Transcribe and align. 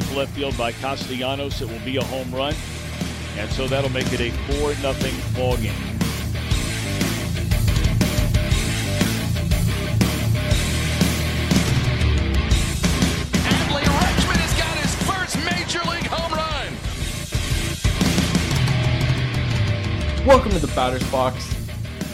deep 0.00 0.14
left 0.14 0.32
field 0.32 0.54
by 0.58 0.72
Castellanos. 0.72 1.62
It 1.62 1.70
will 1.70 1.82
be 1.82 1.96
a 1.96 2.04
home 2.04 2.30
run. 2.30 2.54
And 3.38 3.50
so 3.52 3.66
that'll 3.66 3.88
make 3.88 4.12
it 4.12 4.20
a 4.20 4.30
4 4.60 4.74
nothing 4.82 5.14
ball 5.34 5.56
game. 5.56 5.72
Adley 13.40 13.84
Rutschman 13.84 14.36
has 14.36 14.52
got 14.58 14.76
his 14.76 14.94
first 15.08 15.38
major 15.46 15.80
league 15.88 16.10
home 16.12 16.32
run. 16.34 16.68
Welcome 20.26 20.52
to 20.52 20.58
the 20.58 20.70
Batter's 20.74 21.10
Box 21.10 21.56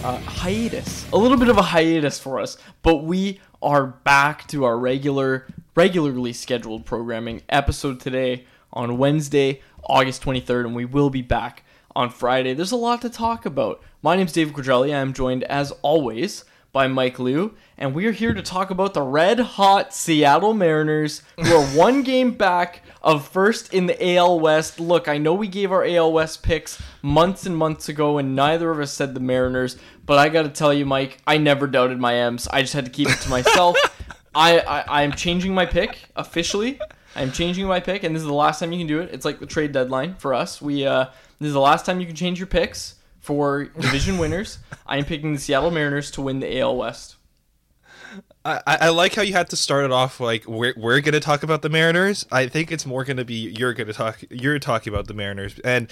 uh, 0.05 0.19
hiatus. 0.19 1.11
A 1.13 1.17
little 1.17 1.37
bit 1.37 1.49
of 1.49 1.59
a 1.59 1.63
hiatus 1.63 2.21
for 2.21 2.39
us, 2.39 2.59
but 2.83 2.99
we 3.03 3.41
are 3.61 3.87
back 3.87 4.47
to 4.49 4.67
our 4.67 4.79
regular, 4.79 5.49
regularly 5.75 6.33
scheduled 6.33 6.85
programming 6.85 7.43
episode 7.49 7.99
today 7.99 8.45
on 8.73 8.99
Wednesday, 8.99 9.63
August 9.85 10.23
23rd, 10.23 10.67
and 10.67 10.77
we 10.77 10.85
will 10.85 11.09
be 11.09 11.23
back 11.23 11.65
on 11.97 12.11
Friday. 12.11 12.53
There's 12.53 12.73
a 12.73 12.77
lot 12.77 13.01
to 13.03 13.11
talk 13.11 13.47
about. 13.47 13.83
My 14.03 14.17
name's 14.17 14.33
David 14.33 14.55
Quadrelli. 14.55 14.95
I 14.95 15.01
am 15.01 15.15
joined, 15.15 15.45
as 15.45 15.71
always, 15.81 16.45
by 16.73 16.89
Mike 16.89 17.19
Liu, 17.19 17.55
and 17.79 17.95
we 17.95 18.07
are 18.07 18.13
here 18.13 18.35
to 18.35 18.43
talk 18.43 18.71
about 18.71 18.93
the 18.93 19.03
red 19.03 19.39
hot 19.41 19.95
Seattle 19.95 20.53
Mariners, 20.53 21.23
who 21.39 21.55
are 21.55 21.67
one 21.77 22.03
game 22.03 22.33
back 22.33 22.83
of 23.03 23.27
first 23.29 23.73
in 23.73 23.87
the 23.87 24.17
AL 24.17 24.41
West. 24.41 24.79
Look, 24.79 25.09
I 25.09 25.17
know 25.19 25.35
we 25.35 25.49
gave 25.49 25.73
our 25.73 25.85
AL 25.85 26.13
West 26.13 26.43
picks 26.43 26.83
months 27.01 27.47
and 27.47 27.57
months 27.57 27.89
ago, 27.89 28.19
and 28.19 28.37
neither 28.37 28.71
of 28.71 28.79
us 28.79 28.93
said 28.93 29.15
the 29.15 29.21
Mariners, 29.21 29.79
but 30.05 30.19
I 30.19 30.29
got 30.29 30.43
to 30.43 30.49
tell 30.51 30.73
you, 30.73 30.85
Mike, 30.85 31.19
I 31.27 31.39
never 31.39 31.67
doubted 31.67 31.99
my 31.99 32.15
M's. 32.15 32.47
I 32.49 32.61
just 32.61 32.75
had 32.75 32.85
to 32.85 32.91
keep 32.91 33.09
it 33.09 33.21
to 33.21 33.31
myself. 33.31 33.77
I, 34.35 34.59
I 34.61 35.03
I'm 35.03 35.13
changing 35.13 35.55
my 35.55 35.67
pick 35.67 35.99
officially. 36.17 36.81
I'm 37.15 37.31
changing 37.33 37.67
my 37.67 37.81
pick, 37.81 38.05
and 38.05 38.15
this 38.15 38.23
is 38.23 38.27
the 38.27 38.35
last 38.35 38.61
time 38.61 38.73
you 38.73 38.79
can 38.79 38.87
do 38.87 39.01
it. 39.01 39.11
It's 39.13 39.25
like 39.25 39.39
the 39.39 39.47
trade 39.47 39.73
deadline 39.73 40.15
for 40.15 40.33
us. 40.33 40.63
We 40.63 40.87
uh, 40.87 41.07
this 41.39 41.49
is 41.49 41.53
the 41.53 41.61
last 41.61 41.85
time 41.85 42.01
you 42.01 42.07
can 42.07 42.17
change 42.17 42.39
your 42.39 42.47
picks 42.47 42.97
for 43.21 43.65
division 43.65 44.19
winners. 44.19 44.59
I 44.87 44.99
am 44.99 45.05
picking 45.05 45.33
the 45.33 45.39
Seattle 45.39 45.71
Mariners 45.71 46.11
to 46.13 46.23
win 46.23 46.41
the 46.41 46.61
AL 46.61 46.77
West. 46.77 47.17
I, 48.45 48.61
I 48.67 48.89
like 48.89 49.15
how 49.15 49.23
you 49.23 49.33
had 49.33 49.51
to 49.51 49.57
start 49.57 49.85
it 49.85 49.93
off 49.93 50.19
like 50.19 50.47
we're, 50.49 50.75
we're 50.77 51.01
going 51.01 51.13
to 51.13 51.21
talk 51.21 51.45
about 51.45 51.63
the 51.63 51.69
Mariners. 51.69 52.27
I 52.33 52.49
think 52.49 52.73
it's 52.73 52.85
more 52.85 53.05
going 53.05 53.19
to 53.19 53.25
be 53.25 53.55
you're 53.57 53.73
going 53.73 53.87
to 53.87 53.93
talk 53.93 54.23
you're 54.31 54.59
talking 54.59 54.93
about 54.93 55.07
the 55.07 55.15
Mariners 55.15 55.59
and 55.61 55.91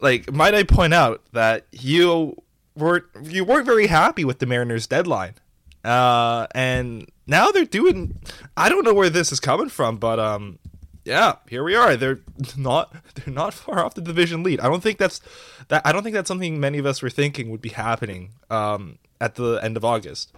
like 0.00 0.30
might 0.32 0.54
I 0.54 0.64
point 0.64 0.94
out 0.94 1.22
that 1.32 1.66
you 1.70 2.42
were 2.74 3.06
you 3.22 3.44
weren't 3.44 3.66
very 3.66 3.86
happy 3.86 4.24
with 4.24 4.40
the 4.40 4.46
Mariners 4.46 4.86
deadline. 4.88 5.34
Uh 5.84 6.46
and 6.54 7.10
now 7.26 7.50
they're 7.50 7.64
doing 7.64 8.18
I 8.56 8.68
don't 8.68 8.84
know 8.84 8.94
where 8.94 9.10
this 9.10 9.32
is 9.32 9.40
coming 9.40 9.68
from 9.68 9.96
but 9.96 10.18
um 10.20 10.58
yeah, 11.04 11.36
here 11.48 11.64
we 11.64 11.74
are. 11.74 11.96
They're 11.96 12.20
not 12.56 12.94
they're 13.14 13.34
not 13.34 13.54
far 13.54 13.84
off 13.84 13.94
the 13.94 14.00
division 14.00 14.42
lead. 14.42 14.60
I 14.60 14.68
don't 14.68 14.82
think 14.82 14.98
that's 14.98 15.20
that 15.68 15.82
I 15.84 15.92
don't 15.92 16.02
think 16.02 16.14
that's 16.14 16.28
something 16.28 16.60
many 16.60 16.78
of 16.78 16.86
us 16.86 17.02
were 17.02 17.10
thinking 17.10 17.50
would 17.50 17.62
be 17.62 17.70
happening 17.70 18.30
um 18.50 18.98
at 19.20 19.34
the 19.36 19.56
end 19.62 19.76
of 19.76 19.84
August. 19.84 20.32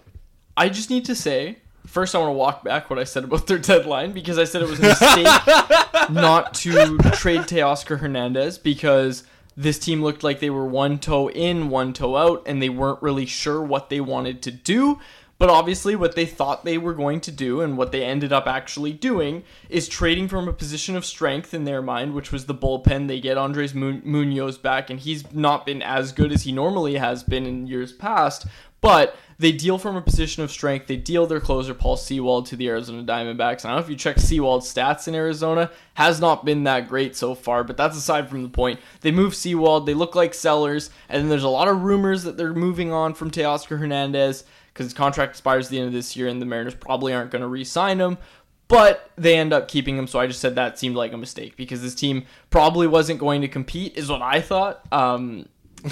I 0.57 0.69
just 0.69 0.89
need 0.89 1.05
to 1.05 1.15
say, 1.15 1.57
first 1.85 2.15
I 2.15 2.19
want 2.19 2.29
to 2.29 2.33
walk 2.33 2.63
back 2.63 2.89
what 2.89 2.97
I 2.97 3.03
said 3.03 3.23
about 3.25 3.47
their 3.47 3.57
deadline 3.57 4.11
because 4.13 4.39
I 4.39 4.45
said 4.45 4.61
it 4.61 4.69
was 4.69 4.79
a 4.79 4.83
mistake 4.83 5.27
not 6.09 6.53
to 6.55 6.97
trade 7.13 7.41
Teoscar 7.41 7.99
Hernandez 7.99 8.57
because 8.57 9.23
this 9.57 9.79
team 9.79 10.03
looked 10.03 10.23
like 10.23 10.39
they 10.39 10.49
were 10.49 10.65
one 10.65 10.99
toe 10.99 11.29
in, 11.29 11.69
one 11.69 11.93
toe 11.93 12.15
out, 12.17 12.43
and 12.45 12.61
they 12.61 12.69
weren't 12.69 13.01
really 13.01 13.25
sure 13.25 13.61
what 13.61 13.89
they 13.89 14.01
wanted 14.01 14.41
to 14.43 14.51
do. 14.51 14.99
But 15.37 15.49
obviously, 15.49 15.95
what 15.95 16.15
they 16.15 16.25
thought 16.25 16.63
they 16.63 16.77
were 16.77 16.93
going 16.93 17.19
to 17.21 17.31
do 17.31 17.59
and 17.59 17.77
what 17.77 17.91
they 17.91 18.05
ended 18.05 18.31
up 18.31 18.47
actually 18.47 18.93
doing 18.93 19.43
is 19.69 19.89
trading 19.89 20.29
from 20.29 20.47
a 20.47 20.53
position 20.53 20.95
of 20.95 21.05
strength 21.05 21.53
in 21.53 21.65
their 21.65 21.81
mind, 21.81 22.13
which 22.13 22.31
was 22.31 22.45
the 22.45 22.55
bullpen. 22.55 23.07
They 23.07 23.19
get 23.19 23.37
Andres 23.37 23.73
Munoz 23.73 24.57
back, 24.57 24.89
and 24.89 24.99
he's 24.99 25.33
not 25.33 25.65
been 25.65 25.81
as 25.81 26.13
good 26.13 26.31
as 26.31 26.43
he 26.43 26.53
normally 26.53 26.95
has 26.95 27.23
been 27.23 27.45
in 27.45 27.67
years 27.67 27.91
past. 27.91 28.47
But 28.79 29.17
they 29.37 29.51
deal 29.51 29.77
from 29.77 29.97
a 29.97 30.01
position 30.01 30.43
of 30.43 30.51
strength. 30.51 30.87
They 30.87 30.95
deal 30.95 31.25
their 31.25 31.41
closer, 31.41 31.73
Paul 31.73 31.97
Sewald, 31.97 32.45
to 32.45 32.55
the 32.55 32.69
Arizona 32.69 33.03
Diamondbacks. 33.03 33.65
I 33.65 33.69
don't 33.69 33.77
know 33.77 33.83
if 33.83 33.89
you 33.89 33.95
check 33.97 34.19
Sewald's 34.19 34.71
stats 34.71 35.07
in 35.07 35.15
Arizona, 35.15 35.69
has 35.95 36.21
not 36.21 36.45
been 36.45 36.63
that 36.63 36.87
great 36.87 37.15
so 37.15 37.35
far, 37.35 37.63
but 37.63 37.75
that's 37.75 37.97
aside 37.97 38.29
from 38.29 38.43
the 38.43 38.49
point. 38.49 38.79
They 39.01 39.11
move 39.11 39.35
Sewald, 39.35 39.85
they 39.85 39.93
look 39.93 40.15
like 40.15 40.33
sellers, 40.33 40.91
and 41.09 41.21
then 41.21 41.29
there's 41.29 41.43
a 41.43 41.49
lot 41.49 41.67
of 41.67 41.81
rumors 41.81 42.23
that 42.23 42.37
they're 42.37 42.53
moving 42.53 42.93
on 42.93 43.15
from 43.15 43.31
Teoscar 43.31 43.79
Hernandez 43.79 44.45
because 44.75 44.87
his 44.87 44.93
contract 44.93 45.29
expires 45.31 45.67
at 45.67 45.71
the 45.71 45.79
end 45.79 45.87
of 45.87 45.93
this 45.93 46.17
year, 46.17 46.27
and 46.27 46.41
the 46.41 46.45
Mariners 46.45 46.75
probably 46.75 47.13
aren't 47.13 47.31
going 47.31 47.41
to 47.41 47.47
re 47.47 47.63
sign 47.63 47.99
him. 47.99 48.17
But 48.67 49.09
they 49.15 49.37
end 49.37 49.53
up 49.53 49.67
keeping 49.67 49.95
him, 49.97 50.05
so 50.05 50.19
I 50.19 50.27
just 50.27 50.41
said 50.41 50.55
that 50.55 50.77
seemed 50.77 50.95
like 50.95 51.13
a 51.13 51.17
mistake 51.17 51.55
because 51.55 51.81
this 51.81 51.95
team 51.95 52.25
probably 52.49 52.87
wasn't 52.87 53.19
going 53.19 53.41
to 53.41 53.47
compete, 53.47 53.95
is 53.95 54.09
what 54.09 54.21
I 54.21 54.41
thought. 54.41 54.81
Um, 54.91 55.47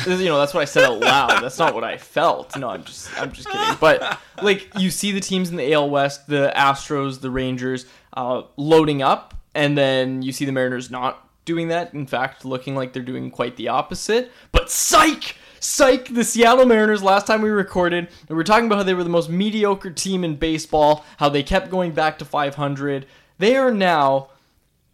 you 0.08 0.26
know 0.26 0.40
that's 0.40 0.54
what 0.54 0.62
I 0.62 0.66
said 0.66 0.84
out 0.84 1.00
loud. 1.00 1.42
That's 1.42 1.60
not 1.60 1.76
what 1.76 1.84
I 1.84 1.98
felt. 1.98 2.58
No, 2.58 2.70
I'm 2.70 2.84
just 2.84 3.22
I'm 3.22 3.32
just 3.32 3.48
kidding. 3.48 3.78
But 3.80 4.20
like 4.42 4.68
you 4.78 4.90
see 4.90 5.12
the 5.12 5.20
teams 5.20 5.50
in 5.50 5.56
the 5.56 5.72
AL 5.74 5.90
West, 5.90 6.28
the 6.28 6.52
Astros, 6.56 7.22
the 7.22 7.30
Rangers, 7.30 7.86
uh, 8.14 8.42
loading 8.58 9.02
up, 9.02 9.36
and 9.54 9.78
then 9.78 10.24
you 10.24 10.32
see 10.32 10.46
the 10.46 10.52
Mariners 10.52 10.90
not 10.90 11.30
doing 11.46 11.68
that. 11.68 11.94
In 11.94 12.08
fact, 12.08 12.44
looking 12.44 12.76
like 12.76 12.94
they're 12.94 13.04
doing 13.04 13.30
quite 13.30 13.56
the 13.56 13.68
opposite. 13.68 14.32
But 14.52 14.70
psych. 14.72 15.38
Psych, 15.64 16.14
the 16.14 16.26
Seattle 16.26 16.66
Mariners, 16.66 17.02
last 17.02 17.26
time 17.26 17.42
we 17.42 17.50
recorded, 17.50 18.10
we 18.28 18.36
were 18.36 18.44
talking 18.44 18.66
about 18.66 18.80
how 18.80 18.84
they 18.84 18.94
were 18.94 19.04
the 19.06 19.10
most 19.10 19.30
mediocre 19.30 19.92
team 19.92 20.26
in 20.26 20.36
baseball, 20.36 21.06
how 21.16 21.30
they 21.30 21.42
kept 21.42 21.72
going 21.72 21.94
back 21.94 22.20
to 22.20 22.26
500. 22.26 23.06
They 23.38 23.56
are 23.56 23.72
now 23.72 24.32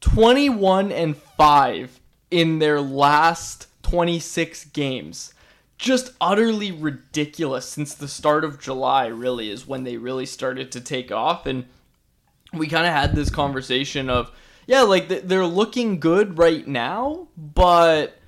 21 0.02 0.92
and 0.92 1.18
5 1.18 2.00
in 2.30 2.60
their 2.60 2.80
last 2.80 3.66
26 3.82 4.66
games. 4.66 5.34
Just 5.80 6.12
utterly 6.22 6.72
ridiculous 6.72 7.68
since 7.68 7.96
the 7.96 8.08
start 8.08 8.44
of 8.44 8.60
July, 8.60 9.08
really, 9.08 9.50
is 9.50 9.66
when 9.66 9.86
they 9.86 9.98
really 9.98 10.28
started 10.28 10.72
to 10.74 10.80
take 10.80 11.12
off. 11.12 11.48
And 11.48 11.66
we 12.54 12.68
kind 12.68 12.86
of 12.86 12.94
had 12.94 13.16
this 13.16 13.32
conversation 13.32 14.08
of, 14.08 14.30
yeah, 14.68 14.84
like 14.84 15.08
they're 15.08 15.48
looking 15.48 16.00
good 16.00 16.38
right 16.38 16.68
now, 16.68 17.28
but 17.36 18.19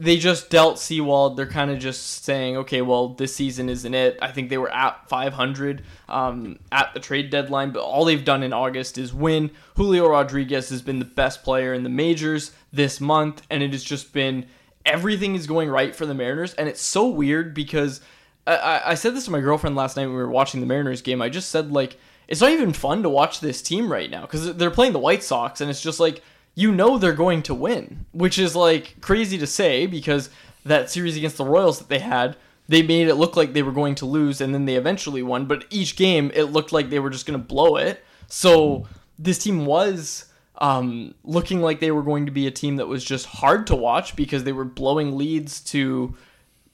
they 0.00 0.16
just 0.16 0.48
dealt 0.48 0.78
Sewald. 0.78 1.36
They're 1.36 1.46
kind 1.46 1.70
of 1.70 1.78
just 1.78 2.24
saying, 2.24 2.56
okay, 2.58 2.82
well, 2.82 3.08
this 3.10 3.34
season 3.34 3.68
isn't 3.68 3.94
it. 3.94 4.18
I 4.22 4.30
think 4.30 4.48
they 4.48 4.58
were 4.58 4.72
at 4.72 5.08
500 5.08 5.82
um, 6.08 6.58
at 6.70 6.94
the 6.94 7.00
trade 7.00 7.30
deadline, 7.30 7.72
but 7.72 7.82
all 7.82 8.04
they've 8.04 8.24
done 8.24 8.42
in 8.42 8.52
August 8.52 8.96
is 8.96 9.12
win. 9.12 9.50
Julio 9.76 10.08
Rodriguez 10.08 10.68
has 10.68 10.82
been 10.82 11.00
the 11.00 11.04
best 11.04 11.42
player 11.42 11.74
in 11.74 11.82
the 11.82 11.88
majors 11.88 12.52
this 12.72 13.00
month, 13.00 13.42
and 13.50 13.62
it 13.62 13.72
has 13.72 13.82
just 13.82 14.12
been 14.12 14.46
everything 14.86 15.34
is 15.34 15.46
going 15.46 15.68
right 15.68 15.94
for 15.94 16.06
the 16.06 16.14
Mariners, 16.14 16.54
and 16.54 16.68
it's 16.68 16.80
so 16.80 17.08
weird 17.08 17.52
because 17.52 18.00
I, 18.46 18.82
I 18.86 18.94
said 18.94 19.14
this 19.14 19.26
to 19.26 19.30
my 19.30 19.40
girlfriend 19.40 19.76
last 19.76 19.96
night 19.96 20.06
when 20.06 20.14
we 20.14 20.22
were 20.22 20.30
watching 20.30 20.60
the 20.60 20.66
Mariners 20.66 21.02
game. 21.02 21.20
I 21.20 21.28
just 21.28 21.50
said 21.50 21.72
like 21.72 21.98
it's 22.28 22.40
not 22.40 22.50
even 22.50 22.72
fun 22.72 23.02
to 23.02 23.08
watch 23.08 23.40
this 23.40 23.62
team 23.62 23.90
right 23.90 24.10
now 24.10 24.22
because 24.22 24.54
they're 24.56 24.70
playing 24.70 24.92
the 24.92 24.98
White 24.98 25.22
Sox, 25.22 25.60
and 25.60 25.70
it's 25.70 25.82
just 25.82 25.98
like 26.00 26.22
you 26.58 26.72
know 26.72 26.98
they're 26.98 27.12
going 27.12 27.40
to 27.44 27.54
win, 27.54 28.04
which 28.10 28.36
is 28.36 28.56
like 28.56 29.00
crazy 29.00 29.38
to 29.38 29.46
say 29.46 29.86
because 29.86 30.28
that 30.64 30.90
series 30.90 31.16
against 31.16 31.36
the 31.36 31.44
Royals 31.44 31.78
that 31.78 31.88
they 31.88 32.00
had. 32.00 32.36
They 32.66 32.82
made 32.82 33.06
it 33.06 33.14
look 33.14 33.36
like 33.36 33.52
they 33.52 33.62
were 33.62 33.70
going 33.70 33.94
to 33.94 34.06
lose, 34.06 34.40
and 34.40 34.52
then 34.52 34.64
they 34.64 34.74
eventually 34.74 35.22
won. 35.22 35.46
But 35.46 35.66
each 35.70 35.94
game, 35.94 36.32
it 36.34 36.46
looked 36.46 36.72
like 36.72 36.90
they 36.90 36.98
were 36.98 37.10
just 37.10 37.26
going 37.26 37.38
to 37.38 37.46
blow 37.46 37.76
it. 37.76 38.04
So 38.26 38.88
this 39.16 39.38
team 39.38 39.66
was 39.66 40.24
um, 40.60 41.14
looking 41.22 41.60
like 41.60 41.78
they 41.78 41.92
were 41.92 42.02
going 42.02 42.26
to 42.26 42.32
be 42.32 42.48
a 42.48 42.50
team 42.50 42.74
that 42.76 42.88
was 42.88 43.04
just 43.04 43.26
hard 43.26 43.68
to 43.68 43.76
watch 43.76 44.16
because 44.16 44.42
they 44.42 44.52
were 44.52 44.64
blowing 44.64 45.16
leads 45.16 45.60
to, 45.60 46.16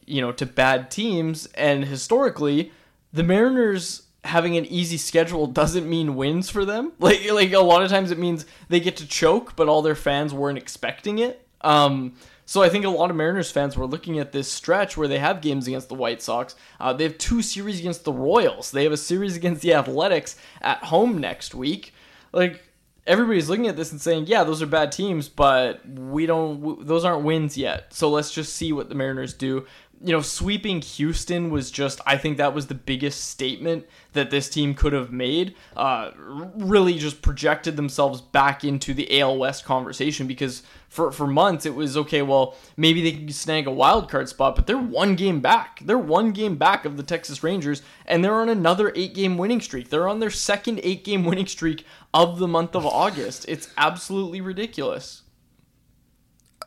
you 0.06 0.22
know, 0.22 0.32
to 0.32 0.46
bad 0.46 0.90
teams. 0.90 1.44
And 1.56 1.84
historically, 1.84 2.72
the 3.12 3.22
Mariners 3.22 4.03
having 4.24 4.56
an 4.56 4.64
easy 4.66 4.96
schedule 4.96 5.46
doesn't 5.46 5.88
mean 5.88 6.16
wins 6.16 6.50
for 6.50 6.64
them. 6.64 6.92
Like, 6.98 7.30
like 7.30 7.52
a 7.52 7.60
lot 7.60 7.82
of 7.82 7.90
times 7.90 8.10
it 8.10 8.18
means 8.18 8.46
they 8.68 8.80
get 8.80 8.96
to 8.96 9.06
choke, 9.06 9.54
but 9.56 9.68
all 9.68 9.82
their 9.82 9.94
fans 9.94 10.32
weren't 10.32 10.58
expecting 10.58 11.18
it. 11.18 11.46
Um, 11.60 12.14
so 12.46 12.62
I 12.62 12.68
think 12.68 12.84
a 12.84 12.90
lot 12.90 13.10
of 13.10 13.16
Mariners 13.16 13.50
fans 13.50 13.76
were 13.76 13.86
looking 13.86 14.18
at 14.18 14.32
this 14.32 14.50
stretch 14.50 14.96
where 14.96 15.08
they 15.08 15.18
have 15.18 15.40
games 15.40 15.66
against 15.66 15.88
the 15.88 15.94
White 15.94 16.22
Sox. 16.22 16.54
Uh, 16.78 16.92
they 16.92 17.04
have 17.04 17.18
two 17.18 17.42
series 17.42 17.78
against 17.78 18.04
the 18.04 18.12
Royals. 18.12 18.70
They 18.70 18.84
have 18.84 18.92
a 18.92 18.98
series 18.98 19.36
against 19.36 19.62
the 19.62 19.74
Athletics 19.74 20.36
at 20.60 20.78
home 20.84 21.18
next 21.18 21.54
week. 21.54 21.94
Like 22.32 22.62
everybody's 23.06 23.48
looking 23.48 23.66
at 23.66 23.76
this 23.76 23.92
and 23.92 24.00
saying, 24.00 24.26
yeah, 24.26 24.44
those 24.44 24.62
are 24.62 24.66
bad 24.66 24.92
teams, 24.92 25.28
but 25.28 25.86
we 25.88 26.26
don't; 26.26 26.86
those 26.86 27.04
aren't 27.04 27.24
wins 27.24 27.56
yet. 27.56 27.92
So 27.92 28.10
let's 28.10 28.32
just 28.32 28.54
see 28.54 28.72
what 28.72 28.88
the 28.88 28.94
Mariners 28.94 29.34
do. 29.34 29.66
You 30.04 30.12
know, 30.12 30.20
sweeping 30.20 30.82
Houston 30.82 31.50
was 31.50 31.70
just, 31.70 31.98
I 32.06 32.18
think 32.18 32.36
that 32.36 32.52
was 32.52 32.66
the 32.66 32.74
biggest 32.74 33.24
statement 33.24 33.86
that 34.12 34.30
this 34.30 34.50
team 34.50 34.74
could 34.74 34.92
have 34.92 35.10
made. 35.10 35.54
Uh, 35.74 36.10
really 36.18 36.98
just 36.98 37.22
projected 37.22 37.76
themselves 37.76 38.20
back 38.20 38.64
into 38.64 38.92
the 38.92 39.18
AL 39.18 39.38
West 39.38 39.64
conversation 39.64 40.26
because 40.26 40.62
for, 40.90 41.10
for 41.10 41.26
months 41.26 41.64
it 41.64 41.74
was 41.74 41.96
okay, 41.96 42.20
well, 42.20 42.54
maybe 42.76 43.02
they 43.02 43.12
can 43.12 43.30
snag 43.30 43.66
a 43.66 43.70
wild 43.70 44.10
card 44.10 44.28
spot, 44.28 44.56
but 44.56 44.66
they're 44.66 44.76
one 44.76 45.16
game 45.16 45.40
back. 45.40 45.80
They're 45.80 45.96
one 45.96 46.32
game 46.32 46.56
back 46.56 46.84
of 46.84 46.98
the 46.98 47.02
Texas 47.02 47.42
Rangers, 47.42 47.80
and 48.04 48.22
they're 48.22 48.34
on 48.34 48.50
another 48.50 48.92
eight 48.94 49.14
game 49.14 49.38
winning 49.38 49.62
streak. 49.62 49.88
They're 49.88 50.06
on 50.08 50.20
their 50.20 50.30
second 50.30 50.80
eight 50.82 51.02
game 51.02 51.24
winning 51.24 51.46
streak 51.46 51.86
of 52.12 52.38
the 52.38 52.48
month 52.48 52.76
of 52.76 52.84
August. 52.84 53.46
It's 53.48 53.70
absolutely 53.78 54.42
ridiculous. 54.42 55.23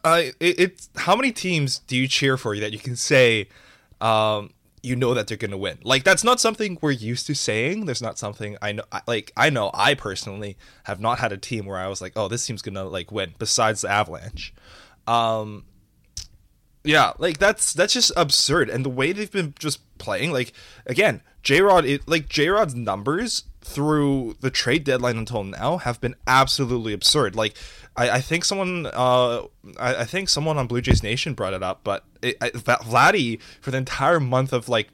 Uh, 0.07 0.31
it, 0.39 0.59
it's 0.59 0.89
how 0.95 1.18
many 1.18 1.33
teams 1.33 1.80
do 1.80 1.98
you 1.98 2.07
cheer 2.07 2.38
for 2.38 2.56
that 2.57 2.71
you 2.71 2.80
can 2.80 2.95
say, 2.95 3.50
um, 4.00 4.51
you 4.81 4.95
know 4.95 5.13
that 5.13 5.27
they're 5.27 5.36
gonna 5.36 5.57
win? 5.57 5.80
Like 5.83 6.06
that's 6.06 6.24
not 6.24 6.39
something 6.39 6.77
we're 6.81 6.92
used 6.92 7.27
to 7.27 7.36
saying. 7.36 7.88
There's 7.88 8.01
not 8.01 8.18
something 8.18 8.56
I 8.62 8.71
know. 8.71 8.83
Like 9.06 9.33
I 9.36 9.50
know 9.50 9.69
I 9.74 9.95
personally 9.95 10.57
have 10.86 11.01
not 11.01 11.19
had 11.19 11.33
a 11.33 11.38
team 11.38 11.65
where 11.65 11.77
I 11.77 11.88
was 11.88 12.00
like, 12.01 12.13
oh, 12.15 12.30
this 12.30 12.45
team's 12.45 12.62
gonna 12.62 12.86
like 12.86 13.12
win. 13.12 13.33
Besides 13.38 13.81
the 13.81 13.89
Avalanche, 13.89 14.54
um, 15.07 15.65
yeah, 16.88 17.12
like 17.18 17.38
that's 17.38 17.74
that's 17.74 17.94
just 17.94 18.12
absurd. 18.16 18.69
And 18.69 18.86
the 18.86 18.89
way 18.89 19.12
they've 19.12 19.31
been 19.31 19.54
just 19.60 19.80
playing, 19.98 20.31
like 20.31 20.54
again, 20.86 21.22
J 21.44 21.62
Rod, 21.62 21.86
like 22.06 22.30
J 22.30 22.50
Rod's 22.50 22.75
numbers 22.75 23.44
through 23.62 24.38
the 24.39 24.50
trade 24.50 24.86
deadline 24.86 25.18
until 25.18 25.44
now 25.44 25.78
have 25.78 26.00
been 26.00 26.16
absolutely 26.25 26.94
absurd. 26.94 27.36
Like 27.36 27.56
I, 27.98 28.12
I 28.12 28.22
think 28.22 28.45
someone, 28.45 28.86
uh, 28.86 29.42
I, 29.78 29.95
I 29.95 30.06
think 30.06 30.30
someone 30.30 30.57
on 30.57 30.68
Blue 30.68 30.80
Jays 30.81 31.04
Nation 31.04 31.34
brought 31.34 31.54
it 31.54 31.62
up, 31.62 31.81
but 31.84 32.06
it, 32.22 32.38
I, 32.39 32.51
Vladdy 32.51 33.42
for 33.62 33.72
the 33.72 33.78
entire 33.78 34.19
month 34.19 34.54
of 34.54 34.69
like. 34.69 34.90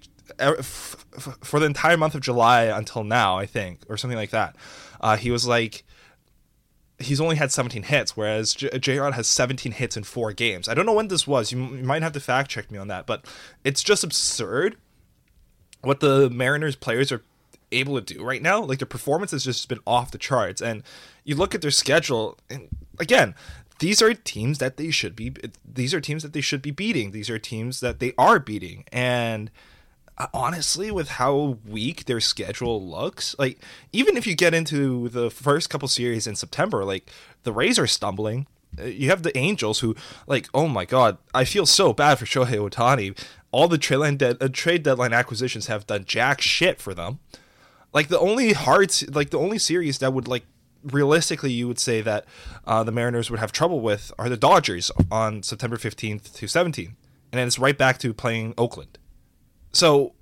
For 1.44 1.60
the 1.60 1.66
entire 1.66 1.98
month 1.98 2.16
of 2.16 2.22
July 2.22 2.64
until 2.64 3.04
now, 3.04 3.38
I 3.38 3.46
think, 3.46 3.82
or 3.90 3.98
something 3.98 4.18
like 4.18 4.32
that, 4.32 4.56
uh, 5.02 5.18
he 5.18 5.30
was 5.30 5.46
like 5.46 5.84
he's 7.00 7.22
only 7.22 7.36
had 7.36 7.52
17 7.52 7.84
hits, 7.84 8.16
whereas 8.16 8.54
J- 8.54 8.78
J-Rod 8.78 9.14
has 9.14 9.28
17 9.28 9.74
hits 9.74 9.98
in 9.98 10.04
four 10.04 10.32
games. 10.34 10.68
I 10.70 10.74
don't 10.74 10.86
know 10.86 10.94
when 10.94 11.08
this 11.08 11.28
was. 11.28 11.52
You, 11.52 11.64
m- 11.64 11.78
you 11.78 11.84
might 11.84 12.04
have 12.04 12.14
to 12.14 12.20
fact 12.20 12.52
check 12.52 12.72
me 12.72 12.78
on 12.78 12.88
that, 12.88 13.06
but 13.06 13.26
it's 13.64 13.84
just 13.84 14.04
absurd 14.04 14.78
what 15.82 16.00
the 16.00 16.30
Mariners 16.30 16.76
players 16.76 17.12
are 17.12 17.22
able 17.72 18.00
to 18.00 18.14
do 18.14 18.24
right 18.24 18.42
now. 18.42 18.64
Like 18.64 18.80
their 18.80 18.86
performance 18.86 19.32
has 19.32 19.44
just 19.44 19.68
been 19.68 19.80
off 19.86 20.12
the 20.12 20.18
charts, 20.18 20.62
and 20.62 20.84
you 21.24 21.36
look 21.36 21.56
at 21.56 21.62
their 21.62 21.72
schedule, 21.72 22.38
and 22.50 22.70
again, 23.00 23.36
these 23.80 24.02
are 24.02 24.14
teams 24.14 24.60
that 24.60 24.78
they 24.78 24.92
should 24.92 25.16
be. 25.16 25.34
These 25.66 25.94
are 25.94 26.02
teams 26.02 26.24
that 26.24 26.34
they 26.34 26.42
should 26.42 26.62
be 26.62 26.72
beating. 26.72 27.12
These 27.12 27.30
are 27.30 27.40
teams 27.40 27.80
that 27.80 28.00
they 28.00 28.14
are 28.18 28.40
beating, 28.40 28.86
and 28.92 29.50
honestly 30.34 30.92
with 30.92 31.10
how 31.10 31.58
weak 31.68 32.06
their 32.06 32.20
schedule 32.20 32.86
looks 32.86 33.36
like 33.40 33.58
even 33.92 34.16
if 34.16 34.28
you 34.28 34.36
get 34.36 34.54
into 34.54 35.10
the 35.10 35.32
first 35.32 35.70
couple 35.70 35.88
series 35.88 36.28
in 36.28 36.36
september 36.36 36.86
like 36.86 37.10
the 37.44 37.52
rays 37.52 37.78
are 37.80 37.88
stumbling. 37.88 38.48
Uh, 38.80 38.86
you 38.86 39.10
have 39.10 39.24
the 39.24 39.36
angels 39.38 39.80
who 39.80 39.96
like 40.28 40.48
oh 40.54 40.68
my 40.68 40.86
god 40.86 41.18
i 41.34 41.44
feel 41.44 41.66
so 41.66 41.94
bad 41.94 42.18
for 42.18 42.26
shohei 42.26 42.58
ohtani 42.58 43.16
all 43.54 43.68
the 43.68 43.78
trade, 43.78 44.18
de- 44.18 44.44
uh, 44.44 44.50
trade 44.52 44.84
deadline 44.84 45.14
acquisitions 45.14 45.68
have 45.68 45.88
done 45.88 46.04
jack 46.04 46.42
shit 46.42 46.82
for 46.82 46.94
them. 46.94 47.20
Like 47.94 48.08
the 48.08 48.20
only 48.20 48.54
hard 48.54 48.92
like 49.14 49.30
the 49.30 49.38
only 49.38 49.60
series 49.60 50.00
that 50.00 50.12
would 50.12 50.28
like 50.28 50.44
realistically 50.84 51.52
you 51.52 51.68
would 51.68 51.80
say 51.80 52.02
that 52.02 52.26
uh, 52.66 52.84
the 52.84 52.92
mariners 52.92 53.30
would 53.30 53.40
have 53.40 53.52
trouble 53.52 53.80
with 53.80 54.12
are 54.18 54.28
the 54.28 54.36
dodgers 54.36 54.92
on 55.10 55.42
september 55.42 55.78
15th 55.78 56.34
to 56.34 56.46
17th 56.46 56.88
and 56.88 56.96
then 57.32 57.48
it's 57.48 57.58
right 57.58 57.78
back 57.78 57.98
to 57.98 58.14
playing 58.14 58.54
oakland 58.58 58.98
so 59.74 60.14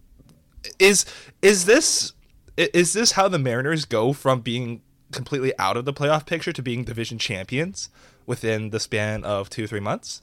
is 0.80 1.06
is 1.42 1.66
this 1.66 2.14
is 2.58 2.94
this 2.94 3.14
how 3.14 3.28
the 3.28 3.40
Mariners 3.40 3.86
go 3.86 4.14
from 4.14 4.42
being 4.42 4.82
completely 5.12 5.54
out 5.60 5.78
of 5.78 5.86
the 5.86 5.94
playoff 5.94 6.26
picture 6.26 6.54
to 6.54 6.62
being 6.62 6.84
division 6.84 7.18
champions 7.18 7.90
within 8.26 8.70
the 8.70 8.80
span 8.80 9.24
of 9.24 9.50
2 9.50 9.68
3 9.68 9.80
months? 9.80 10.22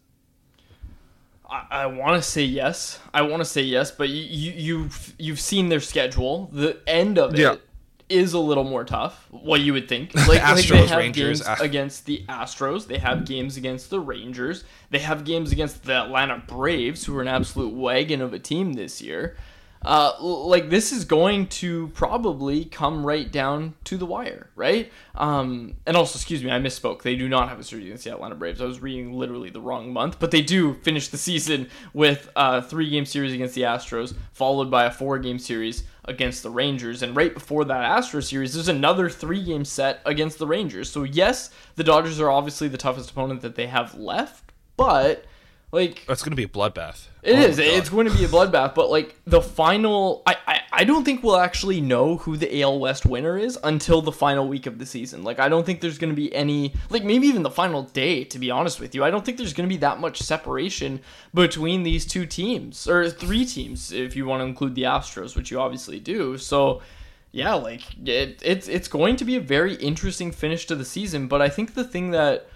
I, 1.48 1.66
I 1.70 1.86
want 1.86 2.22
to 2.22 2.28
say 2.28 2.42
yes. 2.42 3.00
I 3.12 3.22
want 3.22 3.40
to 3.40 3.44
say 3.44 3.62
yes, 3.62 3.90
but 3.90 4.08
you, 4.08 4.22
you 4.22 4.52
you've 4.52 5.14
you've 5.18 5.40
seen 5.40 5.68
their 5.68 5.80
schedule. 5.80 6.50
The 6.52 6.78
end 6.86 7.18
of 7.18 7.38
it 7.38 7.62
is 8.08 8.32
a 8.32 8.38
little 8.38 8.64
more 8.64 8.84
tough. 8.84 9.26
What 9.30 9.60
you 9.60 9.72
would 9.72 9.88
think? 9.88 10.14
Like, 10.14 10.42
like 10.42 10.66
they 10.66 10.86
have 10.86 10.98
Rangers, 10.98 11.42
games 11.42 11.58
ah. 11.60 11.62
against 11.62 12.06
the 12.06 12.24
Astros. 12.28 12.86
They 12.86 12.98
have 12.98 13.24
games 13.24 13.56
against 13.56 13.90
the 13.90 14.00
Rangers. 14.00 14.64
They 14.90 14.98
have 14.98 15.24
games 15.24 15.52
against 15.52 15.84
the 15.84 15.94
Atlanta 15.94 16.42
Braves, 16.46 17.04
who 17.04 17.16
are 17.16 17.22
an 17.22 17.28
absolute 17.28 17.74
wagon 17.74 18.20
of 18.20 18.32
a 18.32 18.38
team 18.38 18.74
this 18.74 19.00
year. 19.00 19.36
Uh, 19.84 20.12
like 20.20 20.70
this 20.70 20.92
is 20.92 21.04
going 21.04 21.46
to 21.46 21.86
probably 21.88 22.64
come 22.64 23.06
right 23.06 23.30
down 23.30 23.74
to 23.84 23.96
the 23.96 24.04
wire, 24.04 24.50
right? 24.56 24.90
Um, 25.14 25.76
and 25.86 25.96
also, 25.96 26.16
excuse 26.16 26.42
me, 26.42 26.50
I 26.50 26.58
misspoke. 26.58 27.02
They 27.02 27.14
do 27.14 27.28
not 27.28 27.48
have 27.48 27.60
a 27.60 27.64
series 27.64 27.86
against 27.86 28.04
the 28.04 28.12
Atlanta 28.12 28.34
Braves. 28.34 28.60
I 28.60 28.64
was 28.64 28.80
reading 28.80 29.12
literally 29.12 29.50
the 29.50 29.60
wrong 29.60 29.92
month, 29.92 30.18
but 30.18 30.32
they 30.32 30.42
do 30.42 30.74
finish 30.74 31.08
the 31.08 31.16
season 31.16 31.70
with 31.94 32.28
a 32.34 32.60
three-game 32.60 33.06
series 33.06 33.32
against 33.32 33.54
the 33.54 33.62
Astros, 33.62 34.14
followed 34.32 34.68
by 34.68 34.84
a 34.84 34.90
four-game 34.90 35.38
series 35.38 35.84
against 36.06 36.42
the 36.42 36.50
Rangers. 36.50 37.02
And 37.02 37.14
right 37.14 37.32
before 37.32 37.64
that 37.66 38.02
Astros 38.02 38.24
series, 38.24 38.54
there's 38.54 38.68
another 38.68 39.08
three-game 39.08 39.64
set 39.64 40.00
against 40.04 40.38
the 40.38 40.46
Rangers. 40.46 40.90
So 40.90 41.04
yes, 41.04 41.50
the 41.76 41.84
Dodgers 41.84 42.20
are 42.20 42.30
obviously 42.30 42.66
the 42.66 42.78
toughest 42.78 43.12
opponent 43.12 43.42
that 43.42 43.54
they 43.54 43.68
have 43.68 43.94
left, 43.94 44.52
but 44.76 45.24
like 45.70 46.04
That's 46.06 46.22
going 46.22 46.30
to 46.32 46.36
be 46.36 46.44
a 46.44 46.48
bloodbath. 46.48 47.08
it 47.22 47.36
Oh 47.36 47.40
is. 47.42 47.58
It's 47.58 47.90
going 47.90 48.08
to 48.08 48.16
be 48.16 48.24
a 48.24 48.28
bloodbath, 48.28 48.74
but 48.74 48.90
like 48.90 49.16
the 49.26 49.42
final, 49.42 50.22
I, 50.26 50.36
I 50.46 50.60
I 50.72 50.84
don't 50.84 51.04
think 51.04 51.22
we'll 51.22 51.36
actually 51.38 51.80
know 51.80 52.16
who 52.18 52.36
the 52.36 52.62
AL 52.62 52.78
West 52.78 53.04
winner 53.04 53.36
is 53.36 53.58
until 53.64 54.00
the 54.00 54.12
final 54.12 54.48
week 54.48 54.66
of 54.66 54.78
the 54.78 54.86
season. 54.86 55.24
Like 55.24 55.38
I 55.38 55.48
don't 55.48 55.66
think 55.66 55.80
there's 55.80 55.98
going 55.98 56.10
to 56.10 56.16
be 56.16 56.34
any, 56.34 56.74
like 56.88 57.04
maybe 57.04 57.26
even 57.26 57.42
the 57.42 57.50
final 57.50 57.82
day. 57.82 58.24
To 58.24 58.38
be 58.38 58.50
honest 58.50 58.80
with 58.80 58.94
you, 58.94 59.04
I 59.04 59.10
don't 59.10 59.24
think 59.24 59.36
there's 59.36 59.52
going 59.52 59.68
to 59.68 59.72
be 59.72 59.78
that 59.80 60.00
much 60.00 60.20
separation 60.20 61.00
between 61.34 61.82
these 61.82 62.06
two 62.06 62.24
teams 62.24 62.88
or 62.88 63.10
three 63.10 63.44
teams 63.44 63.92
if 63.92 64.16
you 64.16 64.24
want 64.24 64.40
to 64.40 64.44
include 64.46 64.74
the 64.74 64.84
Astros, 64.84 65.36
which 65.36 65.50
you 65.50 65.60
obviously 65.60 66.00
do. 66.00 66.38
So. 66.38 66.82
Yeah, 67.30 67.52
like 67.54 67.82
it, 68.08 68.40
it's 68.42 68.68
it's 68.68 68.88
going 68.88 69.16
to 69.16 69.24
be 69.26 69.36
a 69.36 69.40
very 69.40 69.74
interesting 69.74 70.32
finish 70.32 70.64
to 70.64 70.74
the 70.74 70.84
season, 70.84 71.28
but 71.28 71.42
I 71.42 71.50
think 71.50 71.74
the 71.74 71.84
thing 71.84 72.12
that 72.12 72.48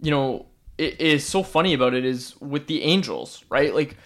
you 0.00 0.10
know 0.10 0.46
is 0.78 1.26
so 1.26 1.42
funny 1.42 1.74
about 1.74 1.94
it 1.94 2.04
is 2.04 2.38
with 2.40 2.66
the 2.66 2.82
Angels, 2.82 3.44
right? 3.48 3.74
Like 3.74 3.96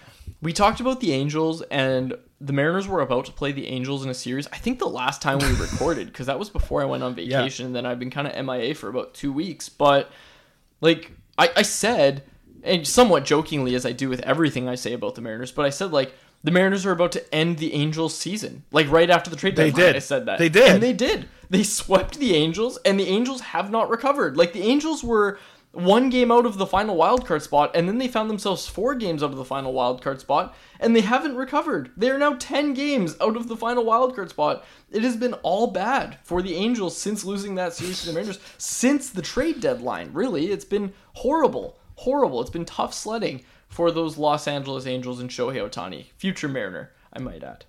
we 0.41 0.53
talked 0.53 0.79
about 0.79 0.99
the 0.99 1.11
Angels 1.11 1.61
and 1.63 2.15
the 2.41 2.53
Mariners 2.53 2.87
were 2.87 3.01
about 3.01 3.25
to 3.25 3.31
play 3.31 3.51
the 3.51 3.67
Angels 3.67 4.03
in 4.03 4.09
a 4.09 4.13
series. 4.13 4.47
I 4.47 4.57
think 4.57 4.79
the 4.79 4.87
last 4.87 5.21
time 5.21 5.39
we 5.39 5.47
recorded 5.59 6.07
because 6.07 6.27
that 6.27 6.39
was 6.39 6.49
before 6.49 6.81
I 6.81 6.85
went 6.85 7.03
on 7.03 7.15
vacation 7.15 7.65
and 7.65 7.75
then 7.75 7.85
I've 7.85 7.99
been 7.99 8.11
kind 8.11 8.27
of 8.27 8.45
MIA 8.45 8.75
for 8.75 8.87
about 8.87 9.13
2 9.13 9.33
weeks, 9.33 9.67
but 9.69 10.11
like 10.81 11.11
I, 11.37 11.49
I 11.57 11.61
said 11.63 12.23
and 12.63 12.85
somewhat 12.85 13.25
jokingly 13.25 13.73
as 13.75 13.85
I 13.85 13.91
do 13.91 14.09
with 14.09 14.19
everything 14.21 14.67
I 14.67 14.75
say 14.75 14.93
about 14.93 15.15
the 15.15 15.21
Mariners, 15.21 15.51
but 15.51 15.65
I 15.65 15.69
said 15.69 15.91
like 15.91 16.13
the 16.43 16.51
Mariners 16.51 16.85
are 16.85 16.91
about 16.91 17.11
to 17.13 17.35
end 17.35 17.57
the 17.57 17.73
Angels 17.73 18.15
season. 18.15 18.63
Like 18.71 18.89
right 18.89 19.09
after 19.09 19.29
the 19.29 19.35
trade 19.35 19.55
They 19.55 19.71
deadline, 19.71 19.85
did. 19.87 19.95
I 19.97 19.99
said 19.99 20.25
that. 20.27 20.39
They 20.39 20.49
did. 20.49 20.69
And 20.71 20.83
they 20.83 20.93
did. 20.93 21.27
They 21.49 21.63
swept 21.63 22.19
the 22.19 22.35
Angels, 22.35 22.77
and 22.85 22.99
the 22.99 23.07
Angels 23.07 23.41
have 23.41 23.71
not 23.71 23.89
recovered. 23.89 24.37
Like 24.37 24.53
the 24.53 24.61
Angels 24.61 25.03
were 25.03 25.39
one 25.71 26.09
game 26.09 26.31
out 26.31 26.45
of 26.45 26.57
the 26.57 26.65
final 26.65 26.95
wild 26.95 27.25
card 27.25 27.43
spot, 27.43 27.71
and 27.75 27.87
then 27.87 27.99
they 27.99 28.07
found 28.07 28.29
themselves 28.29 28.67
four 28.67 28.95
games 28.95 29.21
out 29.21 29.31
of 29.31 29.37
the 29.37 29.45
final 29.45 29.71
wild 29.71 30.01
card 30.01 30.19
spot, 30.19 30.55
and 30.79 30.95
they 30.95 31.01
haven't 31.01 31.35
recovered. 31.35 31.91
They 31.95 32.09
are 32.09 32.17
now 32.17 32.33
ten 32.33 32.73
games 32.73 33.15
out 33.21 33.37
of 33.37 33.47
the 33.47 33.57
final 33.57 33.85
wild 33.85 34.15
card 34.15 34.31
spot. 34.31 34.65
It 34.89 35.03
has 35.03 35.15
been 35.15 35.33
all 35.35 35.67
bad 35.67 36.17
for 36.23 36.41
the 36.41 36.55
Angels 36.55 36.97
since 36.97 37.23
losing 37.23 37.55
that 37.55 37.73
series 37.73 38.01
to 38.01 38.07
the 38.07 38.13
Mariners, 38.13 38.39
since 38.57 39.09
the 39.09 39.21
trade 39.21 39.61
deadline. 39.61 40.09
Really, 40.11 40.51
it's 40.51 40.65
been 40.65 40.93
horrible, 41.13 41.77
horrible. 41.95 42.41
It's 42.41 42.49
been 42.49 42.65
tough 42.65 42.93
sledding 42.93 43.43
for 43.67 43.91
those 43.91 44.17
Los 44.17 44.47
Angeles 44.47 44.87
Angels 44.87 45.19
and 45.19 45.29
Shohei 45.29 45.69
Ohtani, 45.69 46.07
future 46.17 46.49
Mariner, 46.49 46.91
I 47.13 47.19
might 47.19 47.43
add. 47.43 47.65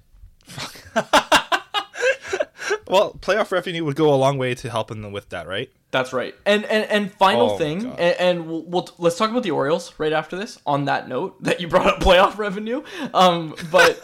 Well, 2.88 3.14
playoff 3.20 3.50
revenue 3.50 3.84
would 3.84 3.96
go 3.96 4.12
a 4.12 4.16
long 4.16 4.38
way 4.38 4.54
to 4.54 4.70
helping 4.70 5.02
them 5.02 5.12
with 5.12 5.28
that, 5.30 5.46
right? 5.46 5.70
That's 5.90 6.12
right. 6.12 6.34
And 6.46 6.64
and 6.66 6.84
and 6.90 7.12
final 7.12 7.52
Oh 7.52 7.58
thing, 7.58 7.86
and, 7.86 7.98
and 7.98 8.46
we'll, 8.46 8.62
we'll 8.62 8.88
let's 8.98 9.16
talk 9.16 9.30
about 9.30 9.42
the 9.42 9.50
Orioles 9.50 9.92
right 9.98 10.12
after 10.12 10.36
this. 10.36 10.58
On 10.66 10.84
that 10.84 11.08
note, 11.08 11.42
that 11.42 11.60
you 11.60 11.68
brought 11.68 11.86
up 11.86 12.00
playoff 12.00 12.38
revenue, 12.38 12.82
um, 13.12 13.54
but 13.72 14.00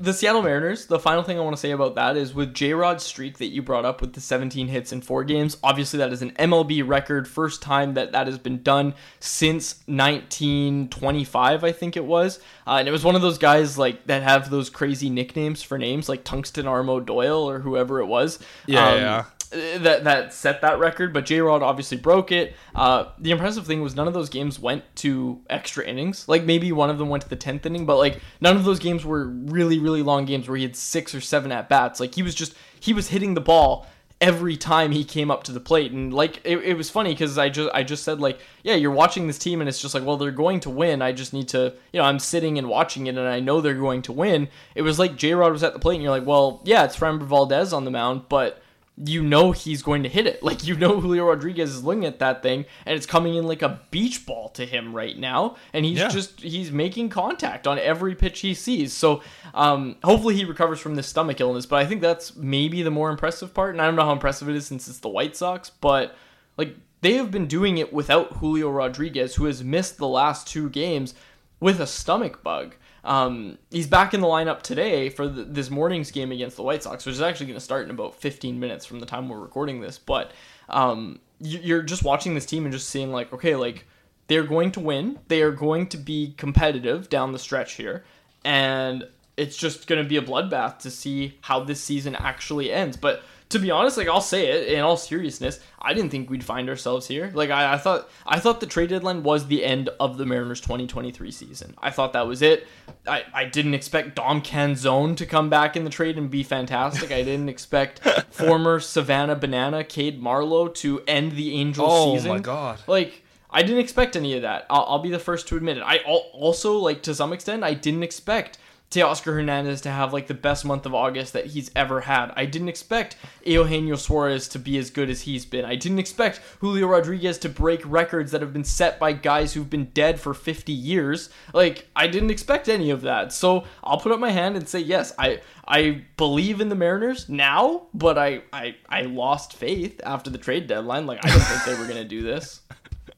the 0.00 0.12
Seattle 0.12 0.42
Mariners. 0.42 0.86
The 0.86 0.98
final 0.98 1.22
thing 1.22 1.38
I 1.38 1.42
want 1.42 1.56
to 1.56 1.60
say 1.60 1.70
about 1.70 1.94
that 1.94 2.16
is 2.16 2.34
with 2.34 2.54
J 2.54 2.74
Rod's 2.74 3.02
streak 3.02 3.38
that 3.38 3.46
you 3.46 3.62
brought 3.62 3.84
up 3.84 4.00
with 4.00 4.12
the 4.12 4.20
17 4.20 4.68
hits 4.68 4.92
in 4.92 5.00
four 5.00 5.24
games. 5.24 5.56
Obviously, 5.62 5.98
that 5.98 6.12
is 6.12 6.22
an 6.22 6.32
MLB 6.32 6.86
record, 6.86 7.26
first 7.26 7.62
time 7.62 7.94
that 7.94 8.12
that 8.12 8.26
has 8.26 8.38
been 8.38 8.62
done 8.62 8.94
since 9.20 9.82
1925, 9.86 11.64
I 11.64 11.72
think 11.72 11.96
it 11.96 12.04
was. 12.04 12.38
Uh, 12.66 12.76
and 12.78 12.88
it 12.88 12.90
was 12.92 13.04
one 13.04 13.16
of 13.16 13.22
those 13.22 13.38
guys 13.38 13.76
like 13.78 14.06
that 14.06 14.22
have 14.22 14.50
those 14.50 14.70
crazy 14.70 15.10
nicknames 15.10 15.62
for 15.62 15.78
names, 15.78 16.08
like 16.08 16.24
Tungsten 16.24 16.66
Arm 16.66 16.88
O'Doyle 16.88 17.48
or 17.48 17.60
whoever 17.60 18.00
it 18.00 18.06
was. 18.06 18.38
Yeah, 18.66 18.88
Um, 18.88 19.00
yeah. 19.00 19.24
That 19.54 20.04
that 20.04 20.32
set 20.32 20.60
that 20.62 20.78
record, 20.78 21.12
but 21.12 21.24
J 21.24 21.40
Rod 21.40 21.62
obviously 21.62 21.96
broke 21.96 22.32
it. 22.32 22.54
Uh, 22.74 23.06
the 23.18 23.30
impressive 23.30 23.66
thing 23.66 23.82
was 23.82 23.94
none 23.94 24.08
of 24.08 24.14
those 24.14 24.28
games 24.28 24.58
went 24.58 24.84
to 24.96 25.40
extra 25.48 25.84
innings. 25.84 26.28
Like 26.28 26.44
maybe 26.44 26.72
one 26.72 26.90
of 26.90 26.98
them 26.98 27.08
went 27.08 27.22
to 27.22 27.28
the 27.28 27.36
tenth 27.36 27.64
inning, 27.66 27.86
but 27.86 27.96
like 27.96 28.20
none 28.40 28.56
of 28.56 28.64
those 28.64 28.78
games 28.78 29.04
were 29.04 29.28
really 29.28 29.78
really 29.78 30.02
long 30.02 30.24
games 30.24 30.48
where 30.48 30.56
he 30.56 30.62
had 30.62 30.76
six 30.76 31.14
or 31.14 31.20
seven 31.20 31.52
at 31.52 31.68
bats. 31.68 32.00
Like 32.00 32.14
he 32.14 32.22
was 32.22 32.34
just 32.34 32.54
he 32.80 32.92
was 32.92 33.08
hitting 33.08 33.34
the 33.34 33.40
ball 33.40 33.86
every 34.20 34.56
time 34.56 34.92
he 34.92 35.04
came 35.04 35.30
up 35.30 35.42
to 35.44 35.52
the 35.52 35.60
plate 35.60 35.92
and 35.92 36.14
like 36.14 36.40
it, 36.44 36.58
it 36.58 36.74
was 36.76 36.88
funny 36.88 37.10
because 37.10 37.36
i 37.36 37.48
just 37.48 37.68
i 37.74 37.82
just 37.82 38.04
said 38.04 38.20
like 38.20 38.38
yeah 38.62 38.74
you're 38.74 38.90
watching 38.90 39.26
this 39.26 39.38
team 39.38 39.60
and 39.60 39.68
it's 39.68 39.80
just 39.80 39.92
like 39.92 40.04
well 40.04 40.16
they're 40.16 40.30
going 40.30 40.60
to 40.60 40.70
win 40.70 41.02
i 41.02 41.10
just 41.10 41.32
need 41.32 41.48
to 41.48 41.74
you 41.92 42.00
know 42.00 42.04
i'm 42.04 42.18
sitting 42.18 42.56
and 42.56 42.68
watching 42.68 43.06
it 43.06 43.18
and 43.18 43.28
i 43.28 43.40
know 43.40 43.60
they're 43.60 43.74
going 43.74 44.00
to 44.00 44.12
win 44.12 44.48
it 44.76 44.82
was 44.82 44.98
like 45.00 45.16
j 45.16 45.34
rod 45.34 45.52
was 45.52 45.64
at 45.64 45.72
the 45.72 45.78
plate 45.80 45.96
and 45.96 46.02
you're 46.02 46.12
like 46.12 46.24
well 46.24 46.62
yeah 46.64 46.84
it's 46.84 46.96
Framber 46.96 47.24
valdez 47.24 47.72
on 47.72 47.84
the 47.84 47.90
mound 47.90 48.22
but 48.28 48.62
you 48.96 49.22
know 49.24 49.50
he's 49.50 49.82
going 49.82 50.04
to 50.04 50.08
hit 50.08 50.26
it. 50.26 50.40
Like 50.42 50.64
you 50.66 50.76
know 50.76 51.00
Julio 51.00 51.26
Rodriguez 51.26 51.70
is 51.70 51.82
looking 51.82 52.04
at 52.04 52.20
that 52.20 52.42
thing 52.42 52.64
and 52.86 52.96
it's 52.96 53.06
coming 53.06 53.34
in 53.34 53.44
like 53.46 53.62
a 53.62 53.80
beach 53.90 54.24
ball 54.24 54.50
to 54.50 54.64
him 54.64 54.94
right 54.94 55.18
now 55.18 55.56
and 55.72 55.84
he's 55.84 55.98
Yeah. 55.98 56.08
just 56.08 56.40
he's 56.40 56.70
making 56.70 57.08
contact 57.08 57.66
on 57.66 57.78
every 57.80 58.14
pitch 58.14 58.40
he 58.40 58.54
sees. 58.54 58.92
So 58.92 59.20
um 59.52 59.96
hopefully 60.04 60.36
he 60.36 60.44
recovers 60.44 60.78
from 60.78 60.94
this 60.94 61.08
stomach 61.08 61.40
illness, 61.40 61.66
but 61.66 61.76
I 61.80 61.86
think 61.86 62.02
that's 62.02 62.36
maybe 62.36 62.82
the 62.82 62.90
more 62.92 63.10
impressive 63.10 63.52
part 63.52 63.74
and 63.74 63.82
I 63.82 63.86
don't 63.86 63.96
know 63.96 64.04
how 64.04 64.12
impressive 64.12 64.48
it 64.48 64.54
is 64.54 64.66
since 64.66 64.86
it's 64.86 65.00
the 65.00 65.08
White 65.08 65.36
Sox, 65.36 65.70
but 65.70 66.14
like 66.56 66.76
they 67.00 67.14
have 67.14 67.30
been 67.32 67.46
doing 67.48 67.78
it 67.78 67.92
without 67.92 68.36
Julio 68.36 68.70
Rodriguez 68.70 69.34
who 69.34 69.46
has 69.46 69.64
missed 69.64 69.96
the 69.98 70.06
last 70.08 70.46
two 70.46 70.70
games 70.70 71.14
with 71.58 71.80
a 71.80 71.86
stomach 71.86 72.44
bug. 72.44 72.76
Um, 73.04 73.58
he's 73.70 73.86
back 73.86 74.14
in 74.14 74.20
the 74.20 74.26
lineup 74.26 74.62
today 74.62 75.10
for 75.10 75.28
the, 75.28 75.44
this 75.44 75.70
morning's 75.70 76.10
game 76.10 76.32
against 76.32 76.56
the 76.56 76.62
White 76.62 76.82
Sox, 76.82 77.04
which 77.04 77.14
is 77.14 77.20
actually 77.20 77.46
going 77.46 77.58
to 77.58 77.64
start 77.64 77.84
in 77.84 77.90
about 77.90 78.14
15 78.14 78.58
minutes 78.58 78.86
from 78.86 78.98
the 79.00 79.06
time 79.06 79.28
we're 79.28 79.38
recording 79.40 79.80
this. 79.80 79.98
But 79.98 80.32
um, 80.70 81.20
you- 81.40 81.60
you're 81.62 81.82
just 81.82 82.02
watching 82.02 82.34
this 82.34 82.46
team 82.46 82.64
and 82.64 82.72
just 82.72 82.88
seeing 82.88 83.12
like, 83.12 83.32
okay, 83.32 83.56
like 83.56 83.86
they're 84.26 84.42
going 84.44 84.72
to 84.72 84.80
win. 84.80 85.18
They 85.28 85.42
are 85.42 85.52
going 85.52 85.86
to 85.88 85.98
be 85.98 86.34
competitive 86.38 87.10
down 87.10 87.32
the 87.32 87.38
stretch 87.38 87.74
here, 87.74 88.04
and 88.44 89.04
it's 89.36 89.56
just 89.56 89.86
going 89.86 90.02
to 90.02 90.08
be 90.08 90.16
a 90.16 90.22
bloodbath 90.22 90.78
to 90.78 90.90
see 90.90 91.36
how 91.42 91.60
this 91.62 91.80
season 91.82 92.14
actually 92.16 92.72
ends. 92.72 92.96
But 92.96 93.22
to 93.50 93.58
be 93.58 93.70
honest, 93.70 93.96
like 93.96 94.08
I'll 94.08 94.20
say 94.20 94.48
it 94.48 94.68
in 94.72 94.80
all 94.80 94.96
seriousness, 94.96 95.60
I 95.80 95.94
didn't 95.94 96.10
think 96.10 96.30
we'd 96.30 96.42
find 96.42 96.68
ourselves 96.68 97.06
here. 97.06 97.30
Like 97.34 97.50
I, 97.50 97.74
I 97.74 97.78
thought, 97.78 98.08
I 98.26 98.40
thought 98.40 98.60
the 98.60 98.66
trade 98.66 98.88
deadline 98.88 99.22
was 99.22 99.46
the 99.46 99.64
end 99.64 99.90
of 100.00 100.16
the 100.16 100.26
Mariners 100.26 100.60
2023 100.60 101.30
season. 101.30 101.74
I 101.78 101.90
thought 101.90 102.14
that 102.14 102.26
was 102.26 102.42
it. 102.42 102.66
I, 103.06 103.24
I 103.32 103.44
didn't 103.44 103.74
expect 103.74 104.16
Dom 104.16 104.42
Canzone 104.42 105.16
to 105.18 105.26
come 105.26 105.50
back 105.50 105.76
in 105.76 105.84
the 105.84 105.90
trade 105.90 106.18
and 106.18 106.30
be 106.30 106.42
fantastic. 106.42 107.12
I 107.12 107.22
didn't 107.22 107.48
expect 107.48 108.00
former 108.30 108.80
Savannah 108.80 109.36
Banana 109.36 109.84
Cade 109.84 110.20
Marlowe 110.20 110.68
to 110.68 111.02
end 111.06 111.32
the 111.32 111.54
Angels 111.54 111.88
Oh 111.90 112.14
season. 112.14 112.30
Oh 112.30 112.34
my 112.34 112.40
God. 112.40 112.80
Like 112.86 113.22
I 113.50 113.62
didn't 113.62 113.78
expect 113.78 114.16
any 114.16 114.34
of 114.34 114.42
that. 114.42 114.66
I'll, 114.68 114.84
I'll 114.88 114.98
be 114.98 115.10
the 115.10 115.18
first 115.18 115.46
to 115.48 115.56
admit 115.56 115.76
it. 115.76 115.82
I 115.82 115.98
also 115.98 116.78
like 116.78 117.02
to 117.02 117.14
some 117.14 117.32
extent 117.32 117.62
I 117.62 117.74
didn't 117.74 118.02
expect 118.02 118.58
Teoscar 118.94 119.34
Hernandez 119.34 119.80
to 119.80 119.90
have 119.90 120.12
like 120.12 120.28
the 120.28 120.34
best 120.34 120.64
month 120.64 120.86
of 120.86 120.94
August 120.94 121.32
that 121.32 121.46
he's 121.46 121.68
ever 121.74 122.02
had. 122.02 122.32
I 122.36 122.46
didn't 122.46 122.68
expect 122.68 123.16
Eugenio 123.44 123.96
Suarez 123.96 124.46
to 124.48 124.58
be 124.60 124.78
as 124.78 124.90
good 124.90 125.10
as 125.10 125.22
he's 125.22 125.44
been. 125.44 125.64
I 125.64 125.74
didn't 125.74 125.98
expect 125.98 126.40
Julio 126.60 126.86
Rodriguez 126.86 127.38
to 127.38 127.48
break 127.48 127.80
records 127.84 128.30
that 128.30 128.40
have 128.40 128.52
been 128.52 128.62
set 128.62 129.00
by 129.00 129.12
guys 129.12 129.52
who've 129.52 129.68
been 129.68 129.86
dead 129.86 130.20
for 130.20 130.32
50 130.32 130.72
years. 130.72 131.28
Like 131.52 131.88
I 131.96 132.06
didn't 132.06 132.30
expect 132.30 132.68
any 132.68 132.90
of 132.90 133.00
that. 133.02 133.32
So 133.32 133.64
I'll 133.82 133.98
put 133.98 134.12
up 134.12 134.20
my 134.20 134.30
hand 134.30 134.56
and 134.56 134.68
say 134.68 134.78
yes, 134.78 135.12
I 135.18 135.40
I 135.66 136.04
believe 136.16 136.60
in 136.60 136.68
the 136.68 136.76
Mariners 136.76 137.28
now, 137.28 137.88
but 137.94 138.16
I 138.16 138.42
I, 138.52 138.76
I 138.88 139.02
lost 139.02 139.54
faith 139.54 140.00
after 140.04 140.30
the 140.30 140.38
trade 140.38 140.68
deadline. 140.68 141.06
Like 141.06 141.24
I 141.24 141.28
didn't 141.30 141.42
think 141.42 141.64
they 141.64 141.82
were 141.82 141.88
gonna 141.88 142.04
do 142.04 142.22
this. 142.22 142.60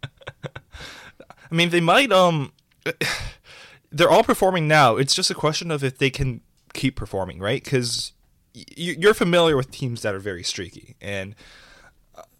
I 1.50 1.54
mean, 1.54 1.68
they 1.68 1.80
might. 1.80 2.12
Um, 2.12 2.52
they're 3.90 4.10
all 4.10 4.24
performing 4.24 4.68
now. 4.68 4.96
It's 4.96 5.14
just 5.14 5.30
a 5.30 5.34
question 5.34 5.70
of 5.70 5.82
if 5.84 5.98
they 5.98 6.10
can 6.10 6.40
keep 6.74 6.96
performing, 6.96 7.38
right? 7.38 7.62
Because 7.62 8.12
you're 8.54 9.14
familiar 9.14 9.56
with 9.56 9.70
teams 9.70 10.02
that 10.02 10.14
are 10.14 10.18
very 10.18 10.42
streaky, 10.42 10.96
and 11.00 11.34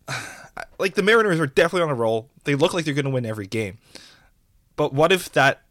uh, 0.08 0.22
like 0.78 0.94
the 0.94 1.02
Mariners 1.02 1.40
are 1.40 1.46
definitely 1.46 1.82
on 1.82 1.90
a 1.90 1.94
roll. 1.94 2.30
They 2.44 2.54
look 2.54 2.74
like 2.74 2.84
they're 2.84 2.94
going 2.94 3.04
to 3.04 3.10
win 3.10 3.26
every 3.26 3.46
game. 3.46 3.78
But 4.76 4.92
what 4.92 5.12
if 5.12 5.32
that 5.32 5.62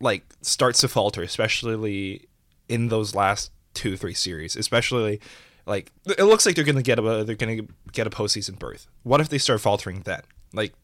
like 0.00 0.24
starts 0.42 0.80
to 0.80 0.88
falter, 0.88 1.22
especially 1.22 2.28
in 2.68 2.88
those 2.88 3.14
last 3.14 3.52
two 3.74 3.96
three 3.96 4.14
series, 4.14 4.56
especially 4.56 5.20
like 5.66 5.92
it 6.06 6.24
looks 6.24 6.44
like 6.44 6.56
they're 6.56 6.64
going 6.64 6.76
to 6.76 6.82
get 6.82 6.98
a 6.98 7.24
they're 7.24 7.36
going 7.36 7.58
to 7.58 7.68
get 7.92 8.06
a 8.06 8.10
postseason 8.10 8.58
berth. 8.58 8.88
What 9.04 9.20
if 9.20 9.28
they 9.28 9.38
start 9.38 9.60
faltering 9.60 10.00
then? 10.00 10.22
Like 10.52 10.74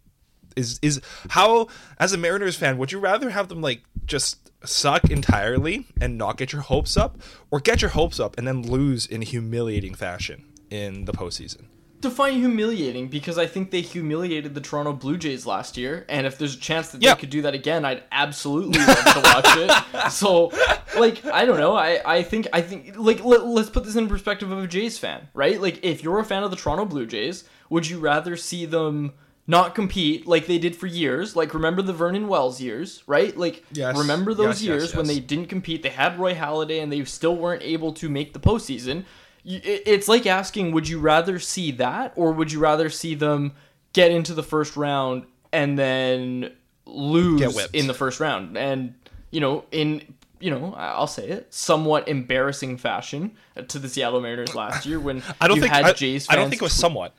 is 0.58 0.78
is 0.82 1.00
how 1.30 1.68
as 1.98 2.12
a 2.12 2.18
Mariners 2.18 2.56
fan 2.56 2.76
would 2.78 2.92
you 2.92 2.98
rather 2.98 3.30
have 3.30 3.48
them 3.48 3.60
like 3.62 3.80
just 4.04 4.50
suck 4.64 5.08
entirely 5.10 5.86
and 6.00 6.18
not 6.18 6.36
get 6.36 6.52
your 6.52 6.62
hopes 6.62 6.96
up, 6.96 7.18
or 7.50 7.60
get 7.60 7.80
your 7.80 7.90
hopes 7.90 8.18
up 8.18 8.36
and 8.36 8.46
then 8.46 8.62
lose 8.62 9.06
in 9.06 9.22
a 9.22 9.24
humiliating 9.24 9.94
fashion 9.94 10.44
in 10.70 11.04
the 11.04 11.12
postseason? 11.12 11.64
Define 12.00 12.34
humiliating 12.34 13.08
because 13.08 13.38
I 13.38 13.46
think 13.46 13.72
they 13.72 13.80
humiliated 13.80 14.54
the 14.54 14.60
Toronto 14.60 14.92
Blue 14.92 15.16
Jays 15.18 15.44
last 15.46 15.76
year, 15.76 16.06
and 16.08 16.28
if 16.28 16.38
there's 16.38 16.54
a 16.54 16.58
chance 16.58 16.90
that 16.90 17.02
Yeah. 17.02 17.14
they 17.14 17.20
could 17.20 17.30
do 17.30 17.42
that 17.42 17.54
again, 17.54 17.84
I'd 17.84 18.04
absolutely 18.12 18.78
love 18.78 19.04
to 19.14 19.20
watch 19.24 19.56
it. 19.56 20.10
So, 20.12 20.52
like, 20.96 21.24
I 21.26 21.44
don't 21.44 21.58
know. 21.58 21.74
I, 21.76 22.00
I 22.18 22.22
think 22.22 22.46
I 22.52 22.60
think 22.62 22.96
like 22.96 23.24
let, 23.24 23.44
let's 23.46 23.68
put 23.68 23.84
this 23.84 23.96
in 23.96 24.06
perspective 24.08 24.50
of 24.52 24.62
a 24.62 24.66
Jays 24.68 24.96
fan, 24.96 25.28
right? 25.34 25.60
Like, 25.60 25.84
if 25.84 26.02
you're 26.04 26.20
a 26.20 26.24
fan 26.24 26.44
of 26.44 26.50
the 26.52 26.56
Toronto 26.56 26.84
Blue 26.84 27.04
Jays, 27.04 27.44
would 27.68 27.88
you 27.88 27.98
rather 27.98 28.36
see 28.36 28.64
them 28.64 29.12
not 29.48 29.74
compete 29.74 30.28
like 30.28 30.46
they 30.46 30.58
did 30.58 30.76
for 30.76 30.86
years? 30.86 31.34
Like, 31.34 31.52
remember 31.54 31.82
the 31.82 31.92
Vernon 31.92 32.28
Wells 32.28 32.60
years, 32.60 33.02
right? 33.08 33.36
Like, 33.36 33.64
Yes. 33.72 33.96
remember 33.98 34.34
those 34.34 34.62
Yes, 34.62 34.62
yes, 34.62 34.68
years 34.68 34.94
when 34.94 35.06
they 35.08 35.18
didn't 35.18 35.46
compete? 35.46 35.82
They 35.82 35.88
had 35.88 36.16
Roy 36.18 36.34
Halladay, 36.34 36.80
and 36.80 36.92
they 36.92 37.04
still 37.04 37.34
weren't 37.34 37.62
able 37.62 37.92
to 37.94 38.08
make 38.08 38.32
the 38.32 38.40
postseason 38.40 39.04
it's 39.44 40.08
like 40.08 40.26
asking 40.26 40.72
would 40.72 40.88
you 40.88 40.98
rather 40.98 41.38
see 41.38 41.70
that 41.70 42.12
or 42.16 42.32
would 42.32 42.52
you 42.52 42.58
rather 42.58 42.90
see 42.90 43.14
them 43.14 43.52
get 43.92 44.10
into 44.10 44.34
the 44.34 44.42
first 44.42 44.76
round 44.76 45.24
and 45.52 45.78
then 45.78 46.52
lose 46.84 47.66
in 47.72 47.86
the 47.86 47.94
first 47.94 48.20
round 48.20 48.58
and 48.58 48.94
you 49.30 49.40
know 49.40 49.64
in 49.70 50.02
you 50.40 50.50
know 50.50 50.74
I'll 50.76 51.06
say 51.06 51.28
it 51.28 51.52
somewhat 51.54 52.08
embarrassing 52.08 52.76
fashion 52.76 53.36
to 53.68 53.78
the 53.78 53.88
Seattle 53.88 54.20
Mariners 54.20 54.54
last 54.54 54.84
year 54.84 55.00
when 55.00 55.22
I 55.40 55.48
don't 55.48 55.56
you 55.56 55.62
think 55.62 55.72
had 55.72 55.84
I, 55.86 55.92
Jays 55.92 56.26
I 56.28 56.36
don't 56.36 56.50
think 56.50 56.60
it 56.60 56.64
was 56.64 56.74
somewhat. 56.74 57.14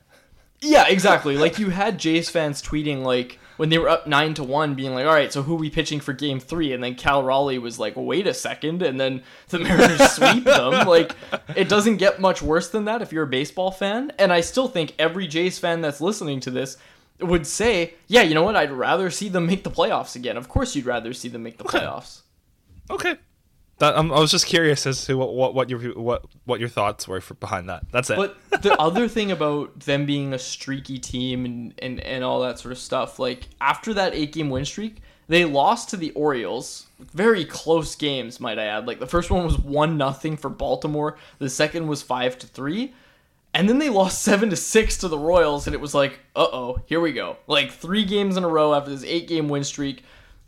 Yeah, 0.62 0.88
exactly. 0.88 1.38
Like 1.38 1.60
you 1.60 1.70
had 1.70 1.98
Jays 1.98 2.30
fans 2.30 2.62
tweeting 2.62 3.04
like 3.04 3.40
when 3.58 3.70
they 3.70 3.78
were 3.78 3.90
up 3.90 4.08
nine 4.08 4.34
to 4.36 4.44
one, 4.44 4.74
being 4.76 4.94
like, 4.94 5.06
"All 5.06 5.14
right, 5.14 5.32
so 5.34 5.42
who 5.44 5.56
we 5.56 5.70
pitching 5.70 6.00
for 6.00 6.14
Game 6.14 6.40
three? 6.40 6.72
And 6.72 6.82
then 6.84 6.96
Cal 6.96 7.24
Raleigh 7.24 7.60
was 7.60 7.78
like, 7.78 7.94
"Wait 7.96 8.26
a 8.28 8.34
second. 8.34 8.82
and 8.82 9.00
then 9.00 9.24
the 9.50 9.60
Mariners 9.66 10.12
sweep 10.12 10.46
them. 10.46 10.88
Like 10.88 11.16
it 11.56 11.68
doesn't 11.68 11.98
get 11.98 12.22
much 12.22 12.42
worse 12.42 12.70
than 12.70 12.86
that 12.86 13.02
if 13.02 13.12
you're 13.12 13.24
a 13.24 13.28
baseball 13.28 13.72
fan. 13.72 14.12
And 14.18 14.32
I 14.32 14.42
still 14.42 14.68
think 14.68 14.94
every 14.98 15.28
Jays 15.28 15.60
fan 15.60 15.82
that's 15.82 16.00
listening 16.02 16.40
to 16.42 16.52
this 16.52 16.78
would 17.20 17.46
say, 17.46 17.96
"Yeah, 18.08 18.22
you 18.22 18.34
know 18.34 18.44
what? 18.44 18.56
I'd 18.56 18.72
rather 18.72 19.10
see 19.10 19.28
them 19.30 19.46
make 19.48 19.64
the 19.64 19.72
playoffs 19.72 20.16
again. 20.16 20.38
Of 20.38 20.48
course, 20.48 20.76
you'd 20.76 20.86
rather 20.86 21.14
see 21.14 21.28
them 21.30 21.44
make 21.44 21.58
the 21.58 21.66
playoffs." 21.66 22.22
Okay. 22.90 23.18
That, 23.80 23.96
um, 23.96 24.12
I 24.12 24.20
was 24.20 24.30
just 24.30 24.46
curious 24.46 24.86
as 24.86 25.06
to 25.06 25.18
what, 25.18 25.34
what, 25.34 25.56
what 25.56 25.70
your 25.70 25.80
what 25.98 26.26
what 26.46 26.60
your 26.60 26.68
thoughts 26.70 27.08
were 27.08 27.22
for 27.22 27.34
behind 27.36 27.70
that. 27.70 27.86
That's 27.92 28.10
it. 28.10 28.18
But 28.18 28.38
the 28.62 28.76
other 28.80 29.08
thing 29.08 29.32
about 29.32 29.80
them 29.80 30.06
being 30.06 30.34
a 30.34 30.40
streaky 30.40 31.00
team 31.00 31.46
and, 31.46 31.74
and, 31.80 32.00
and 32.02 32.24
all 32.24 32.42
that 32.42 32.60
sort 32.60 32.74
of 32.74 32.78
stuff, 32.78 33.20
like 33.20 33.48
after 33.62 33.94
that 33.94 34.14
eight 34.14 34.34
game 34.34 34.50
win 34.50 34.66
streak, 34.66 34.98
they 35.30 35.46
lost 35.46 35.90
to 35.90 35.98
the 35.98 36.12
Orioles. 36.12 36.88
Very 37.14 37.46
close 37.46 37.96
games, 37.96 38.42
might 38.42 38.60
I 38.60 38.66
add. 38.66 38.86
Like 38.86 39.00
the 39.00 39.08
first 39.08 39.32
one 39.32 39.46
was 39.46 39.58
one 39.58 39.98
nothing 39.98 40.36
for 40.36 40.50
Baltimore. 40.50 41.18
The 41.38 41.50
second 41.50 41.88
was 41.88 42.02
five 42.02 42.38
to 42.40 42.48
three. 42.48 42.94
And 43.54 43.68
then 43.68 43.80
they 43.80 43.90
lost 43.90 44.22
seven 44.22 44.50
to 44.50 44.56
six 44.56 44.98
to 44.98 45.08
the 45.08 45.18
Royals, 45.18 45.68
and 45.68 45.74
it 45.74 45.82
was 45.82 45.96
like, 45.96 46.20
uh 46.36 46.48
oh, 46.52 46.82
here 46.86 47.00
we 47.00 47.14
go. 47.14 47.38
Like 47.48 47.72
three 47.72 48.04
games 48.04 48.38
in 48.38 48.44
a 48.44 48.48
row 48.48 48.74
after 48.74 48.92
this 48.92 49.04
eight 49.06 49.28
game 49.28 49.48
win 49.48 49.64
streak. 49.64 50.04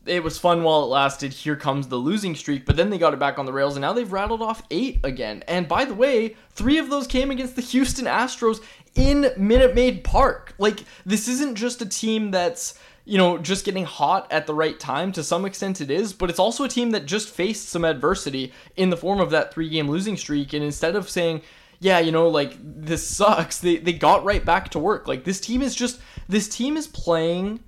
It 0.05 0.23
was 0.23 0.39
fun 0.39 0.63
while 0.63 0.83
it 0.83 0.87
lasted. 0.87 1.31
Here 1.31 1.55
comes 1.55 1.87
the 1.87 1.97
losing 1.97 2.35
streak, 2.35 2.65
but 2.65 2.75
then 2.75 2.89
they 2.89 2.97
got 2.97 3.13
it 3.13 3.19
back 3.19 3.37
on 3.37 3.45
the 3.45 3.53
rails, 3.53 3.75
and 3.75 3.81
now 3.81 3.93
they've 3.93 4.11
rattled 4.11 4.41
off 4.41 4.63
eight 4.71 4.99
again. 5.03 5.43
And 5.47 5.67
by 5.67 5.85
the 5.85 5.93
way, 5.93 6.35
three 6.49 6.79
of 6.79 6.89
those 6.89 7.05
came 7.05 7.29
against 7.29 7.55
the 7.55 7.61
Houston 7.61 8.05
Astros 8.05 8.63
in 8.95 9.31
Minute 9.37 9.75
Maid 9.75 10.03
Park. 10.03 10.55
Like, 10.57 10.85
this 11.05 11.27
isn't 11.27 11.55
just 11.55 11.83
a 11.83 11.85
team 11.85 12.31
that's, 12.31 12.79
you 13.05 13.19
know, 13.19 13.37
just 13.37 13.63
getting 13.63 13.85
hot 13.85 14.31
at 14.31 14.47
the 14.47 14.55
right 14.55 14.79
time. 14.79 15.11
To 15.11 15.23
some 15.23 15.45
extent, 15.45 15.81
it 15.81 15.91
is, 15.91 16.13
but 16.13 16.31
it's 16.31 16.39
also 16.39 16.63
a 16.63 16.69
team 16.69 16.91
that 16.91 17.05
just 17.05 17.29
faced 17.29 17.69
some 17.69 17.85
adversity 17.85 18.53
in 18.75 18.89
the 18.89 18.97
form 18.97 19.19
of 19.19 19.29
that 19.29 19.53
three 19.53 19.69
game 19.69 19.87
losing 19.87 20.17
streak. 20.17 20.53
And 20.53 20.63
instead 20.63 20.95
of 20.95 21.09
saying, 21.11 21.43
yeah, 21.81 21.99
you 21.99 22.11
know, 22.11 22.27
like 22.27 22.57
this 22.61 23.05
sucks. 23.05 23.57
They 23.57 23.77
they 23.77 23.93
got 23.93 24.23
right 24.23 24.45
back 24.45 24.69
to 24.69 24.79
work. 24.79 25.07
Like 25.07 25.23
this 25.23 25.41
team 25.41 25.61
is 25.63 25.75
just 25.75 25.99
this 26.29 26.47
team 26.47 26.77
is 26.77 26.87
playing 26.87 27.59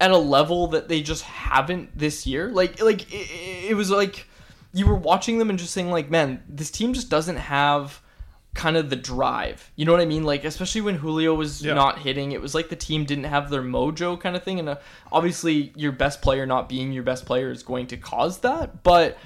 at 0.00 0.10
a 0.10 0.16
level 0.18 0.68
that 0.68 0.88
they 0.88 1.02
just 1.02 1.22
haven't 1.22 1.96
this 1.96 2.26
year. 2.26 2.50
Like 2.50 2.80
like 2.82 3.12
it, 3.12 3.70
it 3.70 3.74
was 3.76 3.90
like 3.90 4.26
you 4.72 4.86
were 4.86 4.94
watching 4.94 5.38
them 5.38 5.50
and 5.50 5.58
just 5.58 5.72
saying 5.72 5.90
like, 5.90 6.10
man, 6.10 6.42
this 6.48 6.70
team 6.70 6.92
just 6.94 7.10
doesn't 7.10 7.36
have 7.36 8.00
kind 8.54 8.76
of 8.76 8.90
the 8.90 8.96
drive. 8.96 9.70
You 9.76 9.84
know 9.84 9.92
what 9.92 10.00
I 10.00 10.06
mean? 10.06 10.24
Like 10.24 10.44
especially 10.44 10.80
when 10.80 10.96
Julio 10.96 11.34
was 11.34 11.62
Yeah. 11.62 11.74
not 11.74 11.98
hitting, 12.00 12.32
it 12.32 12.40
was 12.40 12.54
like 12.54 12.68
the 12.68 12.76
team 12.76 13.04
didn't 13.04 13.24
have 13.24 13.50
their 13.50 13.62
mojo 13.62 14.18
kind 14.20 14.34
of 14.34 14.42
thing. 14.42 14.58
And 14.58 14.68
uh, 14.70 14.76
obviously, 15.12 15.72
your 15.76 15.92
best 15.92 16.22
player 16.22 16.46
not 16.46 16.68
being 16.68 16.92
your 16.92 17.04
best 17.04 17.26
player 17.26 17.50
is 17.50 17.62
going 17.62 17.86
to 17.88 17.96
cause 17.96 18.38
that. 18.40 18.82
But 18.82 19.18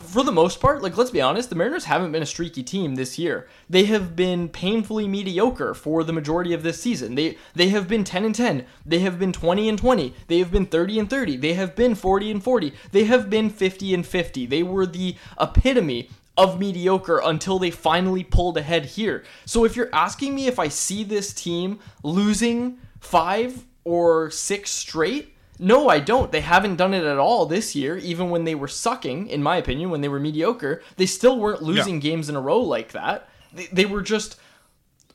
for 0.00 0.24
the 0.24 0.32
most 0.32 0.60
part, 0.60 0.82
like 0.82 0.96
let's 0.96 1.10
be 1.10 1.20
honest, 1.20 1.50
the 1.50 1.56
Mariners 1.56 1.84
haven't 1.84 2.12
been 2.12 2.22
a 2.22 2.26
streaky 2.26 2.62
team 2.62 2.94
this 2.94 3.18
year. 3.18 3.46
They 3.68 3.84
have 3.84 4.16
been 4.16 4.48
painfully 4.48 5.06
mediocre 5.06 5.74
for 5.74 6.02
the 6.02 6.12
majority 6.12 6.52
of 6.54 6.62
this 6.62 6.80
season. 6.80 7.14
They 7.14 7.36
they 7.54 7.68
have 7.68 7.86
been 7.86 8.02
10 8.02 8.24
and 8.24 8.34
10. 8.34 8.66
They 8.84 9.00
have 9.00 9.18
been 9.18 9.32
20 9.32 9.68
and 9.68 9.78
20. 9.78 10.14
They 10.26 10.38
have 10.38 10.50
been 10.50 10.66
30 10.66 10.98
and 10.98 11.10
30. 11.10 11.36
They 11.36 11.52
have 11.54 11.76
been 11.76 11.94
40 11.94 12.30
and 12.30 12.42
40. 12.42 12.72
They 12.92 13.04
have 13.04 13.28
been 13.28 13.50
50 13.50 13.94
and 13.94 14.06
50. 14.06 14.46
They 14.46 14.62
were 14.62 14.86
the 14.86 15.16
epitome 15.38 16.08
of 16.36 16.58
mediocre 16.58 17.20
until 17.22 17.58
they 17.58 17.70
finally 17.70 18.24
pulled 18.24 18.56
ahead 18.56 18.86
here. 18.86 19.22
So 19.44 19.64
if 19.64 19.76
you're 19.76 19.94
asking 19.94 20.34
me 20.34 20.46
if 20.46 20.58
I 20.58 20.68
see 20.68 21.04
this 21.04 21.34
team 21.34 21.78
losing 22.02 22.78
5 23.00 23.66
or 23.84 24.30
6 24.30 24.70
straight, 24.70 25.34
no, 25.62 25.90
I 25.90 26.00
don't. 26.00 26.32
They 26.32 26.40
haven't 26.40 26.76
done 26.76 26.94
it 26.94 27.04
at 27.04 27.18
all 27.18 27.44
this 27.44 27.76
year. 27.76 27.98
Even 27.98 28.30
when 28.30 28.44
they 28.44 28.54
were 28.54 28.66
sucking, 28.66 29.26
in 29.26 29.42
my 29.42 29.58
opinion, 29.58 29.90
when 29.90 30.00
they 30.00 30.08
were 30.08 30.18
mediocre, 30.18 30.82
they 30.96 31.04
still 31.04 31.38
weren't 31.38 31.62
losing 31.62 32.00
games 32.00 32.30
in 32.30 32.36
a 32.36 32.40
row 32.40 32.60
like 32.60 32.92
that. 32.92 33.28
They, 33.52 33.66
they 33.66 33.84
were 33.84 34.00
just 34.00 34.40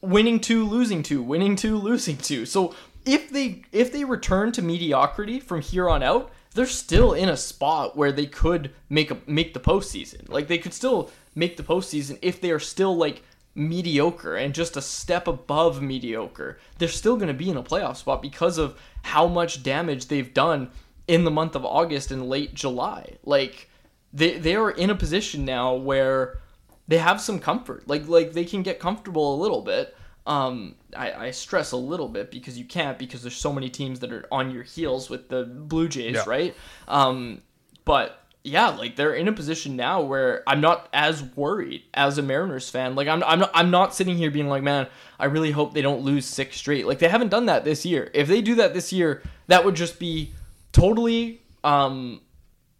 winning 0.01 0.39
two, 0.39 0.63
losing 0.63 1.01
two, 1.01 1.23
winning 1.23 1.55
two, 1.55 1.77
losing 1.89 2.17
two. 2.17 2.45
So 2.45 2.75
if 3.05 3.31
they 3.31 3.63
if 3.71 3.91
they 3.91 4.03
return 4.03 4.51
to 4.51 4.61
mediocrity 4.61 5.39
from 5.39 5.61
here 5.61 5.89
on 5.89 6.03
out, 6.03 6.31
they're 6.53 6.67
still 6.67 7.13
in 7.13 7.27
a 7.27 7.37
spot 7.37 7.97
where 7.97 8.11
they 8.11 8.27
could 8.27 8.71
make 8.87 9.09
a 9.09 9.17
make 9.25 9.55
the 9.55 9.59
postseason. 9.59 10.29
Like 10.29 10.47
they 10.47 10.59
could 10.59 10.73
still 10.73 11.09
make 11.33 11.57
the 11.57 11.63
postseason 11.63 12.19
if 12.21 12.39
they 12.39 12.51
are 12.51 12.59
still 12.59 12.95
like 12.95 13.23
mediocre 13.55 14.35
and 14.35 14.53
just 14.53 14.75
a 14.77 14.81
step 14.81 15.27
above 15.27 15.81
mediocre. 15.81 16.59
They're 16.77 16.89
still 16.89 17.15
going 17.15 17.29
to 17.29 17.33
be 17.33 17.49
in 17.49 17.57
a 17.57 17.63
playoff 17.63 17.95
spot 17.95 18.21
because 18.21 18.57
of 18.57 18.77
how 19.03 19.27
much 19.27 19.63
damage 19.63 20.07
they've 20.07 20.33
done 20.33 20.69
in 21.07 21.23
the 21.23 21.31
month 21.31 21.55
of 21.55 21.63
August 21.65 22.11
and 22.11 22.27
late 22.27 22.53
July. 22.53 23.15
Like 23.23 23.69
they 24.13 24.37
they 24.37 24.55
are 24.55 24.71
in 24.71 24.89
a 24.89 24.95
position 24.95 25.45
now 25.45 25.73
where 25.75 26.39
they 26.87 26.97
have 26.97 27.21
some 27.21 27.39
comfort. 27.39 27.87
Like 27.87 28.07
like 28.07 28.33
they 28.33 28.45
can 28.45 28.61
get 28.61 28.79
comfortable 28.79 29.35
a 29.35 29.37
little 29.41 29.61
bit. 29.61 29.95
Um, 30.27 30.75
I, 30.97 31.11
I 31.27 31.31
stress 31.31 31.71
a 31.71 31.77
little 31.77 32.09
bit 32.09 32.31
because 32.31 32.57
you 32.57 32.65
can't 32.65 32.97
because 32.97 33.21
there's 33.21 33.35
so 33.35 33.53
many 33.53 33.69
teams 33.69 33.99
that 33.99 34.11
are 34.11 34.25
on 34.31 34.49
your 34.49 34.63
heels 34.63 35.07
with 35.07 35.29
the 35.29 35.43
Blue 35.43 35.87
Jays, 35.87 36.15
Yeah. 36.15 36.23
right? 36.25 36.55
Um, 36.87 37.41
but 37.85 38.24
yeah, 38.45 38.67
like 38.69 38.95
they're 38.95 39.13
in 39.13 39.27
a 39.27 39.33
position 39.33 39.75
now 39.75 40.01
where 40.01 40.43
I'm 40.45 40.61
not 40.61 40.87
as 40.93 41.23
worried 41.23 41.83
as 41.93 42.17
a 42.17 42.21
Mariners 42.21 42.69
fan. 42.69 42.95
Like 42.95 43.07
I'm 43.07 43.23
I'm 43.23 43.39
not, 43.39 43.51
I'm 43.53 43.71
not 43.71 43.95
sitting 43.95 44.17
here 44.17 44.29
being 44.31 44.47
like, 44.47 44.63
man, 44.63 44.87
I 45.19 45.25
really 45.25 45.51
hope 45.51 45.73
they 45.73 45.81
don't 45.81 46.01
lose 46.01 46.25
six 46.25 46.57
straight. 46.57 46.85
Like 46.85 46.99
they 46.99 47.09
haven't 47.09 47.29
done 47.29 47.47
that 47.47 47.63
this 47.65 47.85
year. 47.85 48.11
If 48.13 48.27
they 48.27 48.41
do 48.41 48.55
that 48.55 48.73
this 48.73 48.93
year, 48.93 49.23
that 49.47 49.65
would 49.65 49.75
just 49.75 49.99
be 49.99 50.33
totally 50.71 51.41
um 51.63 52.21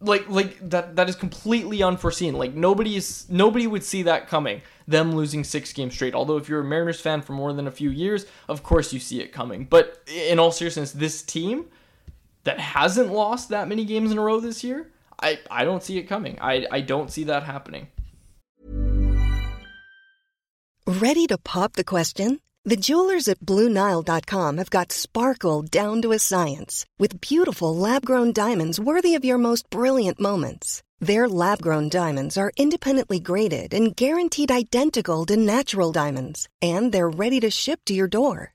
like 0.02 0.30
like 0.30 0.70
that 0.70 0.96
that 0.98 1.10
is 1.10 1.16
completely 1.16 1.82
unforeseen. 1.82 2.36
Like 2.36 2.54
nobody's 2.54 3.30
nobody 3.30 3.66
would 3.66 3.84
see 3.84 4.04
that 4.04 4.28
coming. 4.28 4.62
Them 4.88 5.16
losing 5.16 5.44
six 5.44 5.74
games 5.74 5.96
straight. 5.96 6.14
Although 6.14 6.38
if 6.38 6.48
you're 6.48 6.62
a 6.62 6.64
Mariners 6.64 7.02
fan 7.02 7.22
for 7.22 7.34
more 7.34 7.54
than 7.54 7.66
a 7.66 7.72
few 7.72 7.90
years, 7.90 8.28
of 8.48 8.62
course 8.62 8.94
you 8.94 9.00
see 9.00 9.20
it 9.20 9.32
coming. 9.32 9.66
But 9.66 10.04
in 10.08 10.38
all 10.38 10.52
seriousness, 10.52 10.92
this 10.92 11.24
team 11.24 11.66
that 12.44 12.60
hasn't 12.60 13.12
lost 13.12 13.50
that 13.50 13.68
many 13.68 13.84
games 13.84 14.12
in 14.12 14.20
a 14.20 14.22
row 14.22 14.40
this 14.40 14.64
year, 14.64 14.92
I 15.22 15.40
I 15.50 15.66
don't 15.66 15.84
see 15.84 15.98
it 15.98 16.04
coming. 16.04 16.38
I 16.42 16.66
I 16.72 16.82
don't 16.82 17.12
see 17.12 17.26
that 17.26 17.44
happening. 17.44 17.88
Ready 20.88 21.26
to 21.28 21.38
pop 21.38 21.74
the 21.74 21.84
question? 21.84 22.40
The 22.64 22.76
jewelers 22.76 23.28
at 23.28 23.40
BlueNile.com 23.42 24.58
have 24.58 24.72
got 24.72 24.92
sparkle 24.92 25.62
down 25.62 26.02
to 26.02 26.14
a 26.14 26.20
science 26.20 26.84
with 26.98 27.22
beautiful 27.22 27.76
lab 27.76 28.04
grown 28.06 28.34
diamonds 28.34 28.80
worthy 28.80 29.14
of 29.14 29.24
your 29.24 29.38
most 29.38 29.70
brilliant 29.70 30.20
moments. 30.20 30.82
Their 31.00 31.30
lab 31.30 31.62
grown 31.62 31.90
diamonds 31.90 32.38
are 32.38 32.52
independently 32.58 33.20
graded 33.20 33.72
and 33.72 33.96
guaranteed 33.96 34.50
identical 34.50 35.28
to 35.28 35.38
natural 35.38 35.92
diamonds, 35.92 36.50
and 36.60 36.92
they're 36.92 37.10
ready 37.10 37.40
to 37.42 37.52
ship 37.52 37.82
to 37.86 37.94
your 37.94 38.08
door. 38.08 38.55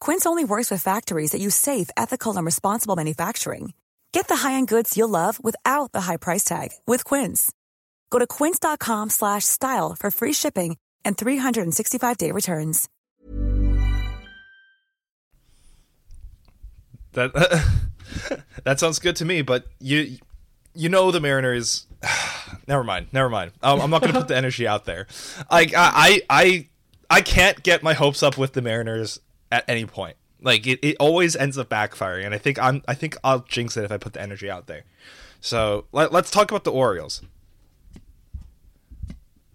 Quince 0.00 0.26
only 0.26 0.44
works 0.44 0.70
with 0.70 0.82
factories 0.82 1.30
that 1.32 1.40
use 1.40 1.54
safe, 1.54 1.88
ethical, 1.96 2.36
and 2.36 2.44
responsible 2.44 2.96
manufacturing. 2.96 3.72
Get 4.12 4.28
the 4.28 4.36
high-end 4.36 4.68
goods 4.68 4.96
you'll 4.96 5.08
love 5.08 5.42
without 5.42 5.92
the 5.92 6.02
high 6.02 6.16
price 6.18 6.44
tag 6.44 6.70
with 6.86 7.04
Quince. 7.04 7.52
Go 8.10 8.18
to 8.18 8.26
quince.com 8.26 9.10
slash 9.10 9.44
style 9.44 9.94
for 9.98 10.10
free 10.10 10.32
shipping 10.32 10.76
and 11.04 11.16
365-day 11.16 12.32
returns. 12.32 12.88
That 17.12 17.32
that 18.64 18.78
sounds 18.78 18.98
good 18.98 19.16
to 19.16 19.24
me. 19.24 19.42
But 19.42 19.66
you 19.80 20.18
you 20.74 20.88
know 20.88 21.10
the 21.10 21.20
Mariners. 21.20 21.86
never 22.68 22.84
mind. 22.84 23.08
Never 23.12 23.28
mind. 23.28 23.52
Um, 23.62 23.80
I'm 23.80 23.90
not 23.90 24.02
going 24.02 24.12
to 24.12 24.18
put 24.18 24.28
the 24.28 24.36
energy 24.42 24.66
out 24.66 24.84
there. 24.84 25.06
Like 25.50 25.74
I, 25.74 25.90
I 25.94 26.22
I 26.30 26.68
I 27.10 27.20
can't 27.22 27.62
get 27.62 27.82
my 27.82 27.94
hopes 27.94 28.22
up 28.22 28.38
with 28.38 28.52
the 28.52 28.62
Mariners 28.62 29.20
at 29.50 29.64
any 29.68 29.86
point. 29.86 30.16
Like 30.40 30.66
it, 30.66 30.78
it 30.82 30.96
always 31.00 31.34
ends 31.34 31.58
up 31.58 31.68
backfiring, 31.68 32.24
and 32.24 32.34
I 32.34 32.38
think 32.38 32.58
I'm 32.58 32.82
I 32.86 32.94
think 32.94 33.16
I'll 33.24 33.40
jinx 33.40 33.76
it 33.76 33.84
if 33.84 33.90
I 33.92 33.96
put 33.96 34.12
the 34.12 34.22
energy 34.22 34.48
out 34.50 34.66
there. 34.66 34.84
So 35.40 35.86
let, 35.92 36.12
let's 36.12 36.30
talk 36.30 36.50
about 36.50 36.64
the 36.64 36.72
Orioles. 36.72 37.22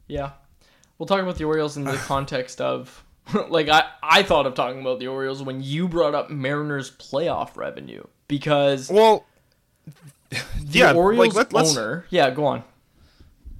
Yeah. 0.07 0.31
We'll 0.97 1.07
talk 1.07 1.21
about 1.21 1.37
the 1.37 1.43
Orioles 1.45 1.77
in 1.77 1.83
the 1.83 1.93
context 2.05 2.61
of 2.61 3.03
like 3.49 3.69
I, 3.69 3.85
I 4.01 4.23
thought 4.23 4.45
of 4.45 4.53
talking 4.53 4.81
about 4.81 4.99
the 4.99 5.07
Orioles 5.07 5.41
when 5.41 5.61
you 5.61 5.87
brought 5.87 6.15
up 6.15 6.29
Mariners 6.29 6.91
playoff 6.91 7.55
revenue 7.55 8.03
because 8.27 8.89
Well, 8.89 9.25
the 10.29 10.79
yeah, 10.79 10.93
Orioles 10.93 11.35
like 11.35 11.53
let, 11.53 11.65
owner 11.65 12.05
yeah 12.09 12.29
go 12.29 12.45
on 12.45 12.63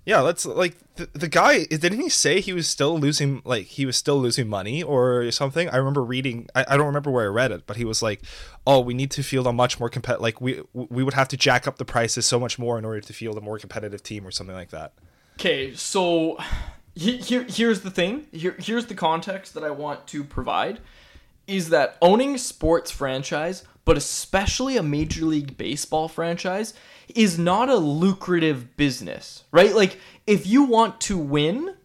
Yeah, 0.06 0.20
let's 0.20 0.46
like 0.46 0.76
the, 0.96 1.08
the 1.14 1.30
guy. 1.30 1.64
Didn't 1.64 2.00
he 2.02 2.10
say 2.10 2.42
he 2.42 2.52
was 2.52 2.68
still 2.68 3.00
losing? 3.00 3.42
Like 3.46 3.68
he 3.68 3.86
was 3.86 3.96
still 3.96 4.20
losing 4.20 4.50
money 4.50 4.84
or 4.84 5.32
something? 5.32 5.70
I 5.70 5.78
remember 5.78 6.04
reading. 6.04 6.50
I, 6.54 6.66
I 6.68 6.78
don't 6.78 6.88
remember 6.88 7.10
where 7.10 7.24
I 7.24 7.30
read 7.30 7.52
it, 7.52 7.64
but 7.66 7.78
he 7.78 7.86
was 7.86 8.02
like, 8.02 8.22
"Oh, 8.68 8.82
we 8.82 8.94
need 8.94 9.12
to 9.12 9.24
field 9.24 9.48
a 9.48 9.54
much 9.54 9.80
more 9.80 9.90
compet. 9.90 10.20
Like 10.20 10.42
we 10.42 10.62
we 10.74 11.04
would 11.04 11.14
have 11.14 11.30
to 11.30 11.38
jack 11.38 11.68
up 11.68 11.78
the 11.78 11.86
prices 11.86 12.26
so 12.26 12.38
much 12.40 12.60
more 12.60 12.78
in 12.78 12.84
order 12.84 13.00
to 13.00 13.14
field 13.14 13.38
a 13.38 13.42
more 13.42 13.58
competitive 13.58 14.04
team 14.04 14.28
or 14.28 14.32
something 14.32 14.56
like 14.56 14.72
that." 14.72 14.92
Okay, 15.40 15.74
so 15.74 16.38
he- 16.96 17.18
here 17.18 17.46
here's 17.48 17.82
the 17.82 17.92
thing. 17.92 18.28
Here 18.34 18.56
here's 18.60 18.88
the 18.88 18.96
context 18.96 19.54
that 19.54 19.64
I 19.64 19.72
want 19.72 20.06
to 20.08 20.24
provide 20.26 20.80
is 21.48 21.70
that 21.70 21.98
owning 22.02 22.38
sports 22.38 22.92
franchise, 22.92 23.64
but 23.86 23.98
especially 23.98 24.78
a 24.78 24.84
Major 24.84 25.26
League 25.26 25.58
Baseball 25.58 26.08
franchise, 26.08 26.74
is 27.16 27.38
not 27.38 27.70
a 27.70 27.76
lucrative 27.76 28.76
business, 28.78 29.44
right? 29.52 29.74
Like 29.74 30.00
if 30.28 30.48
you 30.48 30.64
want 30.64 31.02
to 31.02 31.18
win, 31.18 31.76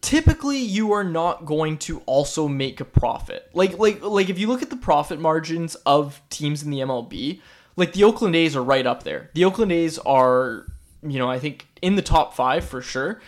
typically 0.00 0.58
you 0.58 0.92
are 0.92 1.04
not 1.04 1.44
going 1.44 1.78
to 1.78 2.00
also 2.06 2.48
make 2.48 2.80
a 2.80 2.84
profit. 2.84 3.48
Like 3.54 3.78
like 3.78 4.02
like 4.02 4.28
if 4.28 4.38
you 4.38 4.48
look 4.48 4.62
at 4.62 4.70
the 4.70 4.76
profit 4.76 5.20
margins 5.20 5.74
of 5.86 6.20
teams 6.30 6.62
in 6.62 6.70
the 6.70 6.78
MLB, 6.78 7.40
like 7.76 7.92
the 7.92 8.04
Oakland 8.04 8.36
A's 8.36 8.56
are 8.56 8.62
right 8.62 8.86
up 8.86 9.02
there. 9.02 9.30
The 9.34 9.44
Oakland 9.44 9.72
A's 9.72 9.98
are, 9.98 10.66
you 11.02 11.18
know, 11.18 11.30
I 11.30 11.38
think 11.38 11.66
in 11.82 11.96
the 11.96 12.02
top 12.02 12.34
5 12.34 12.64
for 12.64 12.82
sure. 12.82 13.20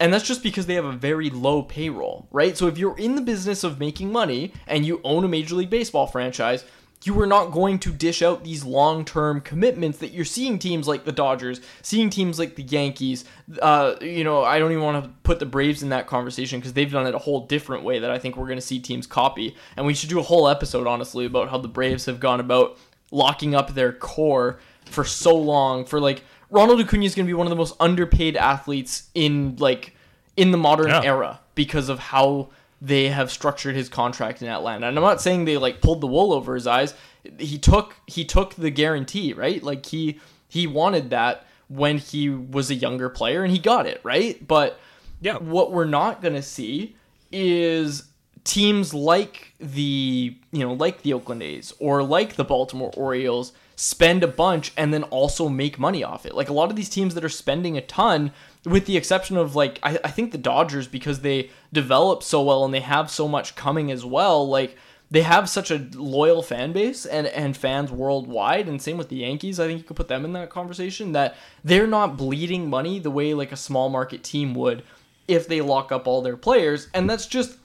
And 0.00 0.12
that's 0.12 0.26
just 0.26 0.42
because 0.42 0.66
they 0.66 0.74
have 0.74 0.84
a 0.84 0.92
very 0.92 1.30
low 1.30 1.62
payroll, 1.62 2.28
right? 2.32 2.56
So 2.56 2.66
if 2.66 2.76
you're 2.76 2.98
in 2.98 3.14
the 3.14 3.22
business 3.22 3.62
of 3.62 3.78
making 3.78 4.10
money 4.10 4.52
and 4.66 4.84
you 4.84 5.00
own 5.04 5.24
a 5.24 5.28
Major 5.28 5.54
League 5.54 5.70
Baseball 5.70 6.06
franchise, 6.06 6.64
you 7.06 7.20
are 7.20 7.26
not 7.26 7.50
going 7.52 7.78
to 7.80 7.90
dish 7.92 8.22
out 8.22 8.44
these 8.44 8.64
long-term 8.64 9.40
commitments 9.42 9.98
that 9.98 10.08
you're 10.12 10.24
seeing 10.24 10.58
teams 10.58 10.88
like 10.88 11.04
the 11.04 11.12
Dodgers, 11.12 11.60
seeing 11.82 12.08
teams 12.10 12.38
like 12.38 12.56
the 12.56 12.62
Yankees. 12.62 13.24
Uh, 13.60 13.94
you 14.00 14.24
know, 14.24 14.42
I 14.42 14.58
don't 14.58 14.72
even 14.72 14.82
want 14.84 15.04
to 15.04 15.10
put 15.22 15.38
the 15.38 15.46
Braves 15.46 15.82
in 15.82 15.90
that 15.90 16.06
conversation 16.06 16.58
because 16.60 16.72
they've 16.72 16.90
done 16.90 17.06
it 17.06 17.14
a 17.14 17.18
whole 17.18 17.46
different 17.46 17.84
way 17.84 17.98
that 17.98 18.10
I 18.10 18.18
think 18.18 18.36
we're 18.36 18.46
going 18.46 18.58
to 18.58 18.62
see 18.66 18.78
teams 18.78 19.06
copy. 19.06 19.54
And 19.76 19.84
we 19.86 19.94
should 19.94 20.08
do 20.08 20.18
a 20.18 20.22
whole 20.22 20.48
episode, 20.48 20.86
honestly, 20.86 21.24
about 21.26 21.50
how 21.50 21.58
the 21.58 21.68
Braves 21.68 22.06
have 22.06 22.20
gone 22.20 22.40
about 22.40 22.78
locking 23.10 23.54
up 23.54 23.74
their 23.74 23.92
core 23.92 24.58
for 24.86 25.04
so 25.04 25.34
long. 25.36 25.84
For 25.84 26.00
like 26.00 26.22
Ronald 26.50 26.80
Acuna 26.80 27.04
is 27.04 27.14
going 27.14 27.26
to 27.26 27.30
be 27.30 27.34
one 27.34 27.46
of 27.46 27.50
the 27.50 27.56
most 27.56 27.74
underpaid 27.80 28.36
athletes 28.36 29.08
in 29.14 29.56
like 29.56 29.94
in 30.36 30.50
the 30.50 30.58
modern 30.58 30.88
Yeah. 30.88 31.02
era 31.02 31.40
because 31.54 31.88
of 31.88 31.98
how 31.98 32.50
they 32.80 33.08
have 33.08 33.30
structured 33.30 33.74
his 33.76 33.88
contract 33.88 34.42
in 34.42 34.48
Atlanta. 34.48 34.86
And 34.88 34.96
I'm 34.98 35.04
not 35.04 35.20
saying 35.20 35.44
they 35.44 35.56
like 35.56 35.80
pulled 35.80 36.00
the 36.00 36.06
wool 36.06 36.32
over 36.32 36.54
his 36.54 36.66
eyes. 36.66 36.94
He 37.38 37.58
took 37.58 37.96
he 38.06 38.24
took 38.24 38.54
the 38.54 38.70
guarantee, 38.70 39.32
right? 39.32 39.62
Like 39.62 39.86
he 39.86 40.20
he 40.48 40.66
wanted 40.66 41.10
that 41.10 41.46
when 41.68 41.98
he 41.98 42.28
was 42.28 42.70
a 42.70 42.74
younger 42.74 43.08
player 43.08 43.42
and 43.42 43.50
he 43.52 43.58
got 43.58 43.86
it, 43.86 44.00
right? 44.04 44.46
But 44.46 44.78
Yeah. 45.22 45.38
what 45.38 45.72
we're 45.72 45.86
not 45.86 46.20
going 46.20 46.34
to 46.34 46.42
see 46.42 46.94
is 47.32 48.04
teams 48.44 48.92
like 48.92 49.54
the, 49.58 50.36
you 50.52 50.58
know, 50.60 50.74
like 50.74 51.02
the 51.02 51.14
Oakland 51.14 51.42
A's 51.42 51.72
or 51.78 52.02
like 52.02 52.36
the 52.36 52.44
Baltimore 52.44 52.92
Orioles 52.96 53.52
spend 53.76 54.22
a 54.22 54.28
bunch 54.28 54.72
and 54.76 54.92
then 54.92 55.02
also 55.04 55.48
make 55.48 55.78
money 55.78 56.04
off 56.04 56.26
it. 56.26 56.34
Like 56.34 56.50
a 56.50 56.52
lot 56.52 56.68
of 56.70 56.76
these 56.76 56.90
teams 56.90 57.14
that 57.14 57.24
are 57.24 57.28
spending 57.30 57.76
a 57.76 57.80
ton 57.80 58.32
with 58.64 58.86
the 58.86 58.96
exception 58.96 59.36
of 59.36 59.54
like 59.54 59.78
I, 59.82 59.98
I 60.04 60.10
think 60.10 60.32
the 60.32 60.38
Dodgers 60.38 60.88
because 60.88 61.20
they 61.20 61.50
develop 61.72 62.22
so 62.22 62.42
well 62.42 62.64
and 62.64 62.72
they 62.72 62.80
have 62.80 63.10
so 63.10 63.28
much 63.28 63.56
coming 63.56 63.90
as 63.90 64.04
well, 64.04 64.46
like 64.48 64.76
they 65.10 65.22
have 65.22 65.48
such 65.48 65.70
a 65.70 65.86
loyal 65.94 66.42
fan 66.42 66.72
base 66.72 67.06
and, 67.06 67.26
and 67.28 67.56
fans 67.56 67.92
worldwide 67.92 68.66
and 68.66 68.80
same 68.82 68.96
with 68.96 69.10
the 69.10 69.16
yankees 69.16 69.60
i 69.60 69.66
think 69.66 69.78
you 69.78 69.84
could 69.84 69.98
put 69.98 70.08
them 70.08 70.24
in 70.24 70.32
that 70.32 70.50
conversation 70.50 71.12
that 71.12 71.36
they're 71.62 71.86
not 71.86 72.16
bleeding 72.16 72.68
money 72.68 72.98
the 72.98 73.10
way 73.10 73.32
like 73.32 73.52
a 73.52 73.56
small 73.56 73.88
market 73.88 74.24
team 74.24 74.54
would 74.54 74.82
if 75.28 75.46
they 75.46 75.60
lock 75.60 75.92
up 75.92 76.08
all 76.08 76.22
their 76.22 76.38
players 76.38 76.88
and 76.94 77.08
that's 77.08 77.26
just 77.26 77.58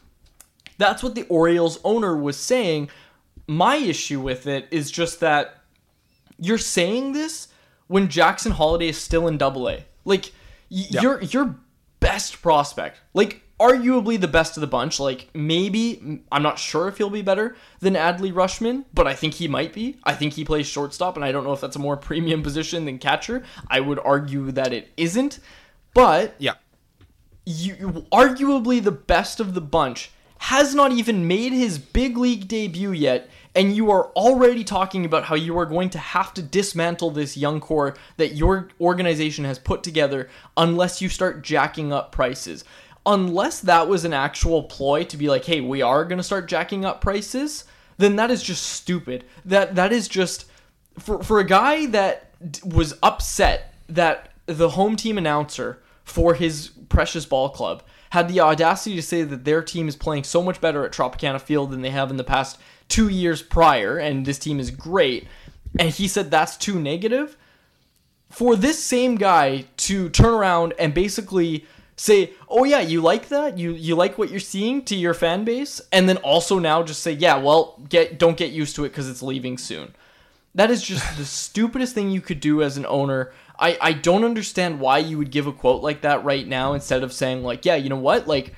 that's 0.78 1.02
what 1.02 1.16
the 1.16 1.26
orioles 1.28 1.80
owner 1.84 2.16
was 2.16 2.38
saying 2.38 2.88
my 3.50 3.78
issue 3.78 4.22
with 4.22 4.46
it 4.46 4.68
is 4.70 4.92
just 4.92 5.20
that 5.22 5.64
you're 6.38 6.58
saying 6.60 7.14
this 7.14 7.48
when 7.88 8.08
Jackson 8.08 8.52
Holliday 8.52 8.90
is 8.90 8.98
still 8.98 9.28
in 9.28 9.38
Double 9.38 9.68
A. 9.68 9.86
Like 10.06 10.32
y- 10.70 10.86
your 11.02 11.22
your 11.22 11.56
best 12.00 12.42
prospect, 12.42 13.00
like 13.14 13.42
arguably 13.60 14.18
the 14.20 14.28
best 14.28 14.56
of 14.56 14.62
the 14.62 14.68
bunch. 14.68 15.00
Like 15.00 15.30
maybe 15.34 16.22
I'm 16.32 16.42
not 16.44 16.58
sure 16.60 16.88
if 16.88 16.98
he'll 16.98 17.10
be 17.10 17.22
better 17.22 17.56
than 17.82 17.94
Adley 17.96 18.32
Rutschman, 18.32 18.86
but 18.94 19.06
I 19.08 19.14
think 19.16 19.34
he 19.36 19.48
might 19.48 19.74
be. 19.74 19.98
I 20.04 20.14
think 20.14 20.34
he 20.34 20.46
plays 20.46 20.66
shortstop, 20.68 21.16
and 21.18 21.26
I 21.26 21.32
don't 21.32 21.44
know 21.44 21.54
if 21.54 21.62
that's 21.62 21.76
a 21.76 21.80
more 21.80 21.98
premium 22.10 22.42
position 22.44 22.86
than 22.86 23.00
catcher. 23.00 23.44
I 23.70 23.80
would 23.82 24.00
argue 24.00 24.52
that 24.52 24.72
it 24.74 24.90
isn't, 24.98 25.40
but 25.94 26.36
Yeah. 26.40 26.54
you 27.46 28.06
arguably 28.12 28.82
the 28.84 28.92
best 28.92 29.40
of 29.40 29.54
the 29.54 29.62
bunch 29.62 30.12
has 30.40 30.74
not 30.74 30.92
even 30.92 31.28
made 31.28 31.54
his 31.54 31.78
big 31.78 32.18
league 32.18 32.48
debut 32.48 32.92
yet 32.92 33.30
and 33.56 33.76
you 33.76 33.92
are 33.92 34.06
already 34.12 34.64
talking 34.64 35.06
about 35.06 35.26
how 35.26 35.36
you 35.36 35.58
are 35.58 35.66
going 35.66 35.90
to 35.90 35.98
have 35.98 36.34
to 36.34 36.42
dismantle 36.42 37.12
this 37.12 37.36
young 37.36 37.60
core 37.60 37.96
that 38.18 38.36
your 38.36 38.70
organization 38.80 39.44
has 39.44 39.60
put 39.60 39.84
together 39.84 40.30
unless 40.56 41.02
you 41.02 41.10
start 41.10 41.44
jacking 41.44 41.92
up 41.92 42.12
prices. 42.12 42.64
Unless 43.06 43.62
that 43.62 43.88
was 43.88 44.06
an 44.06 44.14
actual 44.14 44.64
ploy 44.64 45.04
to 45.06 45.18
be 45.18 45.30
like 45.30 45.46
hey 45.46 45.62
we 45.62 45.82
are 45.82 46.06
going 46.06 46.18
to 46.18 46.24
start 46.24 46.48
jacking 46.48 46.86
up 46.86 47.02
prices 47.02 47.66
then 47.98 48.16
that 48.16 48.32
is 48.32 48.42
just 48.42 48.64
stupid. 48.64 49.26
That 49.44 49.76
that 49.76 49.92
is 49.92 50.08
just 50.08 50.46
for 50.98 51.22
for 51.22 51.40
a 51.40 51.46
guy 51.46 51.88
that 51.88 52.32
was 52.64 52.94
upset 53.04 53.74
that 53.90 54.32
the 54.46 54.70
home 54.70 54.96
team 54.96 55.18
announcer 55.18 55.82
for 56.06 56.34
his 56.34 56.70
precious 56.88 57.26
ball 57.26 57.50
club 57.50 57.84
had 58.10 58.28
the 58.28 58.40
audacity 58.40 58.96
to 58.96 59.02
say 59.02 59.24
that 59.24 59.46
their 59.46 59.62
team 59.62 59.88
is 59.88 59.96
playing 59.96 60.24
so 60.24 60.42
much 60.42 60.60
better 60.60 60.84
at 60.86 60.92
Tropicana 60.92 61.40
Field 61.40 61.72
than 61.72 61.82
they 61.82 61.92
have 61.92 62.10
in 62.10 62.18
the 62.18 62.24
past 62.24 62.60
two 62.88 63.08
years 63.08 63.42
prior, 63.42 63.98
and 63.98 64.26
this 64.26 64.40
team 64.40 64.60
is 64.60 64.72
great. 64.72 65.28
And 65.78 65.90
he 65.90 66.08
said 66.08 66.32
that's 66.32 66.58
too 66.58 66.80
negative. 66.80 67.38
For 68.30 68.56
this 68.56 68.84
same 68.84 69.16
guy 69.16 69.66
to 69.78 70.10
turn 70.10 70.34
around 70.34 70.74
and 70.80 70.94
basically 70.94 71.66
say, 71.96 72.32
"Oh 72.48 72.64
yeah, 72.64 72.80
you 72.80 73.02
like 73.02 73.30
that? 73.30 73.58
You 73.58 73.72
you 73.72 73.96
like 73.96 74.18
what 74.18 74.30
you're 74.30 74.40
seeing 74.40 74.84
to 74.86 74.96
your 74.96 75.14
fan 75.14 75.44
base?" 75.44 75.82
And 75.92 76.08
then 76.08 76.18
also 76.18 76.60
now 76.60 76.84
just 76.84 77.02
say, 77.02 77.12
"Yeah, 77.12 77.38
well, 77.38 77.80
get 77.90 78.18
don't 78.18 78.38
get 78.38 78.52
used 78.52 78.76
to 78.78 78.86
it 78.86 78.94
cuz 78.94 79.10
it's 79.10 79.22
leaving 79.22 79.58
soon." 79.58 79.94
That 80.56 80.72
is 80.72 80.82
just 80.82 81.18
the 81.18 81.26
stupidest 81.44 81.94
thing 81.94 82.10
you 82.10 82.22
could 82.22 82.40
do 82.40 82.62
as 82.64 82.78
an 82.78 82.86
owner. 82.88 83.32
I, 83.60 83.78
I 83.82 83.94
don't 83.94 84.24
understand 84.24 84.80
why 84.80 85.00
you 85.00 85.18
would 85.18 85.32
give 85.32 85.48
a 85.48 85.52
quote 85.52 85.84
like 85.84 86.02
that 86.02 86.24
right 86.24 86.48
now 86.48 86.74
instead 86.74 87.04
of 87.04 87.12
saying 87.12 87.44
like, 87.44 87.66
yeah, 87.66 87.76
you 87.76 87.90
know 87.90 87.98
what, 87.98 88.28
like 88.28 88.54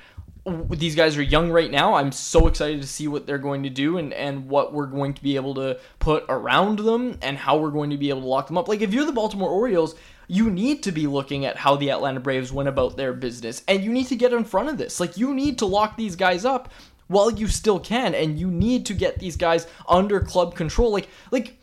these 0.70 0.96
guys 0.96 1.16
are 1.16 1.22
young 1.22 1.50
right 1.50 1.70
now. 1.70 1.94
I'm 1.94 2.10
so 2.10 2.48
excited 2.48 2.80
to 2.82 2.88
see 2.88 3.06
what 3.06 3.26
they're 3.26 3.38
going 3.38 3.62
to 3.62 3.70
do 3.70 3.98
and 3.98 4.12
and 4.12 4.48
what 4.48 4.72
we're 4.72 4.86
going 4.86 5.14
to 5.14 5.22
be 5.22 5.36
able 5.36 5.54
to 5.54 5.78
put 6.00 6.24
around 6.28 6.80
them 6.80 7.18
and 7.22 7.36
how 7.36 7.58
we're 7.58 7.70
going 7.70 7.90
to 7.90 7.96
be 7.96 8.08
able 8.08 8.22
to 8.22 8.26
lock 8.26 8.48
them 8.48 8.58
up. 8.58 8.68
Like 8.68 8.80
if 8.80 8.92
you're 8.92 9.04
the 9.04 9.12
Baltimore 9.12 9.50
Orioles, 9.50 9.94
you 10.26 10.50
need 10.50 10.82
to 10.82 10.92
be 10.92 11.06
looking 11.06 11.44
at 11.44 11.56
how 11.56 11.76
the 11.76 11.90
Atlanta 11.90 12.18
Braves 12.18 12.52
went 12.52 12.68
about 12.68 12.96
their 12.96 13.12
business 13.12 13.62
and 13.68 13.84
you 13.84 13.92
need 13.92 14.08
to 14.08 14.16
get 14.16 14.32
in 14.32 14.44
front 14.44 14.68
of 14.68 14.78
this. 14.78 14.98
Like 14.98 15.16
you 15.16 15.32
need 15.32 15.58
to 15.58 15.66
lock 15.66 15.96
these 15.96 16.16
guys 16.16 16.44
up 16.44 16.72
while 17.06 17.30
you 17.30 17.46
still 17.46 17.78
can 17.78 18.14
and 18.14 18.38
you 18.38 18.50
need 18.50 18.86
to 18.86 18.94
get 18.94 19.20
these 19.20 19.36
guys 19.36 19.68
under 19.88 20.18
club 20.18 20.56
control. 20.56 20.90
Like 20.90 21.08
like 21.30 21.56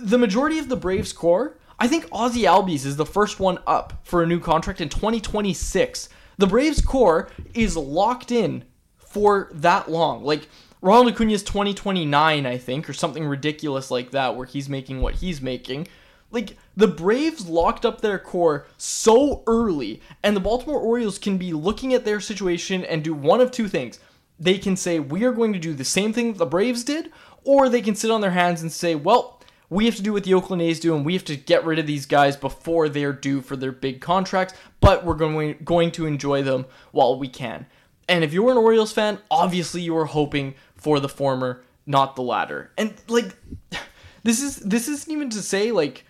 the 0.00 0.18
majority 0.18 0.58
of 0.58 0.68
the 0.68 0.76
Braves 0.76 1.12
core, 1.12 1.58
I 1.78 1.88
think 1.88 2.08
Ozzie 2.10 2.44
Albies 2.44 2.86
is 2.86 2.96
the 2.96 3.04
first 3.04 3.38
one 3.38 3.58
up 3.66 4.00
for 4.02 4.22
a 4.22 4.26
new 4.26 4.40
contract 4.40 4.80
in 4.80 4.88
2026. 4.88 6.08
The 6.38 6.46
Braves 6.46 6.80
core 6.80 7.28
is 7.52 7.76
locked 7.76 8.32
in 8.32 8.64
for 8.96 9.50
that 9.52 9.90
long. 9.90 10.24
Like 10.24 10.48
Ronald 10.80 11.20
is 11.20 11.42
2029, 11.42 12.46
I 12.46 12.58
think, 12.58 12.88
or 12.88 12.92
something 12.92 13.26
ridiculous 13.26 13.90
like 13.90 14.10
that, 14.12 14.36
where 14.36 14.46
he's 14.46 14.68
making 14.68 15.02
what 15.02 15.16
he's 15.16 15.42
making. 15.42 15.88
Like 16.30 16.56
the 16.76 16.88
Braves 16.88 17.46
locked 17.46 17.84
up 17.84 18.00
their 18.00 18.18
core 18.18 18.66
so 18.78 19.42
early, 19.46 20.00
and 20.22 20.34
the 20.34 20.40
Baltimore 20.40 20.80
Orioles 20.80 21.18
can 21.18 21.36
be 21.36 21.52
looking 21.52 21.92
at 21.92 22.04
their 22.04 22.20
situation 22.20 22.84
and 22.84 23.04
do 23.04 23.14
one 23.14 23.40
of 23.40 23.50
two 23.50 23.68
things. 23.68 24.00
They 24.38 24.58
can 24.58 24.76
say 24.76 24.98
we 24.98 25.24
are 25.24 25.32
going 25.32 25.52
to 25.52 25.58
do 25.58 25.74
the 25.74 25.84
same 25.84 26.12
thing 26.12 26.34
the 26.34 26.46
Braves 26.46 26.84
did, 26.84 27.10
or 27.44 27.68
they 27.68 27.80
can 27.80 27.94
sit 27.94 28.10
on 28.10 28.20
their 28.20 28.30
hands 28.30 28.62
and 28.62 28.72
say, 28.72 28.94
well, 28.94 29.35
we 29.68 29.86
have 29.86 29.96
to 29.96 30.02
do 30.02 30.12
what 30.12 30.24
the 30.24 30.34
Oakland 30.34 30.62
A's 30.62 30.80
do, 30.80 30.94
and 30.94 31.04
we 31.04 31.14
have 31.14 31.24
to 31.24 31.36
get 31.36 31.64
rid 31.64 31.78
of 31.78 31.86
these 31.86 32.06
guys 32.06 32.36
before 32.36 32.88
they're 32.88 33.12
due 33.12 33.40
for 33.40 33.56
their 33.56 33.72
big 33.72 34.00
contracts. 34.00 34.54
But 34.80 35.04
we're 35.04 35.14
going 35.14 35.58
going 35.64 35.90
to 35.92 36.06
enjoy 36.06 36.42
them 36.42 36.66
while 36.92 37.18
we 37.18 37.28
can. 37.28 37.66
And 38.08 38.22
if 38.22 38.32
you're 38.32 38.50
an 38.50 38.56
Orioles 38.56 38.92
fan, 38.92 39.18
obviously 39.30 39.80
you 39.80 39.96
are 39.96 40.04
hoping 40.04 40.54
for 40.76 41.00
the 41.00 41.08
former, 41.08 41.64
not 41.86 42.14
the 42.14 42.22
latter. 42.22 42.70
And 42.78 42.94
like, 43.08 43.34
this 44.22 44.40
is 44.40 44.56
this 44.56 44.88
isn't 44.88 45.12
even 45.12 45.30
to 45.30 45.42
say 45.42 45.72
like, 45.72 46.04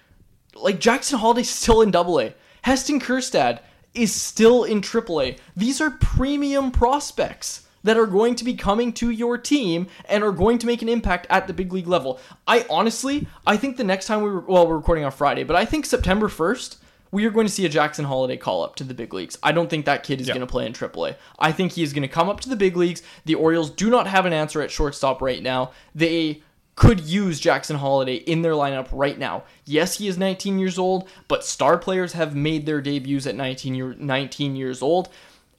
like 0.55 0.79
Jackson 0.79 1.19
Holliday's 1.19 1.51
still 1.51 1.83
in 1.83 1.90
Double 1.90 2.21
A. 2.21 2.35
Heston 2.62 3.01
Kjerstad 3.01 3.61
is 3.95 4.14
still 4.14 4.64
in 4.64 4.83
Triple 4.83 5.23
A. 5.23 5.37
These 5.57 5.81
are 5.81 5.90
premium 5.90 6.71
prospects 6.71 7.65
that 7.83 7.97
are 7.97 8.07
going 8.07 8.35
to 8.37 8.45
be 8.45 8.55
coming 8.55 8.93
to 8.95 9.11
your 9.11 9.39
team 9.39 9.87
and 10.09 10.25
are 10.25 10.33
going 10.33 10.59
to 10.59 10.67
make 10.67 10.83
an 10.83 10.89
impact 10.89 11.27
at 11.31 11.47
the 11.47 11.53
big 11.53 11.73
league 11.73 11.87
level. 11.87 12.21
I 12.47 12.67
honestly, 12.69 13.27
I 13.47 13.57
think 13.57 13.77
the 13.77 13.85
next 13.85 14.07
time 14.07 14.23
we 14.23 14.31
were, 14.31 14.41
well, 14.41 14.67
we're 14.67 14.77
recording 14.77 15.05
on 15.05 15.12
Friday, 15.12 15.45
but 15.45 15.57
I 15.57 15.65
think 15.65 15.87
September 15.87 16.29
1st, 16.29 16.77
we 17.12 17.25
are 17.25 17.31
going 17.31 17.47
to 17.47 17.53
see 17.53 17.65
a 17.65 17.69
Jackson 17.69 18.05
Holliday 18.05 18.37
call 18.37 18.65
up 18.65 18.77
to 18.77 18.85
the 18.85 18.95
big 18.95 19.15
leagues. 19.15 19.39
I 19.43 19.53
don't 19.53 19.71
think 19.71 19.87
that 19.87 20.03
kid 20.03 20.21
is 20.21 20.27
going 20.27 20.41
to 20.41 20.47
play 20.47 20.67
in 20.67 20.73
AAA. 20.73 21.17
I 21.39 21.53
think 21.53 21.73
he 21.73 21.83
is 21.83 21.93
going 21.93 22.03
to 22.03 22.09
come 22.09 22.29
up 22.29 22.41
to 22.41 22.49
the 22.49 22.57
big 22.57 22.77
leagues. 22.77 23.03
The 23.25 23.37
Orioles 23.37 23.71
do 23.71 23.89
not 23.89 24.07
have 24.07 24.27
an 24.27 24.33
answer 24.33 24.61
at 24.61 24.71
shortstop 24.71 25.23
right 25.23 25.43
now. 25.43 25.71
They 25.95 26.43
could 26.75 27.01
use 27.01 27.41
Jackson 27.41 27.77
Holliday 27.77 28.17
in 28.17 28.43
their 28.43 28.53
lineup 28.53 28.89
right 28.93 29.19
now. 29.19 29.45
Yes, 29.65 29.97
he 29.97 30.09
is 30.09 30.19
19 30.19 30.59
years 30.59 30.79
old, 30.79 31.09
but 31.27 31.45
star 31.45 31.79
players 31.79 32.12
have 32.12 32.37
made 32.37 32.67
their 32.67 32.83
debuts 32.83 33.27
at 33.27 33.35
19, 33.35 33.75
year, 33.75 33.95
19 33.99 34.57
years 34.57 34.83
old. 34.83 35.09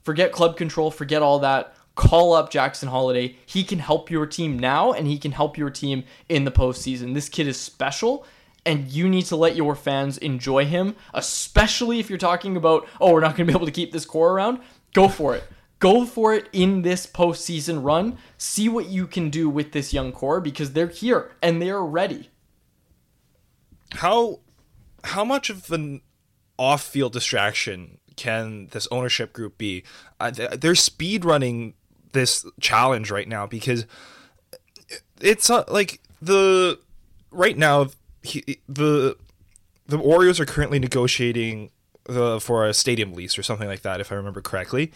Forget 0.03 0.32
club 0.32 0.58
control, 0.58 0.91
forget 0.91 1.23
all 1.23 1.39
that 1.39 1.73
call 1.97 2.31
up 2.31 2.49
Jackson 2.49 2.88
Holliday. 2.88 3.36
He 3.45 3.65
can 3.65 3.79
help 3.79 4.10
your 4.10 4.25
team 4.25 4.57
now 4.57 4.93
and 4.93 5.07
he 5.07 5.17
can 5.17 5.33
help 5.33 5.57
your 5.57 5.69
team 5.69 6.05
in 6.29 6.45
the 6.45 6.51
postseason. 6.51 7.13
This 7.13 7.27
kid 7.27 7.47
is 7.47 7.60
special 7.60 8.25
and 8.65 8.88
you 8.88 9.10
need 9.10 9.25
to 9.25 9.36
let 9.36 9.55
your 9.55 9.75
fans 9.75 10.17
enjoy 10.17 10.65
him, 10.65 10.95
especially 11.13 11.99
if 11.99 12.10
you're 12.10 12.17
talking 12.17 12.55
about, 12.55 12.88
oh, 13.01 13.13
we're 13.13 13.19
not 13.19 13.36
going 13.36 13.47
to 13.47 13.53
be 13.53 13.57
able 13.57 13.65
to 13.65 13.71
keep 13.71 13.91
this 13.91 14.05
core 14.05 14.33
around. 14.33 14.60
Go 14.93 15.10
for 15.10 15.36
it. 15.36 15.43
Go 15.79 16.05
for 16.05 16.33
it 16.33 16.49
in 16.53 16.83
this 16.83 17.07
postseason 17.07 17.83
run. 17.83 18.17
See 18.38 18.69
what 18.69 18.88
you 18.88 19.07
can 19.07 19.29
do 19.29 19.49
with 19.49 19.71
this 19.71 19.93
young 19.93 20.12
core 20.12 20.39
because 20.39 20.73
they're 20.73 20.88
here 20.88 21.31
and 21.41 21.62
they're 21.62 21.83
ready. 21.83 22.29
How 23.93 24.39
how 25.03 25.23
much 25.23 25.49
of 25.49 25.71
an 25.71 26.01
off-field 26.60 27.13
distraction 27.13 27.99
can 28.17 28.67
this 28.71 28.88
ownership 28.91 29.31
group 29.31 29.57
be? 29.57 29.83
Uh, 30.19 30.31
they're 30.31 30.75
speed 30.75 31.23
running 31.23 31.75
this 32.17 32.45
challenge 32.60 33.12
right 33.12 33.27
now 33.27 33.45
because 33.45 33.86
it's 35.21 35.49
uh, 35.49 35.63
like 35.67 36.01
the 36.21 36.80
right 37.32 37.58
now 37.58 37.88
he, 38.23 38.60
the 38.67 39.15
the 39.86 39.97
Orioles 39.97 40.39
are 40.39 40.45
currently 40.45 40.80
negotiating 40.80 41.71
the 42.06 42.39
for 42.39 42.65
a 42.65 42.73
stadium 42.73 43.13
lease 43.13 43.38
or 43.38 43.43
something 43.43 43.67
like 43.67 43.82
that 43.82 44.01
if 44.01 44.12
I 44.12 44.15
remember 44.15 44.41
correctly. 44.41 44.91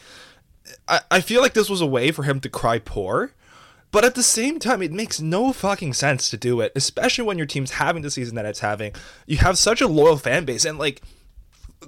I, 0.87 1.01
I 1.09 1.21
feel 1.21 1.41
like 1.41 1.53
this 1.53 1.69
was 1.69 1.81
a 1.81 1.87
way 1.87 2.11
for 2.11 2.23
him 2.23 2.39
to 2.41 2.49
cry 2.49 2.79
poor, 2.79 3.33
but 3.91 4.05
at 4.05 4.15
the 4.15 4.23
same 4.23 4.59
time 4.59 4.81
it 4.81 4.91
makes 4.91 5.19
no 5.19 5.53
fucking 5.53 5.93
sense 5.93 6.29
to 6.29 6.37
do 6.37 6.59
it, 6.61 6.71
especially 6.75 7.25
when 7.25 7.37
your 7.37 7.47
team's 7.47 7.71
having 7.71 8.01
the 8.01 8.11
season 8.11 8.35
that 8.35 8.45
it's 8.45 8.59
having. 8.59 8.93
You 9.27 9.37
have 9.37 9.57
such 9.57 9.81
a 9.81 9.87
loyal 9.87 10.17
fan 10.17 10.45
base 10.45 10.65
and 10.65 10.77
like 10.77 11.01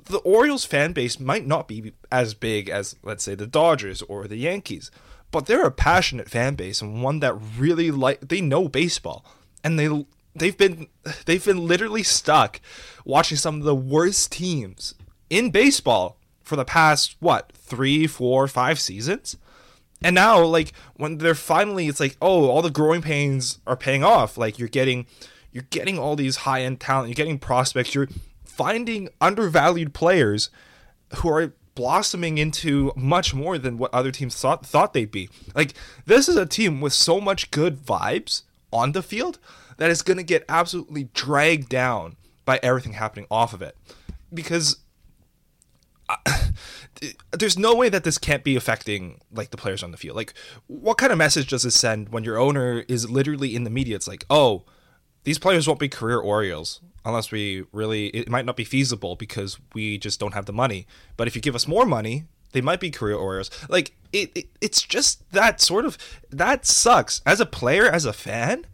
the 0.05 0.19
Orioles 0.19 0.65
fan 0.65 0.93
base 0.93 1.19
might 1.19 1.45
not 1.45 1.67
be 1.67 1.93
as 2.11 2.33
big 2.33 2.69
as 2.69 2.95
let's 3.03 3.23
say 3.23 3.35
the 3.35 3.47
Dodgers 3.47 4.01
or 4.03 4.27
the 4.27 4.37
Yankees, 4.37 4.91
but 5.33 5.47
they're 5.47 5.65
a 5.65 5.71
passionate 5.71 6.29
fan 6.29 6.53
base 6.53 6.79
and 6.79 7.03
one 7.03 7.19
that 7.19 7.33
really 7.57 7.89
like 7.89 8.21
they 8.29 8.39
know 8.39 8.69
baseball. 8.69 9.25
And 9.63 9.79
they 9.79 10.05
they've 10.35 10.57
been 10.57 10.87
they've 11.25 11.43
been 11.43 11.67
literally 11.67 12.03
stuck 12.03 12.61
watching 13.03 13.35
some 13.35 13.57
of 13.57 13.63
the 13.63 13.75
worst 13.75 14.31
teams 14.31 14.93
in 15.29 15.49
baseball 15.49 16.17
for 16.43 16.55
the 16.55 16.63
past 16.63 17.17
what 17.19 17.51
three 17.51 18.05
four 18.05 18.47
five 18.47 18.79
seasons? 18.79 19.35
And 20.03 20.13
now 20.13 20.41
like 20.45 20.71
when 20.95 21.17
they're 21.17 21.33
finally 21.33 21.87
it's 21.87 21.99
like 21.99 22.15
oh 22.21 22.47
all 22.47 22.61
the 22.61 22.69
growing 22.69 23.01
pains 23.01 23.57
are 23.65 23.75
paying 23.75 24.03
off. 24.03 24.37
Like 24.37 24.59
you're 24.59 24.69
getting 24.69 25.07
you're 25.51 25.65
getting 25.71 25.97
all 25.97 26.15
these 26.15 26.37
high 26.37 26.61
end 26.61 26.79
talent 26.79 27.09
you're 27.09 27.15
getting 27.15 27.39
prospects 27.39 27.95
you're 27.95 28.09
finding 28.45 29.09
undervalued 29.19 29.95
players 29.95 30.51
who 31.15 31.29
are 31.29 31.53
blossoming 31.75 32.37
into 32.37 32.91
much 32.95 33.33
more 33.33 33.57
than 33.57 33.77
what 33.77 33.93
other 33.93 34.11
teams 34.11 34.35
thought 34.35 34.65
thought 34.65 34.93
they'd 34.93 35.11
be. 35.11 35.29
Like 35.55 35.73
this 36.05 36.27
is 36.29 36.35
a 36.35 36.45
team 36.45 36.81
with 36.81 36.93
so 36.93 37.19
much 37.19 37.51
good 37.51 37.77
vibes 37.77 38.43
on 38.71 38.91
the 38.91 39.03
field 39.03 39.39
that 39.77 39.89
is 39.89 40.01
going 40.01 40.17
to 40.17 40.23
get 40.23 40.45
absolutely 40.47 41.05
dragged 41.13 41.69
down 41.69 42.15
by 42.45 42.59
everything 42.61 42.93
happening 42.93 43.27
off 43.31 43.53
of 43.53 43.61
it. 43.61 43.77
Because 44.33 44.77
uh, 46.09 46.15
there's 47.31 47.57
no 47.57 47.75
way 47.75 47.89
that 47.89 48.03
this 48.03 48.17
can't 48.17 48.43
be 48.43 48.55
affecting 48.55 49.19
like 49.31 49.49
the 49.51 49.57
players 49.57 49.83
on 49.83 49.91
the 49.91 49.97
field. 49.97 50.15
Like 50.15 50.33
what 50.67 50.97
kind 50.97 51.11
of 51.11 51.17
message 51.17 51.47
does 51.47 51.63
this 51.63 51.75
send 51.75 52.09
when 52.09 52.23
your 52.23 52.37
owner 52.37 52.83
is 52.87 53.09
literally 53.09 53.55
in 53.55 53.63
the 53.63 53.69
media? 53.69 53.95
It's 53.95 54.07
like, 54.07 54.25
"Oh, 54.29 54.65
these 55.23 55.39
players 55.39 55.67
won't 55.67 55.79
be 55.79 55.89
career 55.89 56.19
Orioles 56.19 56.81
unless 57.05 57.31
we 57.31 57.63
really 57.71 58.07
it 58.07 58.29
might 58.29 58.45
not 58.45 58.55
be 58.55 58.63
feasible 58.63 59.15
because 59.15 59.57
we 59.73 59.97
just 59.97 60.19
don't 60.19 60.33
have 60.33 60.45
the 60.45 60.53
money. 60.53 60.87
But 61.17 61.27
if 61.27 61.35
you 61.35 61.41
give 61.41 61.55
us 61.55 61.67
more 61.67 61.85
money 61.85 62.25
they 62.51 62.61
might 62.61 62.79
be 62.79 62.91
career 62.91 63.15
Orioles. 63.15 63.49
Like 63.67 63.95
it, 64.11 64.31
it 64.35 64.47
it's 64.61 64.81
just 64.81 65.29
that 65.31 65.59
sort 65.59 65.85
of 65.85 65.97
that 66.29 66.65
sucks. 66.65 67.21
As 67.25 67.39
a 67.39 67.45
player 67.45 67.87
as 67.87 68.05
a 68.05 68.13
fan 68.13 68.65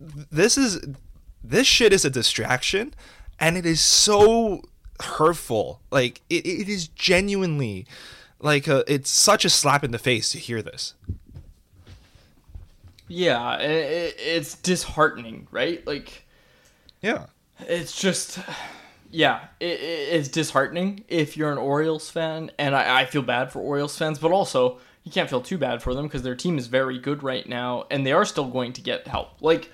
this 0.00 0.58
is 0.58 0.80
this 1.44 1.66
shit 1.66 1.92
is 1.92 2.04
a 2.04 2.10
distraction 2.10 2.94
and 3.38 3.56
it 3.56 3.66
is 3.66 3.80
so 3.80 4.62
hurtful. 5.00 5.80
Like 5.90 6.22
it, 6.30 6.46
it 6.46 6.68
is 6.68 6.88
genuinely 6.88 7.86
like 8.40 8.66
a, 8.66 8.84
it's 8.92 9.10
such 9.10 9.44
a 9.44 9.50
slap 9.50 9.84
in 9.84 9.92
the 9.92 9.98
face 9.98 10.32
to 10.32 10.38
hear 10.38 10.62
this 10.62 10.94
Yeah, 13.14 13.58
it, 13.58 14.16
it's 14.18 14.54
disheartening, 14.56 15.46
right? 15.50 15.86
Like 15.86 16.24
yeah 17.02 17.26
it's 17.68 18.00
just 18.00 18.38
yeah 19.10 19.40
it, 19.60 19.78
it's 19.80 20.28
disheartening 20.28 21.04
if 21.08 21.36
you're 21.36 21.52
an 21.52 21.58
orioles 21.58 22.08
fan 22.10 22.50
and 22.58 22.74
I, 22.74 23.00
I 23.00 23.04
feel 23.06 23.22
bad 23.22 23.52
for 23.52 23.58
orioles 23.60 23.96
fans 23.98 24.18
but 24.18 24.30
also 24.32 24.78
you 25.02 25.10
can't 25.12 25.28
feel 25.28 25.40
too 25.40 25.58
bad 25.58 25.82
for 25.82 25.94
them 25.94 26.06
because 26.06 26.22
their 26.22 26.34
team 26.36 26.58
is 26.58 26.68
very 26.68 26.98
good 26.98 27.22
right 27.22 27.46
now 27.48 27.84
and 27.90 28.06
they 28.06 28.12
are 28.12 28.24
still 28.24 28.46
going 28.46 28.72
to 28.74 28.80
get 28.80 29.06
help 29.06 29.42
like 29.42 29.70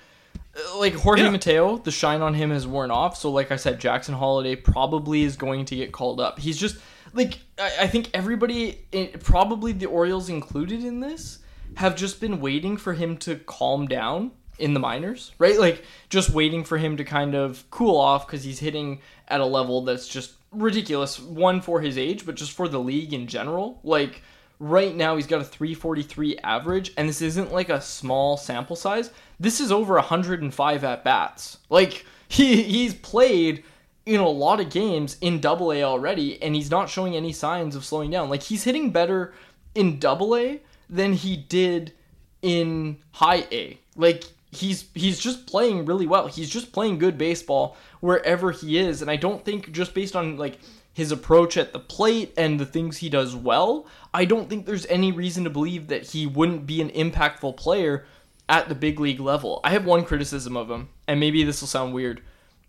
like 0.77 0.93
jorge 0.93 1.23
Yeah. 1.23 1.29
mateo 1.29 1.77
the 1.77 1.91
shine 1.91 2.21
on 2.21 2.33
him 2.33 2.49
has 2.49 2.67
worn 2.67 2.91
off 2.91 3.15
so 3.15 3.31
like 3.31 3.51
i 3.51 3.55
said 3.55 3.79
jackson 3.79 4.15
holliday 4.15 4.55
probably 4.55 5.23
is 5.23 5.37
going 5.37 5.65
to 5.65 5.75
get 5.75 5.91
called 5.91 6.19
up 6.19 6.39
he's 6.39 6.57
just 6.57 6.77
like 7.13 7.39
i, 7.59 7.71
I 7.81 7.87
think 7.87 8.09
everybody 8.13 8.79
eh, 8.91 9.07
probably 9.23 9.71
the 9.71 9.85
orioles 9.85 10.29
included 10.29 10.83
in 10.83 10.99
this 10.99 11.39
have 11.77 11.95
just 11.95 12.19
been 12.19 12.39
waiting 12.39 12.77
for 12.77 12.93
him 12.93 13.17
to 13.17 13.35
calm 13.37 13.87
down 13.87 14.31
in 14.59 14.73
the 14.73 14.79
minors, 14.79 15.31
right? 15.39 15.57
Like 15.57 15.83
just 16.09 16.29
waiting 16.29 16.63
for 16.63 16.77
him 16.77 16.97
to 16.97 17.03
kind 17.03 17.35
of 17.35 17.63
cool 17.71 17.97
off 17.97 18.27
because 18.27 18.43
he's 18.43 18.59
hitting 18.59 19.01
at 19.27 19.39
a 19.39 19.45
level 19.45 19.81
that's 19.83 20.07
just 20.07 20.33
ridiculous. 20.51 21.19
One 21.19 21.61
for 21.61 21.81
his 21.81 21.97
age, 21.97 22.25
but 22.25 22.35
just 22.35 22.51
for 22.51 22.67
the 22.67 22.79
league 22.79 23.13
in 23.13 23.27
general. 23.27 23.79
Like 23.83 24.21
right 24.59 24.95
now, 24.95 25.15
he's 25.15 25.27
got 25.27 25.41
a 25.41 25.45
343 25.45 26.37
average, 26.39 26.93
and 26.97 27.07
this 27.07 27.21
isn't 27.21 27.53
like 27.53 27.69
a 27.69 27.81
small 27.81 28.37
sample 28.37 28.75
size. 28.75 29.11
This 29.39 29.59
is 29.59 29.71
over 29.71 29.95
105 29.95 30.83
at 30.83 31.03
bats. 31.03 31.57
Like 31.69 32.05
he 32.27 32.61
he's 32.63 32.93
played 32.93 33.63
in 34.05 34.19
a 34.19 34.27
lot 34.27 34.59
of 34.59 34.69
games 34.69 35.17
in 35.21 35.39
double 35.39 35.71
A 35.71 35.83
already, 35.83 36.41
and 36.41 36.55
he's 36.55 36.71
not 36.71 36.89
showing 36.89 37.15
any 37.15 37.31
signs 37.31 37.75
of 37.75 37.85
slowing 37.85 38.11
down. 38.11 38.29
Like 38.29 38.43
he's 38.43 38.63
hitting 38.63 38.91
better 38.91 39.33
in 39.75 39.99
double 39.99 40.35
A 40.35 40.61
than 40.89 41.13
he 41.13 41.37
did 41.37 41.93
in 42.41 42.97
high 43.11 43.45
A. 43.51 43.79
Like 43.95 44.23
he's 44.51 44.85
he's 44.93 45.19
just 45.19 45.45
playing 45.45 45.85
really 45.85 46.07
well. 46.07 46.27
He's 46.27 46.49
just 46.49 46.71
playing 46.71 46.99
good 46.99 47.17
baseball 47.17 47.77
wherever 47.99 48.51
he 48.51 48.77
is, 48.77 49.01
and 49.01 49.11
I 49.11 49.15
don't 49.15 49.43
think 49.45 49.71
just 49.71 49.93
based 49.93 50.15
on 50.15 50.37
like 50.37 50.57
his 50.93 51.11
approach 51.11 51.55
at 51.55 51.71
the 51.71 51.79
plate 51.79 52.33
and 52.35 52.59
the 52.59 52.65
things 52.65 52.97
he 52.97 53.09
does 53.09 53.35
well, 53.35 53.85
I 54.13 54.25
don't 54.25 54.49
think 54.49 54.65
there's 54.65 54.85
any 54.87 55.11
reason 55.11 55.43
to 55.45 55.49
believe 55.49 55.87
that 55.87 56.07
he 56.07 56.25
wouldn't 56.25 56.65
be 56.65 56.81
an 56.81 56.89
impactful 56.89 57.55
player 57.55 58.05
at 58.49 58.67
the 58.67 58.75
big 58.75 58.99
league 58.99 59.19
level. 59.19 59.61
I 59.63 59.69
have 59.69 59.85
one 59.85 60.03
criticism 60.03 60.57
of 60.57 60.69
him, 60.69 60.89
and 61.07 61.19
maybe 61.19 61.43
this 61.43 61.61
will 61.61 61.67
sound 61.67 61.93
weird. 61.93 62.21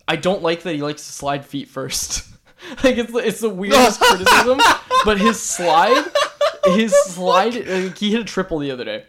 I 0.07 0.15
don't 0.15 0.43
like 0.43 0.63
that 0.63 0.75
he 0.75 0.81
likes 0.81 1.05
to 1.05 1.11
slide 1.11 1.45
feet 1.45 1.67
first. 1.67 2.29
like 2.83 2.97
it's 2.97 3.11
the, 3.11 3.19
it's 3.19 3.41
the 3.41 3.49
weirdest 3.49 3.99
criticism, 4.01 4.59
but 5.05 5.19
his 5.19 5.39
slide, 5.39 6.05
his 6.65 6.93
slide, 7.05 7.55
like, 7.67 7.97
he 7.97 8.11
hit 8.11 8.21
a 8.21 8.25
triple 8.25 8.59
the 8.59 8.71
other 8.71 8.85
day, 8.85 9.05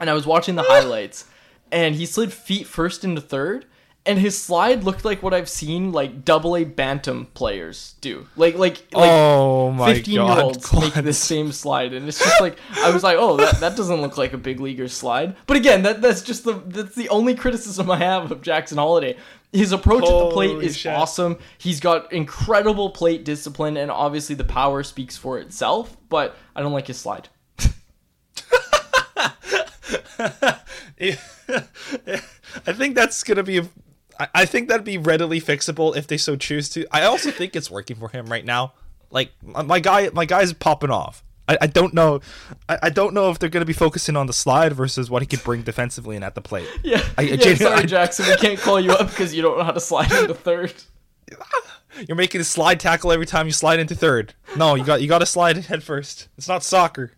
and 0.00 0.08
I 0.08 0.14
was 0.14 0.26
watching 0.26 0.54
the 0.54 0.62
highlights, 0.62 1.26
and 1.72 1.94
he 1.94 2.06
slid 2.06 2.32
feet 2.32 2.66
first 2.66 3.04
into 3.04 3.20
third, 3.20 3.66
and 4.06 4.18
his 4.18 4.40
slide 4.40 4.84
looked 4.84 5.04
like 5.04 5.22
what 5.22 5.34
I've 5.34 5.48
seen 5.48 5.92
like 5.92 6.24
double 6.24 6.56
A 6.56 6.64
bantam 6.64 7.26
players 7.34 7.94
do, 8.00 8.26
like 8.36 8.54
like 8.56 8.82
like. 8.92 9.10
oh 9.10 9.70
my 9.70 9.94
15 9.94 10.14
year 10.14 10.22
olds 10.22 10.72
make 10.72 10.94
the 10.94 11.12
same 11.12 11.52
slide 11.52 11.92
and 11.92 12.08
it's 12.08 12.18
just 12.18 12.40
like 12.40 12.56
i 12.76 12.90
was 12.90 13.02
like 13.02 13.18
oh 13.18 13.36
that, 13.36 13.60
that 13.60 13.76
doesn't 13.76 14.00
look 14.00 14.16
like 14.16 14.32
a 14.32 14.38
big 14.38 14.60
leaguer 14.60 14.88
slide. 14.88 15.36
But 15.46 15.58
again 15.58 15.82
that 15.82 16.00
that's 16.00 16.22
just 16.22 16.44
the 16.44 16.54
that's 16.66 16.94
the 16.94 17.08
only 17.10 17.34
criticism 17.34 17.90
i 17.90 17.98
have 17.98 18.32
of 18.32 18.40
jackson 18.40 18.78
holliday 18.78 19.16
his 19.52 19.72
approach 19.72 20.02
at 20.04 20.08
the 20.08 20.30
plate 20.30 20.62
is 20.62 20.76
shit. 20.76 20.92
awesome 20.92 21.38
he's 21.56 21.80
got 21.80 22.12
incredible 22.12 22.90
plate 22.90 23.24
discipline 23.24 23.76
and 23.76 23.90
obviously 23.90 24.34
the 24.34 24.44
power 24.44 24.82
speaks 24.82 25.16
for 25.16 25.38
itself 25.38 25.96
but 26.08 26.36
i 26.54 26.60
don't 26.60 26.72
like 26.72 26.86
his 26.86 26.98
slide 26.98 27.28
I 31.00 32.72
think 32.72 32.94
that's 32.94 33.22
gonna 33.22 33.42
be. 33.42 33.62
I- 34.34 34.46
think 34.46 34.68
that'd 34.68 34.84
be 34.84 34.98
readily 34.98 35.40
fixable 35.40 35.96
if 35.96 36.06
they 36.06 36.16
so 36.16 36.34
choose 36.36 36.68
to. 36.70 36.86
I 36.90 37.04
also 37.04 37.30
think 37.30 37.54
it's 37.54 37.70
working 37.70 37.96
for 37.96 38.08
him 38.08 38.26
right 38.26 38.44
now. 38.44 38.74
Like 39.10 39.32
my 39.42 39.78
guy, 39.80 40.10
my 40.12 40.24
guy's 40.24 40.52
popping 40.52 40.90
off. 40.90 41.22
I, 41.48 41.58
I 41.62 41.66
don't 41.66 41.94
know. 41.94 42.20
I, 42.68 42.78
I 42.84 42.90
don't 42.90 43.14
know 43.14 43.30
if 43.30 43.38
they're 43.38 43.48
gonna 43.48 43.64
be 43.64 43.72
focusing 43.72 44.16
on 44.16 44.26
the 44.26 44.32
slide 44.32 44.72
versus 44.74 45.10
what 45.10 45.22
he 45.22 45.26
could 45.26 45.42
bring 45.42 45.62
defensively 45.62 46.14
and 46.16 46.24
at 46.24 46.34
the 46.34 46.42
plate. 46.42 46.68
yeah, 46.84 47.02
I- 47.16 47.22
yeah 47.22 47.54
sorry 47.54 47.86
jackson 47.86 48.26
we 48.26 48.36
can't 48.36 48.58
call 48.58 48.78
you 48.80 48.92
up 48.92 49.08
because 49.10 49.34
you 49.34 49.42
don't 49.42 49.58
know 49.58 49.64
how 49.64 49.72
to 49.72 49.80
slide 49.80 50.12
into 50.12 50.34
third 50.34 50.74
You're 52.06 52.16
making 52.16 52.40
a 52.40 52.44
slide 52.44 52.78
tackle 52.78 53.10
every 53.10 53.26
time 53.26 53.46
you 53.46 53.52
slide 53.52 53.80
into 53.80 53.94
third. 53.94 54.34
No, 54.56 54.74
you 54.76 54.84
got 54.84 55.02
you 55.02 55.08
got 55.08 55.18
to 55.18 55.26
slide 55.26 55.56
head 55.56 55.82
first. 55.82 56.28
It's 56.36 56.46
not 56.48 56.62
soccer. 56.62 57.12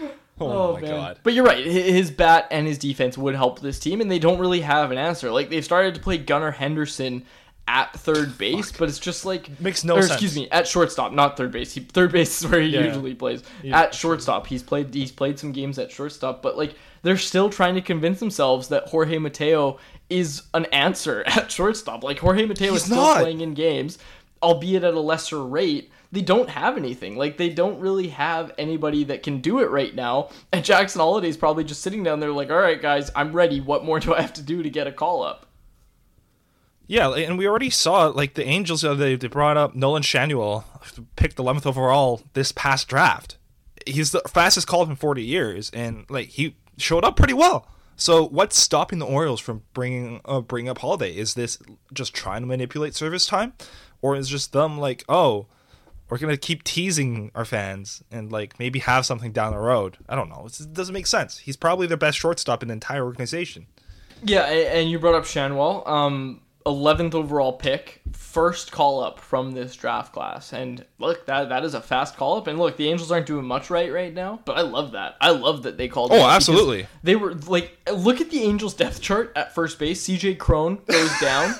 Oh, 0.00 0.10
oh 0.40 0.72
my 0.74 0.80
man. 0.82 0.90
god. 0.90 1.20
But 1.22 1.32
you're 1.32 1.44
right. 1.44 1.64
His 1.64 2.10
bat 2.10 2.46
and 2.50 2.66
his 2.66 2.78
defense 2.78 3.16
would 3.16 3.34
help 3.34 3.60
this 3.60 3.78
team, 3.78 4.00
and 4.00 4.10
they 4.10 4.18
don't 4.18 4.38
really 4.38 4.60
have 4.60 4.90
an 4.90 4.98
answer. 4.98 5.30
Like 5.30 5.50
they've 5.50 5.64
started 5.64 5.94
to 5.94 6.00
play 6.00 6.18
Gunnar 6.18 6.50
Henderson 6.50 7.24
at 7.68 7.92
third 7.92 8.36
base, 8.38 8.72
but 8.72 8.88
it's 8.88 8.98
just 8.98 9.24
like 9.26 9.60
Makes 9.60 9.84
no 9.84 9.96
or, 9.96 10.02
sense. 10.02 10.14
Excuse 10.14 10.34
me, 10.34 10.48
at 10.50 10.66
shortstop, 10.66 11.12
not 11.12 11.36
third 11.36 11.52
base. 11.52 11.72
He, 11.74 11.80
third 11.80 12.10
base 12.10 12.42
is 12.42 12.50
where 12.50 12.60
he 12.60 12.68
Yeah. 12.70 12.86
usually 12.86 13.14
plays. 13.14 13.42
At 13.70 13.94
shortstop, 13.94 14.46
he's 14.48 14.62
played 14.62 14.92
he's 14.94 15.12
played 15.12 15.38
some 15.38 15.52
games 15.52 15.78
at 15.78 15.92
shortstop, 15.92 16.42
but 16.42 16.56
like 16.56 16.74
they're 17.02 17.16
still 17.18 17.50
trying 17.50 17.74
to 17.76 17.80
convince 17.80 18.18
themselves 18.18 18.68
that 18.68 18.88
Jorge 18.88 19.18
Mateo 19.18 19.78
is 20.10 20.42
an 20.54 20.64
answer 20.66 21.22
at 21.26 21.52
shortstop. 21.52 22.02
Like 22.02 22.18
Jorge 22.18 22.46
Mateo 22.46 22.72
He's 22.72 22.80
is 22.80 22.86
still 22.86 22.96
not. 22.96 23.18
playing 23.20 23.42
in 23.42 23.52
games, 23.54 23.98
albeit 24.42 24.82
at 24.82 24.94
a 24.94 25.00
lesser 25.00 25.44
rate. 25.44 25.92
They 26.10 26.22
don't 26.22 26.48
have 26.48 26.78
anything. 26.78 27.16
Like 27.16 27.36
they 27.36 27.50
don't 27.50 27.78
really 27.80 28.08
have 28.08 28.52
anybody 28.56 29.04
that 29.04 29.22
can 29.22 29.42
do 29.42 29.58
it 29.58 29.68
right 29.68 29.94
now. 29.94 30.30
And 30.54 30.64
Jackson 30.64 31.00
Holliday's 31.02 31.36
probably 31.36 31.64
just 31.64 31.82
sitting 31.82 32.02
down 32.02 32.18
there 32.20 32.32
like, 32.32 32.50
"All 32.50 32.56
right, 32.58 32.80
guys, 32.80 33.10
I'm 33.14 33.32
ready. 33.34 33.60
What 33.60 33.84
more 33.84 34.00
do 34.00 34.14
I 34.14 34.22
have 34.22 34.32
to 34.32 34.42
do 34.42 34.62
to 34.62 34.70
get 34.70 34.86
a 34.86 34.92
call 34.92 35.22
up?" 35.22 35.44
Yeah, 36.88 37.10
and 37.10 37.36
we 37.38 37.46
already 37.46 37.70
saw 37.70 38.06
like 38.06 38.34
the 38.34 38.44
Angels. 38.46 38.80
They 38.80 39.14
they 39.14 39.28
brought 39.28 39.56
up 39.56 39.74
Nolan 39.76 40.02
Schanuel, 40.02 40.64
picked 41.16 41.36
11th 41.36 41.66
overall 41.66 42.22
this 42.32 42.50
past 42.50 42.88
draft. 42.88 43.36
He's 43.86 44.10
the 44.10 44.20
fastest 44.26 44.66
call 44.66 44.84
in 44.88 44.96
40 44.96 45.22
years, 45.22 45.70
and 45.72 46.06
like 46.08 46.28
he 46.28 46.56
showed 46.78 47.04
up 47.04 47.14
pretty 47.16 47.34
well. 47.34 47.68
So 47.96 48.24
what's 48.26 48.56
stopping 48.58 49.00
the 49.00 49.06
Orioles 49.06 49.40
from 49.40 49.62
bringing 49.74 50.20
uh, 50.24 50.40
bringing 50.40 50.70
up 50.70 50.78
Holliday? 50.78 51.14
Is 51.16 51.34
this 51.34 51.58
just 51.92 52.14
trying 52.14 52.40
to 52.40 52.46
manipulate 52.46 52.94
service 52.94 53.26
time, 53.26 53.52
or 54.00 54.16
is 54.16 54.28
just 54.28 54.52
them 54.52 54.78
like, 54.78 55.04
oh, 55.10 55.46
we're 56.08 56.16
gonna 56.18 56.36
keep 56.38 56.64
teasing 56.64 57.30
our 57.34 57.44
fans 57.44 58.02
and 58.10 58.32
like 58.32 58.58
maybe 58.58 58.78
have 58.78 59.04
something 59.04 59.32
down 59.32 59.52
the 59.52 59.58
road? 59.58 59.98
I 60.08 60.14
don't 60.16 60.30
know. 60.30 60.44
It's- 60.46 60.60
It 60.60 60.72
doesn't 60.72 60.94
make 60.94 61.06
sense. 61.06 61.38
He's 61.38 61.56
probably 61.56 61.86
their 61.86 61.96
best 61.98 62.16
shortstop 62.16 62.62
in 62.62 62.68
the 62.68 62.72
entire 62.74 63.04
organization. 63.04 63.66
Yeah, 64.22 64.44
and 64.46 64.90
you 64.90 64.98
brought 64.98 65.14
up 65.16 65.24
Schanuel. 65.24 65.86
Um, 65.86 66.40
11th 66.68 67.14
overall 67.14 67.54
pick, 67.54 68.02
first 68.12 68.70
call 68.70 69.02
up 69.02 69.18
from 69.18 69.52
this 69.52 69.74
draft 69.74 70.12
class. 70.12 70.52
And 70.52 70.84
look, 70.98 71.26
that 71.26 71.48
that 71.48 71.64
is 71.64 71.74
a 71.74 71.80
fast 71.80 72.16
call 72.16 72.36
up. 72.36 72.46
And 72.46 72.58
look, 72.58 72.76
the 72.76 72.88
Angels 72.88 73.10
aren't 73.10 73.26
doing 73.26 73.46
much 73.46 73.70
right 73.70 73.92
right 73.92 74.12
now, 74.12 74.40
but 74.44 74.58
I 74.58 74.62
love 74.62 74.92
that. 74.92 75.16
I 75.20 75.30
love 75.30 75.62
that 75.64 75.76
they 75.76 75.88
called. 75.88 76.12
Oh, 76.12 76.16
him 76.16 76.20
up 76.20 76.26
because 76.26 76.36
absolutely. 76.36 76.86
They 77.02 77.16
were 77.16 77.34
like, 77.34 77.78
look 77.92 78.20
at 78.20 78.30
the 78.30 78.42
Angels 78.42 78.74
depth 78.74 79.00
chart 79.00 79.32
at 79.34 79.54
first 79.54 79.78
base. 79.78 80.06
CJ 80.06 80.38
Cron 80.38 80.78
goes 80.86 81.18
down, 81.20 81.54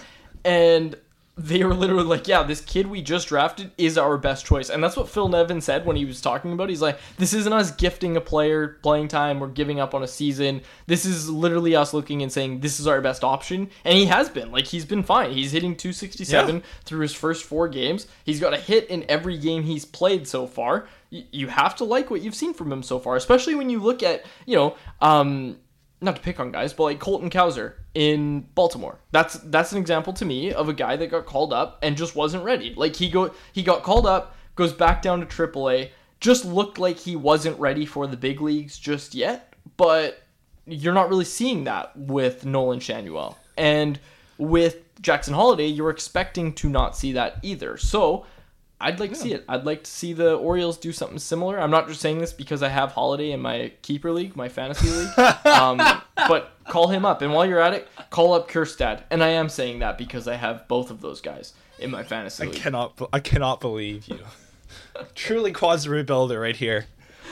and 0.44 0.94
they 1.40 1.62
were 1.62 1.72
literally 1.74 2.02
like, 2.04 2.26
yeah, 2.26 2.42
this 2.42 2.60
kid 2.60 2.88
we 2.88 3.00
just 3.00 3.28
drafted 3.28 3.70
is 3.78 3.96
our 3.96 4.18
best 4.18 4.44
choice. 4.44 4.70
And 4.70 4.82
that's 4.82 4.96
what 4.96 5.08
Phil 5.08 5.28
Nevin 5.28 5.60
said 5.60 5.86
when 5.86 5.94
he 5.94 6.04
was 6.04 6.20
talking 6.20 6.52
about. 6.52 6.64
it. 6.64 6.70
He's 6.70 6.82
like, 6.82 6.98
this 7.16 7.32
isn't 7.32 7.52
us 7.52 7.70
gifting 7.70 8.16
a 8.16 8.20
player 8.20 8.78
playing 8.82 9.06
time 9.08 9.40
or 9.42 9.46
giving 9.46 9.78
up 9.78 9.94
on 9.94 10.02
a 10.02 10.08
season. 10.08 10.62
This 10.88 11.04
is 11.04 11.30
literally 11.30 11.76
us 11.76 11.94
looking 11.94 12.22
and 12.22 12.32
saying 12.32 12.58
this 12.60 12.80
is 12.80 12.88
our 12.88 13.00
best 13.00 13.22
option. 13.22 13.70
And 13.84 13.96
he 13.96 14.06
has 14.06 14.28
been. 14.28 14.50
Like 14.50 14.66
he's 14.66 14.84
been 14.84 15.04
fine. 15.04 15.30
He's 15.30 15.52
hitting 15.52 15.76
267 15.76 16.56
Yeah. 16.56 16.62
through 16.84 17.00
his 17.00 17.14
first 17.14 17.44
four 17.44 17.68
games. 17.68 18.08
He's 18.24 18.40
got 18.40 18.52
a 18.52 18.58
hit 18.58 18.88
in 18.90 19.06
every 19.08 19.38
game 19.38 19.62
he's 19.62 19.84
played 19.84 20.26
so 20.26 20.46
far. 20.46 20.88
Y- 21.12 21.24
You 21.30 21.46
have 21.48 21.76
to 21.76 21.84
like 21.84 22.10
what 22.10 22.20
you've 22.20 22.34
seen 22.34 22.52
from 22.52 22.72
him 22.72 22.82
so 22.82 22.98
far, 22.98 23.14
especially 23.14 23.54
when 23.54 23.70
you 23.70 23.78
look 23.78 24.02
at, 24.02 24.24
you 24.44 24.56
know, 24.56 24.74
um, 25.00 25.56
not 26.00 26.16
to 26.16 26.22
pick 26.22 26.38
on 26.38 26.52
guys, 26.52 26.72
but 26.72 26.84
like 26.84 27.00
Colton 27.00 27.30
Cowser 27.30 27.74
in 27.94 28.42
Baltimore. 28.54 28.98
That's 29.10 29.34
that's 29.34 29.72
an 29.72 29.78
example 29.78 30.12
to 30.14 30.24
me 30.24 30.52
of 30.52 30.68
a 30.68 30.72
guy 30.72 30.96
that 30.96 31.10
got 31.10 31.26
called 31.26 31.52
up 31.52 31.78
and 31.82 31.96
just 31.96 32.14
wasn't 32.14 32.44
ready. 32.44 32.74
Like 32.76 32.96
he 32.96 33.10
go 33.10 33.32
he 33.52 33.62
got 33.62 33.82
called 33.82 34.06
up, 34.06 34.36
goes 34.54 34.72
back 34.72 35.02
down 35.02 35.20
to 35.20 35.26
AAA, 35.26 35.90
just 36.20 36.44
looked 36.44 36.78
like 36.78 36.98
he 36.98 37.16
wasn't 37.16 37.58
ready 37.58 37.84
for 37.84 38.06
the 38.06 38.16
big 38.16 38.40
leagues 38.40 38.78
just 38.78 39.14
yet. 39.14 39.54
But 39.76 40.22
you're 40.66 40.94
not 40.94 41.08
really 41.08 41.24
seeing 41.24 41.64
that 41.64 41.96
with 41.96 42.44
Nolan 42.44 42.80
Schanuel. 42.80 43.36
And 43.56 43.98
with 44.36 44.82
Jackson 45.00 45.34
Holliday, 45.34 45.66
you're 45.66 45.90
expecting 45.90 46.52
to 46.54 46.68
not 46.68 46.96
see 46.96 47.12
that 47.12 47.38
either. 47.42 47.76
So 47.76 48.26
I'd 48.80 49.00
like 49.00 49.10
to 49.10 49.16
see 49.16 49.32
it. 49.32 49.44
I'd 49.48 49.64
like 49.64 49.82
to 49.84 49.90
see 49.90 50.12
the 50.12 50.34
Orioles 50.34 50.78
do 50.78 50.92
something 50.92 51.18
similar. 51.18 51.58
I'm 51.58 51.70
not 51.70 51.88
just 51.88 52.00
saying 52.00 52.18
this 52.18 52.32
because 52.32 52.62
I 52.62 52.68
have 52.68 52.92
Holliday 52.92 53.32
in 53.32 53.40
my 53.40 53.72
keeper 53.82 54.12
league, 54.12 54.36
my 54.36 54.48
fantasy 54.48 54.88
league. 54.88 55.18
um, 55.46 55.78
but 56.16 56.52
call 56.68 56.88
him 56.88 57.04
up, 57.04 57.20
and 57.20 57.32
while 57.32 57.44
you're 57.44 57.60
at 57.60 57.74
it, 57.74 57.88
call 58.10 58.34
up 58.34 58.48
Kjerstad. 58.48 59.02
And 59.10 59.22
I 59.24 59.30
am 59.30 59.48
saying 59.48 59.80
that 59.80 59.98
because 59.98 60.28
I 60.28 60.36
have 60.36 60.68
both 60.68 60.92
of 60.92 61.00
those 61.00 61.20
guys 61.20 61.54
in 61.80 61.90
my 61.90 62.04
fantasy 62.04 62.44
I 62.44 62.46
league. 62.46 62.56
cannot. 62.56 63.08
I 63.12 63.18
cannot 63.18 63.60
believe 63.60 64.06
you. 64.06 64.20
Truly 65.14 65.52
quasi 65.52 65.88
rebuilder 65.88 66.40
right 66.40 66.56
here. 66.56 66.86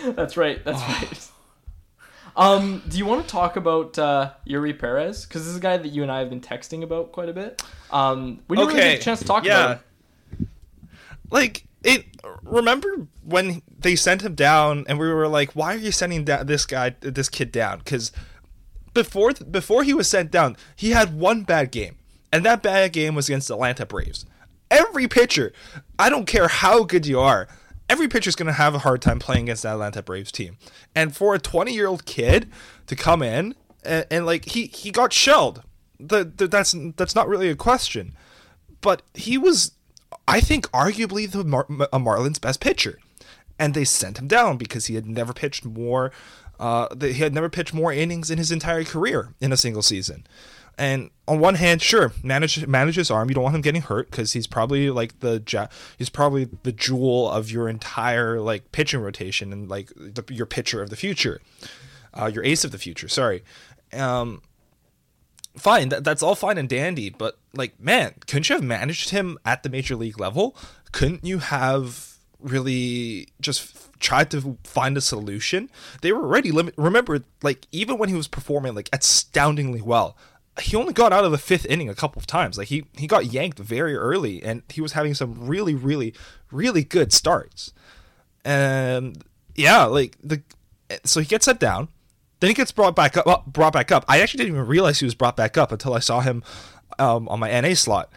That's 0.05 0.37
right. 0.37 0.65
That's 0.65 0.81
right. 0.83 1.31
Um, 2.37 2.83
do 2.89 2.99
you 2.99 3.07
want 3.07 3.23
to 3.23 3.29
talk 3.29 3.57
about 3.57 3.99
uh, 3.99 4.33
Eury 4.47 4.79
Perez? 4.79 5.25
Because 5.25 5.43
this 5.43 5.53
is 5.53 5.57
a 5.57 5.61
guy 5.61 5.79
that 5.79 5.89
you 5.89 6.03
and 6.03 6.13
I 6.13 6.19
have 6.19 6.29
been 6.29 6.43
texting 6.43 6.83
about 6.83 7.13
quite 7.13 7.31
a 7.31 7.33
bit. 7.33 7.63
Um, 7.91 8.41
we 8.49 8.57
didn't 8.57 8.69
really 8.69 8.81
get 8.81 8.99
a 9.01 9.03
chance 9.03 9.21
to 9.21 9.25
talk 9.25 9.45
yeah. 9.45 9.59
about 9.59 9.77
him. 9.79 9.85
Like 11.31 11.65
it. 11.83 12.05
Remember 12.43 13.07
when 13.23 13.63
they 13.79 13.97
sent 13.97 14.23
him 14.23 14.35
down, 14.35 14.85
and 14.89 14.99
we 14.99 15.13
were 15.13 15.29
like, 15.29 15.53
"Why 15.53 15.75
are 15.75 15.79
you 15.79 15.93
sending 15.93 16.25
this 16.25 16.67
guy, 16.67 16.95
this 17.01 17.29
kid 17.29 17.53
down?" 17.53 17.79
Because 17.79 18.13
before 18.95 19.33
before 19.33 19.83
he 19.83 19.95
was 19.95 20.09
sent 20.09 20.31
down, 20.31 20.57
he 20.75 20.91
had 20.91 21.19
one 21.19 21.43
bad 21.43 21.71
game, 21.71 21.97
and 22.33 22.45
that 22.45 22.63
bad 22.63 22.93
game 22.93 23.15
was 23.15 23.29
against 23.29 23.49
the 23.49 23.55
Atlanta 23.55 23.87
Braves. 23.87 24.27
Every 24.71 25.07
pitcher, 25.07 25.53
I 25.99 26.11
don't 26.11 26.27
care 26.27 26.49
how 26.49 26.83
good 26.83 27.07
you 27.07 27.21
are, 27.21 27.47
every 27.89 28.09
pitcher's 28.09 28.37
gonna 28.37 28.53
have 28.53 28.75
a 28.75 28.81
hard 28.81 29.03
time 29.03 29.19
playing 29.19 29.45
against 29.45 29.63
the 29.63 29.71
Atlanta 29.71 30.03
Braves 30.03 30.33
team. 30.33 30.57
And 30.95 31.15
for 31.15 31.35
a 31.35 31.39
20 31.39 31.73
year 31.73 31.87
old 31.87 32.05
kid 32.05 32.51
to 32.87 32.97
come 32.97 33.23
in 33.23 33.55
and, 33.85 34.07
and 34.11 34.27
like 34.27 34.47
he 34.47 34.67
he 34.67 34.91
got 34.91 35.13
shelled, 35.13 35.63
the, 35.99 36.25
the 36.25 36.49
that's 36.49 36.75
that's 36.97 37.15
not 37.15 37.29
really 37.29 37.49
a 37.49 37.57
question, 37.57 38.15
but 38.81 39.03
he 39.15 39.39
was, 39.39 39.73
I 40.29 40.41
think, 40.41 40.71
arguably 40.73 41.31
the 41.31 41.45
Mar- 41.45 41.67
Marlins 41.67 42.41
best 42.41 42.61
pitcher 42.61 42.99
and 43.59 43.75
they 43.75 43.85
sent 43.85 44.19
him 44.19 44.29
down 44.29 44.57
because 44.57 44.87
he 44.87 44.95
had 44.95 45.07
never 45.07 45.33
pitched 45.33 45.65
more 45.65 46.13
uh, 46.59 46.89
he 46.99 47.15
had 47.15 47.35
never 47.35 47.49
pitched 47.49 47.75
more 47.75 47.93
innings 47.93 48.31
in 48.31 48.39
his 48.39 48.51
entire 48.51 48.85
career 48.85 49.35
in 49.41 49.53
a 49.53 49.57
single 49.57 49.83
season. 49.83 50.27
And 50.79 51.11
on 51.27 51.39
one 51.39 51.55
hand, 51.55 51.81
sure, 51.81 52.13
manage 52.23 52.67
manage 52.67 52.97
his 52.97 53.11
arm. 53.11 53.29
You 53.29 53.35
don't 53.35 53.45
want 53.45 53.57
him 53.57 53.63
getting 53.63 53.83
hurt 53.83 54.11
because 54.11 54.33
he's 54.33 54.47
probably 54.47 54.91
like 54.91 55.21
the 55.21 55.71
he's 55.97 56.11
probably 56.11 56.49
the 56.63 56.73
jewel 56.73 57.31
of 57.31 57.51
your 57.51 57.69
entire 57.69 58.41
like 58.41 58.73
pitching 58.73 59.01
rotation 59.01 59.53
and 59.53 59.69
like 59.69 59.91
the, 59.97 60.23
your 60.31 60.45
pitcher 60.45 60.83
of 60.83 60.91
the 60.91 60.97
future, 60.97 61.41
uh, 62.13 62.31
your 62.33 62.45
ace 62.45 62.65
of 62.65 62.73
the 62.73 62.79
future. 62.79 63.09
Sorry. 63.09 63.43
Um, 63.95 64.43
fine, 65.67 65.89
that, 65.89 66.05
that's 66.05 66.23
all 66.23 66.37
fine 66.37 66.59
and 66.59 66.69
dandy, 66.69 67.11
but 67.11 67.41
like, 67.53 67.79
man, 67.81 68.15
couldn't 68.29 68.49
you 68.49 68.55
have 68.55 68.63
managed 68.63 69.11
him 69.11 69.37
at 69.45 69.65
the 69.65 69.69
major 69.69 69.97
league 69.97 70.21
level? 70.21 70.57
Couldn't 70.93 71.25
you 71.25 71.39
have 71.39 72.19
really 72.39 73.27
just 73.41 73.77
tried 73.99 74.31
to 74.31 74.59
find 74.63 74.97
a 74.97 75.01
solution? 75.01 75.69
They 76.03 76.13
were 76.13 76.23
already 76.23 76.53
limit. 76.53 76.75
Remember, 76.77 77.25
like 77.43 77.67
even 77.73 77.99
when 77.99 78.09
he 78.09 78.15
was 78.15 78.29
performing 78.29 78.77
like 78.77 78.89
astoundingly 78.93 79.83
well, 79.83 80.17
he 80.61 80.77
only 80.77 80.93
got 80.93 81.13
out 81.13 81.25
of 81.25 81.33
the 81.33 81.39
fifth 81.39 81.67
inning 81.67 81.89
a 81.89 81.97
couple 81.97 82.21
of 82.21 82.29
times. 82.29 82.57
Like 82.57 82.69
he 82.69 82.87
he 82.97 83.09
got 83.09 83.27
yanked 83.27 83.59
very 83.59 83.97
early, 83.97 84.45
and 84.45 84.63
he 84.69 84.81
was 84.81 84.93
having 84.93 85.15
some 85.15 85.49
really, 85.49 85.75
really, 85.75 86.15
really 86.53 86.85
good 86.85 87.13
starts. 87.13 87.73
And 88.45 89.21
yeah, 89.57 89.83
like 89.87 90.17
the 90.23 90.43
so 91.03 91.19
he 91.19 91.27
gets 91.27 91.47
set 91.47 91.59
down. 91.59 91.89
Then 92.41 92.49
he 92.49 92.55
gets 92.55 92.71
brought 92.73 92.95
back 92.95 93.17
up. 93.17 93.27
well, 93.27 93.43
Brought 93.47 93.73
back 93.73 93.91
up. 93.91 94.05
I 94.09 94.21
actually 94.21 94.45
didn't 94.45 94.55
even 94.57 94.67
realize 94.69 94.99
he 94.99 95.05
was 95.07 95.15
brought 95.15 95.37
back 95.37 95.57
up 95.57 95.73
until 95.73 95.95
I 95.95 96.01
saw 96.01 96.21
him 96.21 96.43
um, 96.99 97.29
on 97.29 97.41
my 97.41 97.61
NA 97.61 97.75
slot. 97.75 98.11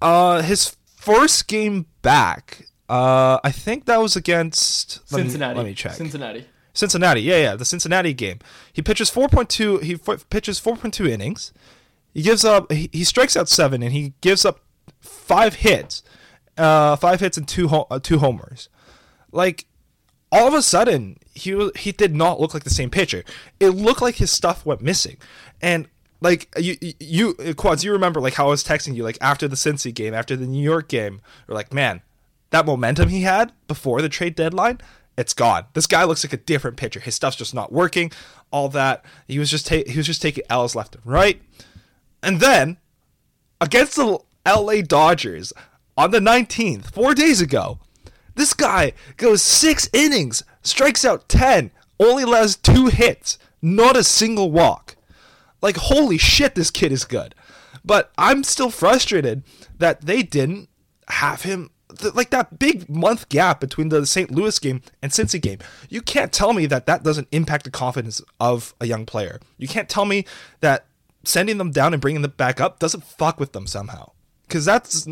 Uh, 0.00 0.42
his 0.42 0.76
first 0.96 1.46
game 1.48 1.86
back. 2.02 2.66
Uh, 2.88 3.38
I 3.44 3.50
think 3.52 3.86
that 3.86 4.00
was 4.00 4.16
against 4.16 5.00
let 5.12 5.18
me- 5.18 5.24
Cincinnati. 5.24 5.56
let 5.56 5.66
me 5.66 5.74
check. 5.74 5.92
Cincinnati. 5.92 6.46
Cincinnati, 6.74 7.20
yeah, 7.20 7.36
yeah, 7.36 7.54
the 7.54 7.66
Cincinnati 7.66 8.14
game. 8.14 8.38
He 8.72 8.80
pitches 8.80 9.10
4.2. 9.10 9.82
He 9.82 9.94
f- 9.94 10.28
pitches 10.30 10.58
4.2 10.58 11.06
innings. 11.08 11.52
He 12.14 12.22
gives 12.22 12.44
up. 12.46 12.72
He, 12.72 12.88
he 12.92 13.04
strikes 13.04 13.36
out 13.36 13.48
seven, 13.48 13.82
and 13.82 13.92
he 13.92 14.14
gives 14.22 14.44
up 14.46 14.60
five 15.00 15.56
hits, 15.56 16.02
uh, 16.56 16.96
five 16.96 17.20
hits 17.20 17.36
and 17.36 17.46
two 17.46 17.68
ho- 17.68 17.86
uh, 17.90 17.98
two 18.02 18.18
homers. 18.18 18.68
Like 19.32 19.66
all 20.30 20.48
of 20.48 20.54
a 20.54 20.62
sudden, 20.62 21.18
he 21.34 21.70
he 21.76 21.92
did 21.92 22.14
not 22.14 22.40
look 22.40 22.54
like 22.54 22.64
the 22.64 22.70
same 22.70 22.90
pitcher. 22.90 23.24
It 23.60 23.70
looked 23.70 24.02
like 24.02 24.16
his 24.16 24.30
stuff 24.30 24.66
went 24.66 24.82
missing, 24.82 25.16
and 25.60 25.88
like 26.20 26.48
you 26.58 26.76
you 27.00 27.34
quads, 27.56 27.84
you 27.84 27.92
remember 27.92 28.20
like 28.20 28.34
how 28.34 28.46
I 28.46 28.50
was 28.50 28.64
texting 28.64 28.94
you 28.94 29.02
like 29.02 29.18
after 29.20 29.48
the 29.48 29.56
Cincy 29.56 29.92
game, 29.92 30.14
after 30.14 30.36
the 30.36 30.46
New 30.46 30.62
York 30.62 30.88
game, 30.88 31.20
you're 31.46 31.54
like, 31.54 31.72
man, 31.72 32.02
that 32.50 32.66
momentum 32.66 33.08
he 33.08 33.22
had 33.22 33.52
before 33.66 34.02
the 34.02 34.08
trade 34.08 34.34
deadline, 34.34 34.80
it's 35.16 35.34
gone. 35.34 35.64
This 35.74 35.86
guy 35.86 36.04
looks 36.04 36.24
like 36.24 36.32
a 36.32 36.38
different 36.38 36.76
pitcher. 36.76 37.00
His 37.00 37.14
stuff's 37.14 37.36
just 37.36 37.54
not 37.54 37.72
working. 37.72 38.12
All 38.50 38.68
that 38.70 39.04
he 39.26 39.38
was 39.38 39.50
just 39.50 39.66
ta- 39.66 39.82
he 39.86 39.96
was 39.96 40.06
just 40.06 40.22
taking 40.22 40.44
L's 40.48 40.76
left 40.76 40.94
and 40.94 41.06
right, 41.06 41.42
and 42.22 42.40
then 42.40 42.76
against 43.60 43.96
the 43.96 44.18
LA 44.46 44.82
Dodgers 44.82 45.52
on 45.96 46.10
the 46.10 46.20
19th, 46.20 46.92
four 46.92 47.14
days 47.14 47.40
ago, 47.40 47.78
this 48.34 48.54
guy 48.54 48.92
goes 49.16 49.42
six 49.42 49.88
innings, 49.92 50.42
strikes 50.62 51.04
out 51.04 51.28
10, 51.28 51.70
only 51.98 52.22
allows 52.22 52.56
two 52.56 52.86
hits, 52.86 53.38
not 53.60 53.96
a 53.96 54.04
single 54.04 54.50
walk. 54.50 54.96
Like, 55.60 55.76
holy 55.76 56.18
shit, 56.18 56.54
this 56.54 56.70
kid 56.70 56.92
is 56.92 57.04
good. 57.04 57.34
But 57.84 58.12
I'm 58.18 58.44
still 58.44 58.70
frustrated 58.70 59.42
that 59.78 60.02
they 60.02 60.22
didn't 60.22 60.68
have 61.08 61.42
him. 61.42 61.70
Like 62.14 62.30
that 62.30 62.58
big 62.58 62.88
month 62.88 63.28
gap 63.28 63.60
between 63.60 63.90
the 63.90 64.06
St. 64.06 64.30
Louis 64.30 64.58
game 64.58 64.80
and 65.02 65.12
Cincy 65.12 65.40
game, 65.40 65.58
you 65.90 66.00
can't 66.00 66.32
tell 66.32 66.54
me 66.54 66.64
that 66.66 66.86
that 66.86 67.02
doesn't 67.02 67.28
impact 67.32 67.64
the 67.64 67.70
confidence 67.70 68.22
of 68.40 68.74
a 68.80 68.86
young 68.86 69.04
player. 69.04 69.40
You 69.58 69.68
can't 69.68 69.90
tell 69.90 70.06
me 70.06 70.24
that 70.60 70.86
sending 71.24 71.58
them 71.58 71.70
down 71.70 71.92
and 71.92 72.00
bringing 72.00 72.22
them 72.22 72.32
back 72.36 72.60
up 72.60 72.78
doesn't 72.78 73.04
fuck 73.04 73.38
with 73.38 73.52
them 73.52 73.66
somehow. 73.66 74.12
Because 74.48 74.64
that's 74.64 75.06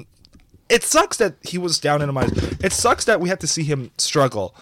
it 0.71 0.85
sucks 0.85 1.17
that 1.19 1.35
he 1.43 1.59
was 1.59 1.79
down 1.79 2.01
in 2.01 2.09
a 2.09 2.13
minus. 2.13 2.39
It 2.63 2.73
sucks 2.73 3.05
that 3.05 3.21
we 3.21 3.29
had 3.29 3.41
to 3.41 3.47
see 3.47 3.65
him 3.65 3.91
struggle. 3.99 4.55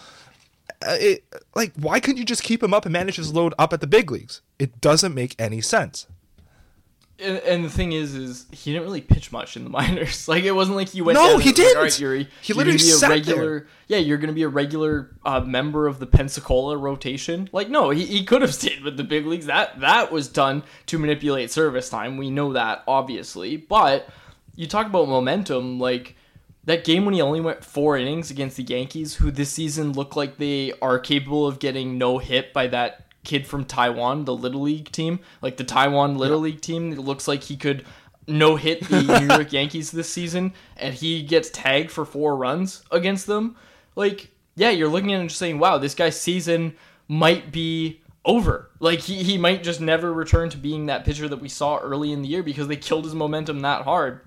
Uh, 0.85 0.95
it, 0.99 1.23
like, 1.55 1.73
why 1.75 1.99
couldn't 1.99 2.17
you 2.17 2.25
just 2.25 2.43
keep 2.43 2.63
him 2.63 2.73
up 2.73 2.85
and 2.85 2.93
manage 2.93 3.17
his 3.17 3.33
load 3.33 3.53
up 3.59 3.73
at 3.73 3.81
the 3.81 3.87
big 3.87 4.11
leagues? 4.11 4.41
It 4.57 4.79
doesn't 4.79 5.13
make 5.13 5.35
any 5.39 5.59
sense. 5.61 6.07
And, 7.21 7.37
and 7.39 7.65
the 7.65 7.69
thing 7.69 7.91
is, 7.91 8.15
is 8.15 8.45
he 8.51 8.71
didn't 8.71 8.85
really 8.85 9.01
pitch 9.01 9.31
much 9.31 9.57
in 9.57 9.65
the 9.65 9.69
minors. 9.81 10.27
Like 10.27 10.43
it 10.43 10.53
wasn't 10.53 10.77
like 10.77 10.89
he 10.89 11.01
went. 11.01 11.17
No, 11.17 11.37
he 11.37 11.47
like, 11.49 11.55
didn't. 11.55 11.77
All 11.77 11.83
right, 11.83 11.91
Eury, 11.91 12.27
He 12.41 12.53
literally 12.53 12.77
be 12.77 12.83
a 12.83 12.93
sat 12.93 13.09
there. 13.09 13.17
regular. 13.17 13.67
Yeah, 13.87 13.97
you're 13.97 14.17
gonna 14.17 14.33
be 14.33 14.43
a 14.43 14.49
regular 14.49 15.15
uh, 15.25 15.41
member 15.41 15.87
of 15.87 15.99
the 15.99 16.07
Pensacola 16.07 16.77
rotation. 16.77 17.49
Like 17.51 17.69
no, 17.69 17.89
he, 17.89 18.05
he 18.05 18.23
could 18.23 18.41
have 18.41 18.53
stayed 18.55 18.83
with 18.83 18.95
the 18.95 19.03
big 19.03 19.25
leagues. 19.25 19.47
That 19.47 19.81
that 19.81 20.11
was 20.13 20.29
done 20.29 20.63
to 20.85 20.97
manipulate 20.97 21.51
service 21.51 21.89
time. 21.89 22.15
We 22.15 22.29
know 22.29 22.53
that 22.53 22.83
obviously, 22.87 23.57
but 23.57 24.07
you 24.55 24.67
talk 24.67 24.85
about 24.85 25.09
momentum, 25.09 25.79
like. 25.79 26.15
That 26.69 26.83
game 26.83 27.03
when 27.03 27.15
he 27.15 27.21
only 27.23 27.41
went 27.41 27.65
four 27.65 27.97
innings 27.97 28.29
against 28.29 28.55
the 28.55 28.61
Yankees, 28.61 29.15
who 29.15 29.31
this 29.31 29.49
season 29.49 29.93
look 29.93 30.15
like 30.15 30.37
they 30.37 30.71
are 30.83 30.99
capable 30.99 31.47
of 31.47 31.57
getting 31.57 31.97
no 31.97 32.19
hit 32.19 32.53
by 32.53 32.67
that 32.67 33.07
kid 33.23 33.47
from 33.47 33.65
Taiwan, 33.65 34.25
the 34.25 34.35
Little 34.35 34.61
League 34.61 34.91
team, 34.91 35.19
like 35.41 35.57
the 35.57 35.63
Taiwan 35.63 36.19
Little 36.19 36.41
League 36.41 36.61
team. 36.61 36.91
It 36.91 36.99
looks 36.99 37.27
like 37.27 37.41
he 37.41 37.57
could 37.57 37.87
no 38.27 38.55
hit 38.55 38.87
the 38.87 39.01
New 39.19 39.33
York 39.33 39.51
Yankees 39.51 39.89
this 39.89 40.13
season, 40.13 40.53
and 40.77 40.93
he 40.93 41.23
gets 41.23 41.49
tagged 41.49 41.89
for 41.89 42.05
four 42.05 42.37
runs 42.37 42.83
against 42.91 43.25
them. 43.25 43.55
Like, 43.95 44.29
yeah, 44.55 44.69
you're 44.69 44.89
looking 44.89 45.11
at 45.11 45.17
it 45.17 45.21
and 45.21 45.29
just 45.29 45.39
saying, 45.39 45.57
wow, 45.57 45.79
this 45.79 45.95
guy's 45.95 46.21
season 46.21 46.75
might 47.07 47.51
be 47.51 48.03
over. 48.25 48.69
Like, 48.79 48.99
he, 48.99 49.23
he 49.23 49.39
might 49.39 49.63
just 49.63 49.81
never 49.81 50.13
return 50.13 50.51
to 50.51 50.57
being 50.57 50.85
that 50.85 51.03
pitcher 51.03 51.27
that 51.29 51.41
we 51.41 51.49
saw 51.49 51.79
early 51.79 52.11
in 52.11 52.21
the 52.21 52.27
year 52.27 52.43
because 52.43 52.67
they 52.67 52.75
killed 52.75 53.05
his 53.05 53.15
momentum 53.15 53.61
that 53.61 53.85
hard. 53.85 54.21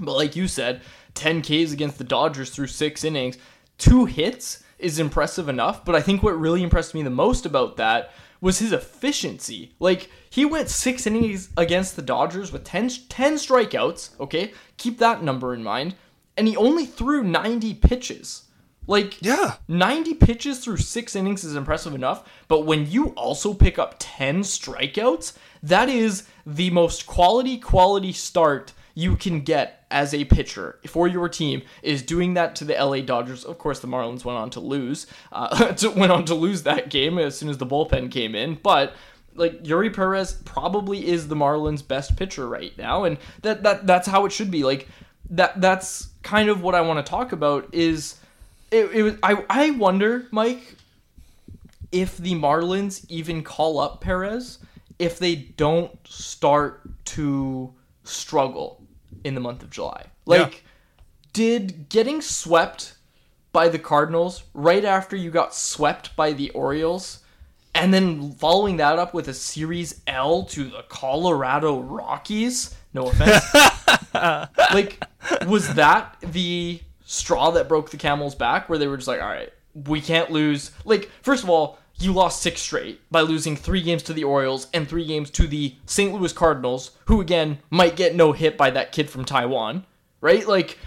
But 0.00 0.16
like 0.16 0.36
you 0.36 0.48
said, 0.48 0.82
10 1.14 1.42
Ks 1.42 1.72
against 1.72 1.98
the 1.98 2.04
Dodgers 2.04 2.50
through 2.50 2.68
six 2.68 3.04
innings, 3.04 3.38
two 3.78 4.04
hits 4.04 4.62
is 4.78 4.98
impressive 4.98 5.48
enough. 5.48 5.84
But 5.84 5.94
I 5.94 6.00
think 6.00 6.22
what 6.22 6.38
really 6.38 6.62
impressed 6.62 6.94
me 6.94 7.02
the 7.02 7.10
most 7.10 7.44
about 7.46 7.76
that 7.76 8.12
was 8.40 8.60
his 8.60 8.72
efficiency. 8.72 9.72
Like, 9.80 10.10
he 10.30 10.44
went 10.44 10.68
six 10.68 11.06
innings 11.06 11.48
against 11.56 11.96
the 11.96 12.02
Dodgers 12.02 12.52
with 12.52 12.62
10, 12.64 12.88
10 13.08 13.34
strikeouts, 13.34 14.10
okay? 14.20 14.52
Keep 14.76 14.98
that 14.98 15.22
number 15.22 15.52
in 15.54 15.64
mind. 15.64 15.96
And 16.36 16.46
he 16.46 16.56
only 16.56 16.86
threw 16.86 17.24
90 17.24 17.74
pitches. 17.74 18.42
Like, 18.86 19.20
Yeah. 19.20 19.54
90 19.66 20.14
pitches 20.14 20.60
through 20.60 20.76
six 20.78 21.16
innings 21.16 21.42
is 21.42 21.56
impressive 21.56 21.94
enough, 21.94 22.22
but 22.46 22.64
when 22.64 22.88
you 22.90 23.08
also 23.08 23.52
pick 23.52 23.78
up 23.78 23.96
10 23.98 24.42
strikeouts, 24.42 25.32
that 25.62 25.88
is 25.88 26.22
the 26.46 26.70
most 26.70 27.06
quality, 27.06 27.58
quality 27.58 28.12
start 28.12 28.72
you 28.98 29.14
can 29.14 29.42
get 29.42 29.86
as 29.92 30.12
a 30.12 30.24
pitcher 30.24 30.80
for 30.88 31.06
your 31.06 31.28
team 31.28 31.62
is 31.84 32.02
doing 32.02 32.34
that 32.34 32.56
to 32.56 32.64
the 32.64 32.74
LA 32.74 33.00
Dodgers. 33.00 33.44
Of 33.44 33.56
course, 33.56 33.78
the 33.78 33.86
Marlins 33.86 34.24
went 34.24 34.38
on 34.38 34.50
to 34.50 34.60
lose, 34.60 35.06
uh, 35.30 35.72
to- 35.74 35.90
went 35.92 36.10
on 36.10 36.24
to 36.24 36.34
lose 36.34 36.64
that 36.64 36.90
game 36.90 37.16
as 37.16 37.38
soon 37.38 37.48
as 37.48 37.58
the 37.58 37.66
bullpen 37.66 38.10
came 38.10 38.34
in, 38.34 38.58
but 38.60 38.96
like 39.36 39.62
Eury 39.62 39.94
Perez 39.94 40.32
probably 40.44 41.06
is 41.06 41.28
the 41.28 41.36
Marlins' 41.36 41.86
best 41.86 42.16
pitcher 42.16 42.48
right 42.48 42.76
now, 42.76 43.04
and 43.04 43.18
that 43.42 43.62
that 43.62 43.86
that's 43.86 44.08
how 44.08 44.26
it 44.26 44.32
should 44.32 44.50
be. 44.50 44.64
Like 44.64 44.88
that 45.30 45.60
that's 45.60 46.08
kind 46.24 46.48
of 46.48 46.60
what 46.60 46.74
I 46.74 46.80
want 46.80 47.04
to 47.04 47.08
talk 47.08 47.30
about 47.30 47.72
is 47.72 48.16
it, 48.72 48.90
it 48.90 49.02
was 49.04 49.14
I 49.22 49.44
I 49.48 49.70
wonder, 49.70 50.26
Mike, 50.32 50.74
if 51.92 52.16
the 52.16 52.34
Marlins 52.34 53.06
even 53.08 53.44
call 53.44 53.78
up 53.78 54.00
Perez 54.00 54.58
if 54.98 55.20
they 55.20 55.36
don't 55.36 55.96
start 56.04 56.82
to 57.04 57.72
struggle 58.02 58.82
in 59.24 59.34
the 59.34 59.40
month 59.40 59.62
of 59.62 59.70
July. 59.70 60.06
Like 60.26 60.64
did 61.32 61.88
getting 61.88 62.20
swept 62.20 62.94
by 63.52 63.68
the 63.68 63.78
Cardinals 63.78 64.44
right 64.54 64.84
after 64.84 65.16
you 65.16 65.30
got 65.30 65.54
swept 65.54 66.14
by 66.16 66.32
the 66.32 66.50
Orioles 66.50 67.20
and 67.74 67.94
then 67.94 68.32
following 68.32 68.78
that 68.78 68.98
up 68.98 69.14
with 69.14 69.28
a 69.28 69.34
series 69.34 70.00
L 70.06 70.44
to 70.44 70.64
the 70.64 70.82
Colorado 70.88 71.80
Rockies, 71.80 72.74
no 72.92 73.08
offense. 73.08 73.44
like 74.74 75.02
was 75.46 75.74
that 75.74 76.16
the 76.20 76.80
straw 77.04 77.50
that 77.52 77.68
broke 77.68 77.90
the 77.90 77.96
camel's 77.96 78.34
back 78.34 78.68
where 78.68 78.78
they 78.78 78.86
were 78.86 78.96
just 78.96 79.08
like 79.08 79.20
all 79.20 79.28
right 79.28 79.52
we 79.86 80.00
can't 80.00 80.30
lose 80.30 80.72
like 80.84 81.10
first 81.22 81.42
of 81.42 81.50
all 81.50 81.78
you 82.00 82.12
lost 82.12 82.42
six 82.42 82.60
straight 82.60 83.00
by 83.10 83.20
losing 83.20 83.56
three 83.56 83.82
games 83.82 84.02
to 84.04 84.12
the 84.12 84.24
orioles 84.24 84.68
and 84.72 84.88
three 84.88 85.04
games 85.04 85.30
to 85.30 85.46
the 85.46 85.74
st 85.86 86.14
louis 86.14 86.32
cardinals 86.32 86.92
who 87.06 87.20
again 87.20 87.58
might 87.70 87.96
get 87.96 88.14
no 88.14 88.32
hit 88.32 88.56
by 88.56 88.70
that 88.70 88.92
kid 88.92 89.10
from 89.10 89.24
taiwan 89.24 89.84
right? 90.20 90.46
Like 90.46 90.78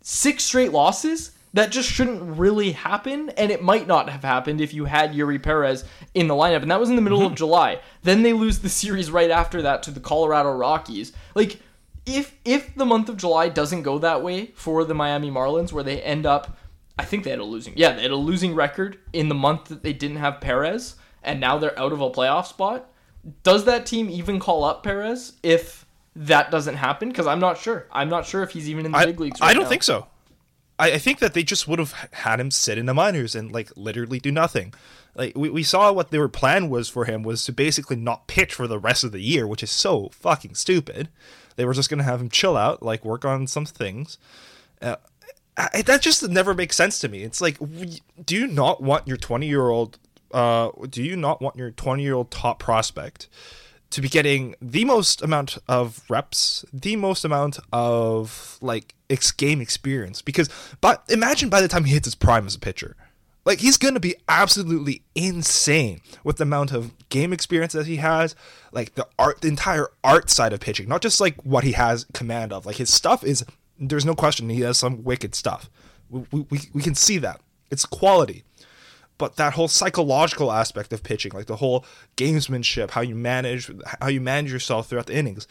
six 0.00 0.44
straight 0.44 0.72
losses? 0.72 1.32
That 1.54 1.70
just 1.70 1.90
shouldn't 1.90 2.38
really 2.38 2.72
happen 2.72 3.28
and 3.36 3.52
it 3.52 3.62
might 3.62 3.86
not 3.86 4.08
have 4.08 4.24
happened 4.24 4.62
if 4.62 4.72
you 4.72 4.86
had 4.86 5.12
Eury 5.12 5.42
Perez 5.42 5.84
in 6.14 6.26
the 6.26 6.34
lineup 6.34 6.62
and 6.62 6.70
that 6.70 6.80
was 6.80 6.88
in 6.88 6.96
the 6.96 7.02
middle 7.02 7.26
of 7.26 7.34
July. 7.42 7.80
Then 8.02 8.22
they 8.22 8.32
lose 8.32 8.60
the 8.60 8.70
series 8.70 9.10
right 9.10 9.30
after 9.30 9.60
that 9.60 9.82
to 9.82 9.90
the 9.90 10.00
Colorado 10.00 10.50
Rockies. 10.52 11.12
Like 11.34 11.60
if 12.06 12.34
if 12.46 12.74
the 12.74 12.86
month 12.86 13.10
of 13.10 13.18
July 13.18 13.50
doesn't 13.50 13.82
go 13.82 13.98
that 13.98 14.22
way 14.22 14.46
for 14.54 14.84
the 14.84 14.94
Miami 14.94 15.30
Marlins 15.30 15.72
where 15.72 15.84
they 15.84 16.00
end 16.00 16.24
up 16.24 16.56
I 16.98 17.04
think 17.04 17.24
they 17.24 17.30
had 17.30 17.38
a 17.38 17.44
losing 17.44 17.74
yeah 17.76 17.92
they 17.92 18.02
had 18.02 18.10
a 18.10 18.16
losing 18.16 18.54
record 18.54 18.98
in 19.12 19.28
the 19.28 19.34
month 19.34 19.66
that 19.66 19.82
they 19.82 19.92
didn't 19.92 20.18
have 20.18 20.40
Perez 20.40 20.96
and 21.22 21.40
now 21.40 21.58
they're 21.58 21.78
out 21.78 21.92
of 21.92 22.00
a 22.00 22.10
playoff 22.10 22.46
spot 22.46 22.90
does 23.42 23.64
that 23.64 23.86
team 23.86 24.10
even 24.10 24.38
call 24.40 24.64
up 24.64 24.82
Perez 24.82 25.34
if 25.42 25.86
that 26.14 26.50
doesn't 26.50 26.76
happen 26.76 27.08
because 27.08 27.26
I'm 27.26 27.40
not 27.40 27.58
sure 27.58 27.86
I'm 27.92 28.08
not 28.08 28.26
sure 28.26 28.42
if 28.42 28.50
he's 28.50 28.68
even 28.68 28.86
in 28.86 28.92
the 28.92 28.98
I, 28.98 29.06
big 29.06 29.20
leagues 29.20 29.38
I 29.40 29.54
don't 29.54 29.64
now. 29.64 29.68
think 29.68 29.82
so. 29.82 30.06
I, 30.78 30.92
I 30.92 30.98
think 30.98 31.20
that 31.20 31.34
they 31.34 31.42
just 31.42 31.68
would 31.68 31.78
have 31.78 31.92
had 32.12 32.40
him 32.40 32.50
sit 32.50 32.78
in 32.78 32.86
the 32.86 32.94
minors 32.94 33.34
and 33.34 33.52
like 33.52 33.70
literally 33.76 34.18
do 34.18 34.32
nothing. 34.32 34.74
Like 35.14 35.36
we, 35.36 35.48
we 35.48 35.62
saw 35.62 35.92
what 35.92 36.10
their 36.10 36.28
plan 36.28 36.68
was 36.68 36.88
for 36.88 37.04
him 37.04 37.22
was 37.22 37.44
to 37.44 37.52
basically 37.52 37.96
not 37.96 38.26
pitch 38.26 38.54
for 38.54 38.66
the 38.66 38.78
rest 38.78 39.04
of 39.04 39.12
the 39.12 39.20
year, 39.20 39.46
which 39.46 39.62
is 39.62 39.70
so 39.70 40.08
fucking 40.12 40.54
stupid. 40.54 41.08
They 41.56 41.64
were 41.64 41.74
just 41.74 41.90
gonna 41.90 42.02
have 42.02 42.20
him 42.20 42.30
chill 42.30 42.56
out, 42.56 42.82
like 42.82 43.04
work 43.04 43.24
on 43.24 43.46
some 43.46 43.66
things. 43.66 44.18
Uh, 44.80 44.96
I, 45.56 45.82
that 45.82 46.00
just 46.00 46.26
never 46.28 46.54
makes 46.54 46.76
sense 46.76 46.98
to 47.00 47.08
me. 47.08 47.22
It's 47.22 47.40
like, 47.40 47.58
do 48.24 48.36
you 48.36 48.46
not 48.46 48.82
want 48.82 49.06
your 49.06 49.16
twenty 49.16 49.48
year 49.48 49.68
old? 49.68 49.98
Uh, 50.32 50.70
do 50.88 51.02
you 51.02 51.16
not 51.16 51.42
want 51.42 51.56
your 51.56 51.70
twenty 51.70 52.02
year 52.02 52.14
old 52.14 52.30
top 52.30 52.58
prospect 52.58 53.28
to 53.92 54.00
be 54.00 54.08
getting 54.08 54.54
the 54.60 54.84
most 54.86 55.22
amount 55.22 55.58
of 55.68 56.02
reps, 56.08 56.64
the 56.72 56.96
most 56.96 57.24
amount 57.24 57.58
of 57.72 58.58
like 58.62 58.94
ex 59.10 59.30
game 59.30 59.60
experience. 59.60 60.22
Because, 60.22 60.48
but 60.80 61.04
imagine 61.08 61.48
by 61.50 61.60
the 61.60 61.68
time 61.68 61.84
he 61.84 61.92
hits 61.92 62.06
his 62.06 62.14
prime 62.14 62.46
as 62.46 62.54
a 62.54 62.58
pitcher, 62.58 62.96
like 63.44 63.60
he's 63.60 63.76
gonna 63.76 64.00
be 64.00 64.14
absolutely 64.28 65.02
insane 65.14 66.00
with 66.24 66.38
the 66.38 66.44
amount 66.44 66.72
of 66.72 66.92
game 67.10 67.32
experience 67.32 67.74
that 67.74 67.86
he 67.86 67.96
has, 67.96 68.34
like 68.72 68.94
the 68.94 69.06
art, 69.18 69.42
the 69.42 69.48
entire 69.48 69.88
art 70.02 70.30
side 70.30 70.54
of 70.54 70.60
pitching, 70.60 70.88
not 70.88 71.02
just 71.02 71.20
like 71.20 71.42
what 71.42 71.64
he 71.64 71.72
has 71.72 72.06
command 72.14 72.52
of. 72.52 72.64
Like 72.64 72.76
his 72.76 72.92
stuff 72.92 73.22
is, 73.22 73.44
there's 73.90 74.04
no 74.04 74.14
question 74.14 74.48
he 74.48 74.60
has 74.60 74.78
some 74.78 75.04
wicked 75.04 75.34
stuff. 75.34 75.70
We 76.10 76.46
we, 76.50 76.60
we, 76.72 76.82
can 76.82 76.94
see 76.94 77.18
that 77.18 77.40
it's 77.70 77.86
quality 77.86 78.44
but 79.22 79.36
that 79.36 79.52
whole 79.52 79.68
psychological 79.68 80.50
aspect 80.50 80.92
of 80.92 81.04
pitching, 81.04 81.30
like 81.32 81.46
the 81.46 81.54
whole 81.54 81.84
gamesmanship, 82.16 82.90
how 82.90 83.02
you 83.02 83.14
manage 83.14 83.70
how 84.00 84.08
you 84.08 84.20
manage 84.20 84.52
yourself 84.52 84.88
throughout 84.88 85.06
the 85.06 85.14
innings, 85.14 85.46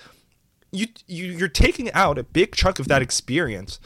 you, 0.74 0.88
you 1.08 1.28
you're 1.28 1.48
taking 1.48 1.90
out 1.94 2.18
a 2.18 2.24
big 2.24 2.54
chunk 2.54 2.80
of 2.80 2.90
that 2.90 3.02
experience 3.02 3.80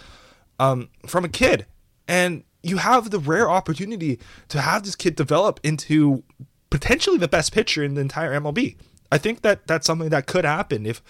um, 0.60 0.90
from 1.06 1.24
a 1.24 1.30
kid, 1.30 1.68
and 2.08 2.44
you 2.64 2.78
have 2.78 3.12
the 3.12 3.20
rare 3.20 3.48
opportunity 3.48 4.20
to 4.48 4.62
have 4.62 4.82
this 4.82 4.96
kid 4.96 5.16
develop 5.16 5.60
into 5.64 6.24
potentially 6.72 7.20
the 7.20 7.28
best 7.28 7.54
pitcher 7.54 7.84
in 7.84 7.94
the 7.94 8.02
entire 8.02 8.40
MLB. 8.40 8.78
I 9.12 9.20
think 9.20 9.44
that 9.44 9.68
that's 9.68 9.86
something 9.86 10.10
that 10.10 10.26
could 10.26 10.46
happen 10.46 10.88
if 10.88 11.04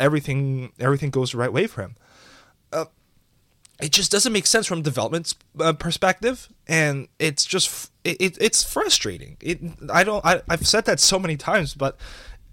everything 0.00 0.72
everything 0.80 1.10
goes 1.10 1.32
the 1.32 1.38
right 1.38 1.52
way 1.52 1.66
for 1.66 1.82
him 1.82 1.96
it 3.82 3.92
just 3.92 4.10
doesn't 4.10 4.32
make 4.32 4.46
sense 4.46 4.66
from 4.66 4.80
a 4.80 4.82
development 4.82 5.34
uh, 5.58 5.72
perspective. 5.72 6.48
And 6.66 7.08
it's 7.18 7.44
just 7.44 7.90
it, 8.04 8.20
it, 8.20 8.38
it's 8.40 8.62
frustrating. 8.62 9.36
It 9.40 9.60
i 9.92 10.04
don't 10.04 10.24
I, 10.24 10.42
i've 10.48 10.66
said 10.66 10.84
that 10.86 11.00
so 11.00 11.18
many 11.18 11.36
times 11.36 11.74
but 11.74 11.96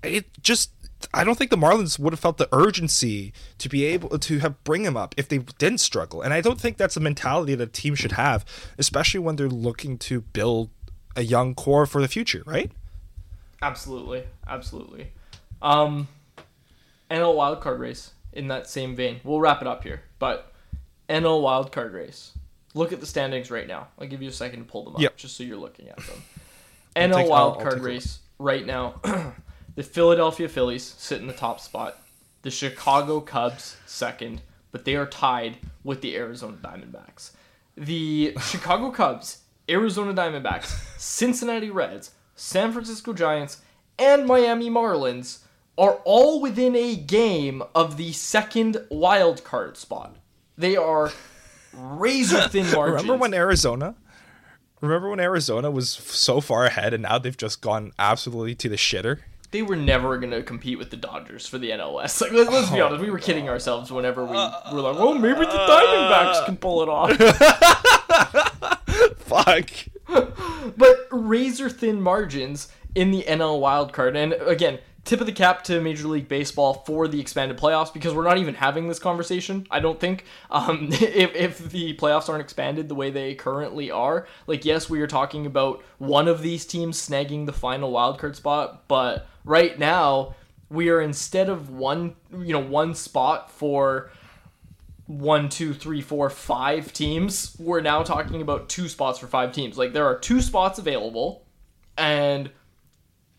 it 0.04 0.26
just 0.42 0.72
i 1.14 1.24
don't 1.24 1.38
think 1.38 1.52
the 1.52 1.58
marlins 1.58 2.00
would 2.00 2.14
have 2.14 2.20
felt 2.20 2.38
the 2.38 2.50
urgency 2.52 3.34
to 3.58 3.70
be 3.70 3.86
able 3.86 4.18
to 4.18 4.40
have 4.40 4.64
bring 4.64 4.84
him 4.84 4.98
up 4.98 5.14
if 5.18 5.28
they 5.28 5.40
didn't 5.40 5.80
struggle. 5.80 6.22
And 6.22 6.34
i 6.34 6.42
don't 6.42 6.60
think 6.60 6.78
that's 6.78 6.98
a 6.98 7.00
mentality 7.00 7.56
that 7.56 7.70
a 7.70 7.72
team 7.72 7.96
should 7.96 8.14
have 8.14 8.46
especially 8.78 9.20
when 9.20 9.36
they're 9.36 9.50
looking 9.50 9.98
to 10.00 10.22
build 10.22 10.70
a 11.16 11.24
young 11.24 11.56
core 11.56 11.86
for 11.86 12.02
the 12.02 12.08
future 12.08 12.44
right? 12.46 12.72
Absolutely, 13.62 14.24
absolutely. 14.48 15.12
Um, 15.62 16.08
NL 17.10 17.36
wildcard 17.36 17.80
race 17.80 18.12
in 18.34 18.50
that 18.50 18.68
same 18.68 18.96
vein. 18.96 19.20
We'll 19.24 19.40
wrap 19.40 19.62
it 19.62 19.68
up 19.68 19.84
here, 19.84 20.04
but 20.20 20.54
NL 21.10 21.42
wildcard 21.42 21.94
race. 21.94 22.32
Look 22.74 22.92
at 22.94 23.00
the 23.00 23.06
standings 23.06 23.50
right 23.50 23.68
now. 23.68 23.88
I'll 24.00 24.08
give 24.08 24.22
you 24.22 24.30
a 24.30 24.34
second 24.34 24.60
to 24.60 24.66
pull 24.66 24.84
them 24.84 24.96
up, 24.96 25.02
Yep. 25.02 25.18
just 25.18 25.36
so 25.38 25.44
you're 25.44 25.58
looking 25.58 25.90
at 25.90 25.98
them. 25.98 26.24
I'll 26.96 27.04
NL 27.10 27.16
take- 27.16 27.26
I'll- 27.28 27.34
I'll 27.34 27.56
wildcard 27.56 27.82
race 27.82 28.20
right 28.40 28.66
now. 28.66 28.96
the 29.76 29.84
Philadelphia 29.84 30.48
Phillies 30.50 30.84
sit 30.98 31.20
in 31.22 31.28
the 31.28 31.34
top 31.34 31.60
spot. 31.60 31.98
The 32.44 32.52
Chicago 32.52 33.20
Cubs 33.20 33.78
second, 33.86 34.42
but 34.72 34.86
they 34.86 34.96
are 34.96 35.06
tied 35.08 35.58
with 35.84 36.02
the 36.02 36.16
Arizona 36.16 36.58
Diamondbacks. 36.58 37.32
The 37.76 38.36
Chicago 38.42 38.92
Cubs, 38.92 39.40
Arizona 39.70 40.14
Diamondbacks, 40.14 41.00
Cincinnati 41.00 41.70
Reds, 41.70 42.12
San 42.36 42.72
Francisco 42.72 43.14
Giants, 43.14 43.62
and 44.00 44.26
Miami 44.28 44.70
Marlins 44.70 45.40
are 45.78 46.00
all 46.06 46.40
within 46.42 46.76
a 46.76 46.96
game 46.96 47.64
of 47.76 47.98
the 47.98 48.12
second 48.14 48.78
wild 48.90 49.44
card 49.44 49.78
spot. 49.78 50.16
They 50.58 50.76
are 50.76 51.12
razor 51.74 52.48
thin 52.48 52.66
margins. 52.72 53.04
remember 53.04 53.22
when 53.22 53.34
arizona 53.34 53.94
remember 54.82 55.10
when 55.10 55.20
arizona 55.20 55.70
was 55.70 55.90
so 55.90 56.42
far 56.42 56.66
ahead 56.66 56.94
and 56.94 57.04
now 57.04 57.20
they've 57.20 57.38
just 57.38 57.62
gone 57.62 57.92
absolutely 58.00 58.56
to 58.56 58.68
the 58.68 58.76
shitter 58.76 59.20
they 59.52 59.62
were 59.62 59.76
never 59.76 60.18
going 60.18 60.32
to 60.32 60.42
compete 60.44 60.78
with 60.78 60.90
the 60.90 60.98
Dodgers 60.98 61.48
for 61.48 61.58
the 61.58 61.70
NLS. 61.70 62.22
Like, 62.22 62.34
let's, 62.34 62.52
let's 62.52 62.70
be 62.70 62.82
oh 62.82 62.88
honest, 62.88 63.02
we 63.02 63.10
were 63.10 63.18
kidding 63.18 63.48
ourselves 63.48 63.90
whenever 63.90 64.26
we 64.26 64.36
uh, 64.36 64.52
were 64.74 64.82
like, 64.82 64.98
"Oh, 64.98 65.14
maybe 65.14 65.40
the 65.40 65.48
uh, 65.50 65.70
Diamondbacks 65.70 66.46
can 66.46 66.58
pull 66.58 66.84
it 66.84 66.90
off." 66.90 67.16
fuck 69.20 69.70
but 70.78 71.08
razor 71.12 71.70
thin 71.70 72.02
margins 72.02 72.70
in 72.96 73.12
the 73.12 73.24
NL 73.24 73.60
wildcard. 73.60 74.16
And 74.16 74.34
again, 74.34 74.80
tip 75.08 75.20
of 75.20 75.26
the 75.26 75.32
cap 75.32 75.64
to 75.66 75.82
Major 75.82 76.08
League 76.08 76.28
Baseball 76.28 76.84
for 76.86 77.08
the 77.08 77.20
expanded 77.20 77.58
playoffs 77.58 77.94
because 77.94 78.14
we're 78.14 78.24
not 78.24 78.38
even 78.38 78.56
having 78.56 78.88
this 78.88 79.00
conversation. 79.00 79.66
I 79.72 79.80
don't 79.80 80.00
think 80.00 80.26
um, 80.52 80.90
if 80.92 81.36
if 81.36 81.70
the 81.70 81.96
playoffs 81.96 82.30
aren't 82.30 82.42
expanded 82.42 82.90
the 82.90 82.96
way 82.96 83.10
they 83.10 83.36
currently 83.36 83.90
are, 83.90 84.28
like 84.46 84.66
yes, 84.66 84.90
we 84.90 85.02
are 85.02 85.08
talking 85.08 85.46
about 85.46 85.84
one 85.98 86.28
of 86.28 86.42
these 86.42 86.66
teams 86.66 87.00
snagging 87.00 87.46
the 87.46 87.54
final 87.54 87.92
wildcard 87.92 88.36
spot, 88.36 88.88
but 88.88 89.28
right 89.46 89.80
now 89.80 90.36
we 90.70 90.90
are 90.90 91.02
instead 91.02 91.50
of 91.50 91.70
one 91.70 92.16
you 92.32 92.54
know 92.54 92.60
one 92.60 92.94
spot 92.94 93.50
for 93.52 94.12
one, 95.08 95.48
two, 95.48 95.74
three, 95.74 96.02
four, 96.02 96.30
five 96.30 96.92
teams. 96.92 97.56
We're 97.58 97.82
now 97.82 98.04
talking 98.04 98.42
about 98.42 98.68
two 98.68 98.90
spots 98.90 99.20
for 99.20 99.28
five 99.28 99.54
teams. 99.54 99.78
Like 99.78 99.94
there 99.94 100.06
are 100.06 100.20
two 100.20 100.42
spots 100.42 100.80
available, 100.80 101.46
and 101.98 102.52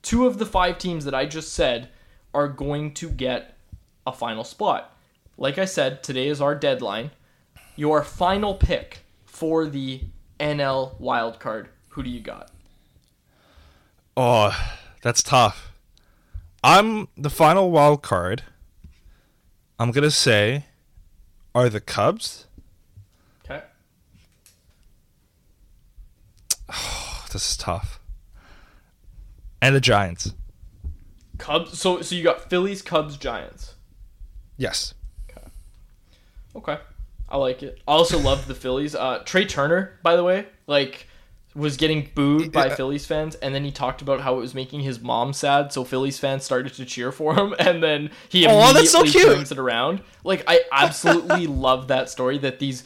two 0.08 0.26
of 0.26 0.38
the 0.38 0.46
five 0.46 0.78
teams 0.78 1.04
that 1.04 1.14
I 1.14 1.26
just 1.26 1.52
said 1.52 1.90
are 2.32 2.48
going 2.48 2.94
to 2.94 3.10
get 3.10 3.58
a 4.06 4.12
final 4.12 4.42
spot. 4.42 4.96
Like 5.36 5.58
I 5.58 5.66
said, 5.66 6.02
today 6.02 6.28
is 6.28 6.40
our 6.40 6.54
deadline. 6.54 7.10
Your 7.76 8.02
final 8.02 8.54
pick 8.54 9.00
for 9.26 9.66
the 9.66 10.00
NL 10.40 10.98
wildcard. 10.98 11.66
Who 11.90 12.02
do 12.02 12.08
you 12.08 12.20
got? 12.20 12.50
Oh, 14.16 14.58
that's 15.02 15.22
tough. 15.22 15.72
I'm 16.64 17.08
the 17.14 17.28
final 17.28 17.70
wild 17.70 18.02
card. 18.02 18.44
I'm 19.78 19.90
gonna 19.90 20.10
say 20.10 20.64
are 21.54 21.68
the 21.68 21.82
Cubs. 21.82 22.46
Okay. 23.44 23.62
Oh, 26.72 27.26
this 27.30 27.50
is 27.50 27.56
tough. 27.58 28.00
And 29.60 29.74
the 29.74 29.80
Giants. 29.80 30.34
Cubs. 31.38 31.78
So 31.78 32.02
so 32.02 32.14
you 32.14 32.22
got 32.24 32.48
Phillies, 32.50 32.82
Cubs, 32.82 33.16
Giants. 33.16 33.74
Yes. 34.56 34.94
Okay. 35.30 35.46
Okay. 36.56 36.78
I 37.28 37.36
like 37.36 37.62
it. 37.62 37.78
I 37.86 37.92
also 37.92 38.18
love 38.18 38.46
the 38.48 38.54
Phillies. 38.54 38.94
Uh, 38.94 39.22
Trea 39.24 39.46
Turner, 39.46 39.98
by 40.02 40.16
the 40.16 40.24
way, 40.24 40.46
like 40.66 41.06
was 41.54 41.76
getting 41.76 42.08
booed 42.14 42.52
by 42.52 42.66
Yeah. 42.66 42.74
Phillies 42.76 43.04
fans, 43.06 43.34
and 43.36 43.54
then 43.54 43.64
he 43.64 43.70
talked 43.72 44.00
about 44.02 44.20
how 44.20 44.34
it 44.36 44.40
was 44.40 44.54
making 44.54 44.80
his 44.80 45.00
mom 45.00 45.32
sad, 45.32 45.72
so 45.72 45.82
Phillies 45.82 46.18
fans 46.18 46.44
started 46.44 46.72
to 46.74 46.84
cheer 46.84 47.10
for 47.10 47.34
him, 47.34 47.54
and 47.58 47.82
then 47.82 48.10
he 48.28 48.46
Aw, 48.46 48.50
immediately 48.50 48.72
that's 48.82 48.92
so 48.92 49.02
cute. 49.04 49.24
turns 49.36 49.50
it 49.52 49.58
around. 49.58 50.00
Like 50.24 50.44
I 50.46 50.60
absolutely 50.72 51.46
love 51.66 51.88
that 51.88 52.10
story 52.10 52.38
that 52.38 52.58
these 52.60 52.84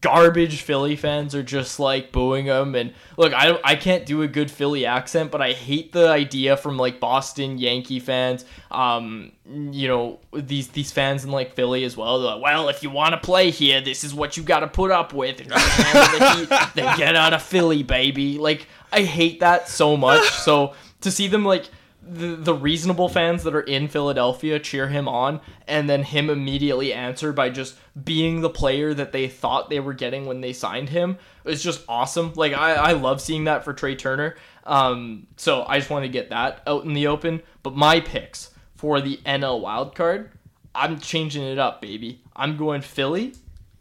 garbage 0.00 0.62
Philly 0.62 0.96
fans 0.96 1.34
are 1.34 1.42
just 1.42 1.78
like 1.78 2.10
booing 2.10 2.46
him 2.46 2.74
and 2.74 2.94
look 3.18 3.34
I 3.34 3.58
I 3.62 3.74
can't 3.74 4.06
do 4.06 4.22
a 4.22 4.28
good 4.28 4.50
Philly 4.50 4.86
accent 4.86 5.30
but 5.30 5.42
I 5.42 5.52
hate 5.52 5.92
the 5.92 6.08
idea 6.08 6.56
from 6.56 6.78
like 6.78 7.00
Boston 7.00 7.58
Yankee 7.58 8.00
fans 8.00 8.46
um 8.70 9.32
you 9.46 9.86
know 9.86 10.20
these 10.32 10.68
these 10.68 10.90
fans 10.90 11.24
in 11.24 11.30
like 11.30 11.54
Philly 11.54 11.84
as 11.84 11.98
well. 11.98 12.18
They're 12.18 12.32
like, 12.32 12.42
well 12.42 12.70
if 12.70 12.82
you 12.82 12.88
want 12.88 13.12
to 13.12 13.18
play 13.18 13.50
here 13.50 13.82
this 13.82 14.04
is 14.04 14.14
what 14.14 14.38
you 14.38 14.42
got 14.42 14.60
to 14.60 14.68
put 14.68 14.90
up 14.90 15.12
with. 15.12 15.40
If 15.40 15.46
you 15.48 15.52
wanna 15.52 15.64
handle 15.64 16.18
the 16.18 16.36
heat, 16.36 16.70
then 16.74 16.98
get 16.98 17.14
out 17.14 17.34
of 17.34 17.42
Philly 17.42 17.82
baby. 17.82 18.38
Like 18.38 18.66
I 18.90 19.02
hate 19.02 19.40
that 19.40 19.68
so 19.68 19.96
much. 19.96 20.22
So 20.44 20.74
to 21.00 21.10
see 21.10 21.26
them 21.26 21.44
like 21.44 21.68
the, 22.06 22.36
the 22.36 22.54
reasonable 22.54 23.08
fans 23.08 23.44
that 23.44 23.54
are 23.54 23.60
in 23.60 23.88
Philadelphia 23.88 24.58
cheer 24.58 24.88
him 24.88 25.08
on 25.08 25.40
and 25.66 25.88
then 25.88 26.02
him 26.02 26.28
immediately 26.28 26.92
answer 26.92 27.32
by 27.32 27.48
just 27.48 27.76
being 28.02 28.40
the 28.40 28.50
player 28.50 28.92
that 28.92 29.12
they 29.12 29.28
thought 29.28 29.70
they 29.70 29.80
were 29.80 29.94
getting 29.94 30.26
when 30.26 30.40
they 30.40 30.52
signed 30.52 30.90
him 30.90 31.16
is 31.44 31.62
just 31.62 31.84
awesome. 31.88 32.32
Like 32.34 32.52
I, 32.52 32.74
I 32.74 32.92
love 32.92 33.20
seeing 33.20 33.44
that 33.44 33.64
for 33.64 33.72
Trea 33.72 33.96
Turner. 33.96 34.36
Um, 34.64 35.26
so 35.36 35.64
I 35.66 35.78
just 35.78 35.90
want 35.90 36.04
to 36.04 36.08
get 36.08 36.30
that 36.30 36.62
out 36.66 36.84
in 36.84 36.92
the 36.92 37.06
open. 37.06 37.42
But 37.62 37.76
my 37.76 38.00
picks 38.00 38.50
for 38.76 39.00
the 39.00 39.18
NL 39.24 39.60
wild 39.60 39.94
card, 39.94 40.30
I'm 40.74 40.98
changing 40.98 41.42
it 41.42 41.58
up, 41.58 41.80
baby. 41.80 42.22
I'm 42.36 42.56
going 42.56 42.82
Philly. 42.82 43.34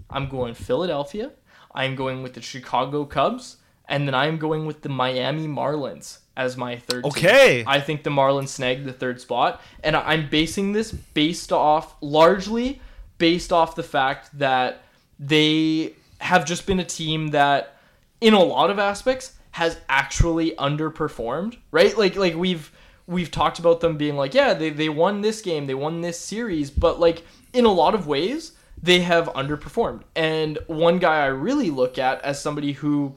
I'm 0.10 0.30
going 0.30 0.54
Philadelphia. 0.54 1.32
I'm 1.74 1.96
going 1.96 2.24
with 2.24 2.34
the 2.34 2.42
Chicago 2.42 3.06
Cubs. 3.06 3.58
And 3.88 4.08
then 4.08 4.16
I'm 4.16 4.38
going 4.38 4.66
with 4.66 4.82
the 4.82 4.90
Miami 4.90 5.48
Marlins 5.48 6.20
as 6.36 6.58
my 6.58 6.78
third 6.78 7.04
team. 7.04 7.12
Okay. 7.12 7.64
I 7.68 7.80
think 7.80 8.04
the 8.04 8.10
Marlins 8.10 8.50
snag 8.50 8.86
the 8.86 8.94
third 8.94 9.22
spot, 9.22 9.62
and 9.84 9.96
I'm 9.96 10.30
basing 10.30 10.72
this 10.72 10.92
based 10.92 11.52
off 11.52 11.96
largely 12.02 12.82
based 13.18 13.54
off 13.54 13.76
the 13.76 13.84
fact 13.84 14.38
that 14.40 14.84
they 15.20 15.94
have 16.20 16.46
just 16.46 16.66
been 16.66 16.80
a 16.80 16.86
team 16.86 17.28
that, 17.28 17.78
in 18.20 18.34
a 18.34 18.44
lot 18.44 18.70
of 18.70 18.80
aspects, 18.80 19.34
has 19.52 19.80
actually 19.88 20.52
underperformed. 20.52 21.58
Right? 21.72 21.98
Like 21.98 22.16
like 22.16 22.36
we've 22.36 22.72
we've 23.06 23.32
talked 23.32 23.60
about 23.60 23.82
them 23.82 23.98
being 23.98 24.16
like, 24.16 24.34
yeah, 24.34 24.54
they 24.54 24.70
they 24.70 24.90
won 24.90 25.22
this 25.22 25.42
game, 25.42 25.68
they 25.68 25.76
won 25.76 26.02
this 26.02 26.20
series, 26.20 26.72
but 26.72 27.00
like 27.00 27.24
in 27.54 27.66
a 27.66 27.72
lot 27.72 27.96
of 27.96 28.08
ways. 28.08 28.54
They 28.82 29.00
have 29.00 29.28
underperformed. 29.28 30.02
And 30.14 30.58
one 30.68 31.00
guy 31.00 31.24
I 31.24 31.28
really 31.28 31.70
look 31.70 31.98
at 31.98 32.22
as 32.22 32.42
somebody 32.42 32.74
who 32.74 33.16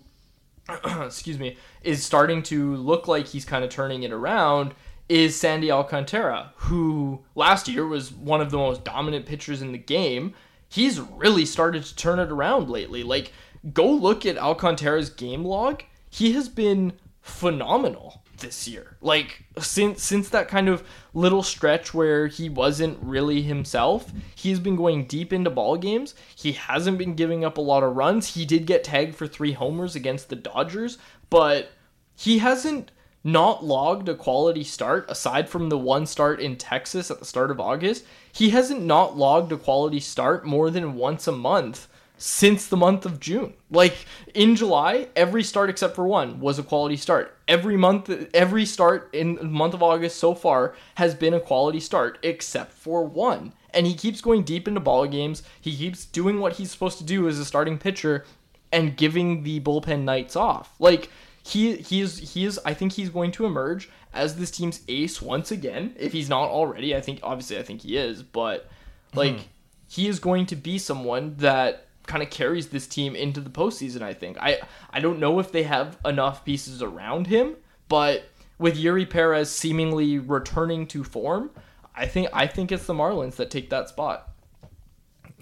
excuse 1.04 1.38
me, 1.38 1.56
is 1.82 2.04
starting 2.04 2.42
to 2.44 2.76
look 2.76 3.08
like 3.08 3.26
he's 3.26 3.44
kind 3.44 3.64
of 3.64 3.70
turning 3.70 4.02
it 4.02 4.12
around 4.12 4.74
is 5.08 5.36
Sandy 5.36 5.70
Alcantara, 5.70 6.52
who 6.56 7.20
last 7.34 7.68
year 7.68 7.86
was 7.86 8.12
one 8.12 8.40
of 8.40 8.50
the 8.50 8.56
most 8.56 8.84
dominant 8.84 9.26
pitchers 9.26 9.62
in 9.62 9.72
the 9.72 9.78
game. 9.78 10.34
He's 10.68 11.00
really 11.00 11.46
started 11.46 11.84
to 11.84 11.94
turn 11.94 12.18
it 12.18 12.30
around 12.30 12.68
lately. 12.68 13.04
Like, 13.04 13.32
go 13.72 13.88
look 13.88 14.26
at 14.26 14.36
Alcantara's 14.36 15.10
game 15.10 15.44
log. 15.44 15.84
He 16.10 16.32
has 16.32 16.48
been 16.48 16.94
phenomenal 17.20 18.24
this 18.38 18.68
year. 18.68 18.96
Like 19.00 19.44
since 19.58 20.02
since 20.02 20.28
that 20.30 20.48
kind 20.48 20.68
of 20.68 20.82
little 21.14 21.42
stretch 21.42 21.94
where 21.94 22.26
he 22.26 22.48
wasn't 22.48 22.98
really 23.02 23.42
himself, 23.42 24.12
he's 24.34 24.60
been 24.60 24.76
going 24.76 25.06
deep 25.06 25.32
into 25.32 25.50
ball 25.50 25.76
games. 25.76 26.14
He 26.34 26.52
hasn't 26.52 26.98
been 26.98 27.14
giving 27.14 27.44
up 27.44 27.58
a 27.58 27.62
lot 27.62 27.82
of 27.82 27.96
runs. 27.96 28.34
He 28.34 28.44
did 28.44 28.66
get 28.66 28.84
tagged 28.84 29.14
for 29.14 29.26
3 29.26 29.52
homers 29.52 29.94
against 29.94 30.28
the 30.28 30.36
Dodgers, 30.36 30.98
but 31.30 31.70
he 32.14 32.38
hasn't 32.38 32.90
not 33.24 33.64
logged 33.64 34.08
a 34.08 34.14
quality 34.14 34.62
start 34.62 35.04
aside 35.10 35.48
from 35.48 35.68
the 35.68 35.76
one 35.78 36.06
start 36.06 36.38
in 36.38 36.56
Texas 36.56 37.10
at 37.10 37.18
the 37.18 37.24
start 37.24 37.50
of 37.50 37.58
August. 37.58 38.04
He 38.32 38.50
hasn't 38.50 38.82
not 38.82 39.16
logged 39.16 39.50
a 39.50 39.56
quality 39.56 39.98
start 39.98 40.46
more 40.46 40.70
than 40.70 40.94
once 40.94 41.26
a 41.26 41.32
month 41.32 41.88
since 42.18 42.66
the 42.66 42.76
month 42.76 43.04
of 43.04 43.18
June. 43.18 43.54
Like 43.70 43.96
in 44.32 44.54
July, 44.54 45.08
every 45.16 45.42
start 45.42 45.68
except 45.70 45.96
for 45.96 46.06
one 46.06 46.38
was 46.38 46.58
a 46.58 46.62
quality 46.62 46.96
start. 46.96 47.35
Every 47.48 47.76
month 47.76 48.10
every 48.34 48.66
start 48.66 49.08
in 49.12 49.36
the 49.36 49.44
month 49.44 49.74
of 49.74 49.82
August 49.82 50.18
so 50.18 50.34
far 50.34 50.74
has 50.96 51.14
been 51.14 51.34
a 51.34 51.40
quality 51.40 51.80
start 51.80 52.18
except 52.22 52.72
for 52.72 53.04
one. 53.04 53.52
And 53.72 53.86
he 53.86 53.94
keeps 53.94 54.20
going 54.20 54.42
deep 54.42 54.66
into 54.66 54.80
ball 54.80 55.06
games. 55.06 55.42
He 55.60 55.76
keeps 55.76 56.04
doing 56.04 56.40
what 56.40 56.54
he's 56.54 56.70
supposed 56.70 56.98
to 56.98 57.04
do 57.04 57.28
as 57.28 57.38
a 57.38 57.44
starting 57.44 57.78
pitcher 57.78 58.24
and 58.72 58.96
giving 58.96 59.42
the 59.42 59.60
bullpen 59.60 60.02
nights 60.02 60.34
off. 60.34 60.74
Like 60.78 61.10
he 61.42 61.76
he 61.76 62.00
is 62.00 62.34
he 62.34 62.44
is 62.44 62.58
I 62.64 62.74
think 62.74 62.92
he's 62.92 63.10
going 63.10 63.30
to 63.32 63.46
emerge 63.46 63.88
as 64.12 64.36
this 64.36 64.50
team's 64.50 64.82
ace 64.88 65.22
once 65.22 65.50
again. 65.52 65.94
If 65.98 66.12
he's 66.12 66.28
not 66.28 66.48
already, 66.48 66.96
I 66.96 67.00
think 67.00 67.20
obviously 67.22 67.58
I 67.58 67.62
think 67.62 67.82
he 67.82 67.96
is, 67.96 68.22
but 68.22 68.68
like 69.14 69.36
hmm. 69.36 69.42
he 69.88 70.08
is 70.08 70.18
going 70.18 70.46
to 70.46 70.56
be 70.56 70.78
someone 70.78 71.36
that 71.36 71.85
kind 72.06 72.22
of 72.22 72.30
carries 72.30 72.68
this 72.68 72.86
team 72.86 73.16
into 73.16 73.40
the 73.40 73.50
postseason. 73.50 74.02
I 74.02 74.14
think 74.14 74.38
I 74.40 74.60
I 74.90 75.00
don't 75.00 75.18
know 75.18 75.38
if 75.38 75.52
they 75.52 75.64
have 75.64 75.98
enough 76.04 76.44
pieces 76.44 76.82
around 76.82 77.26
him, 77.26 77.56
but 77.88 78.28
with 78.58 78.76
Eury 78.76 79.08
Perez 79.08 79.50
seemingly 79.50 80.18
returning 80.18 80.86
to 80.88 81.04
form, 81.04 81.50
I 81.94 82.06
think 82.06 82.28
I 82.32 82.46
think 82.46 82.72
it's 82.72 82.86
the 82.86 82.94
Marlins 82.94 83.36
that 83.36 83.50
take 83.50 83.70
that 83.70 83.88
spot. 83.88 84.30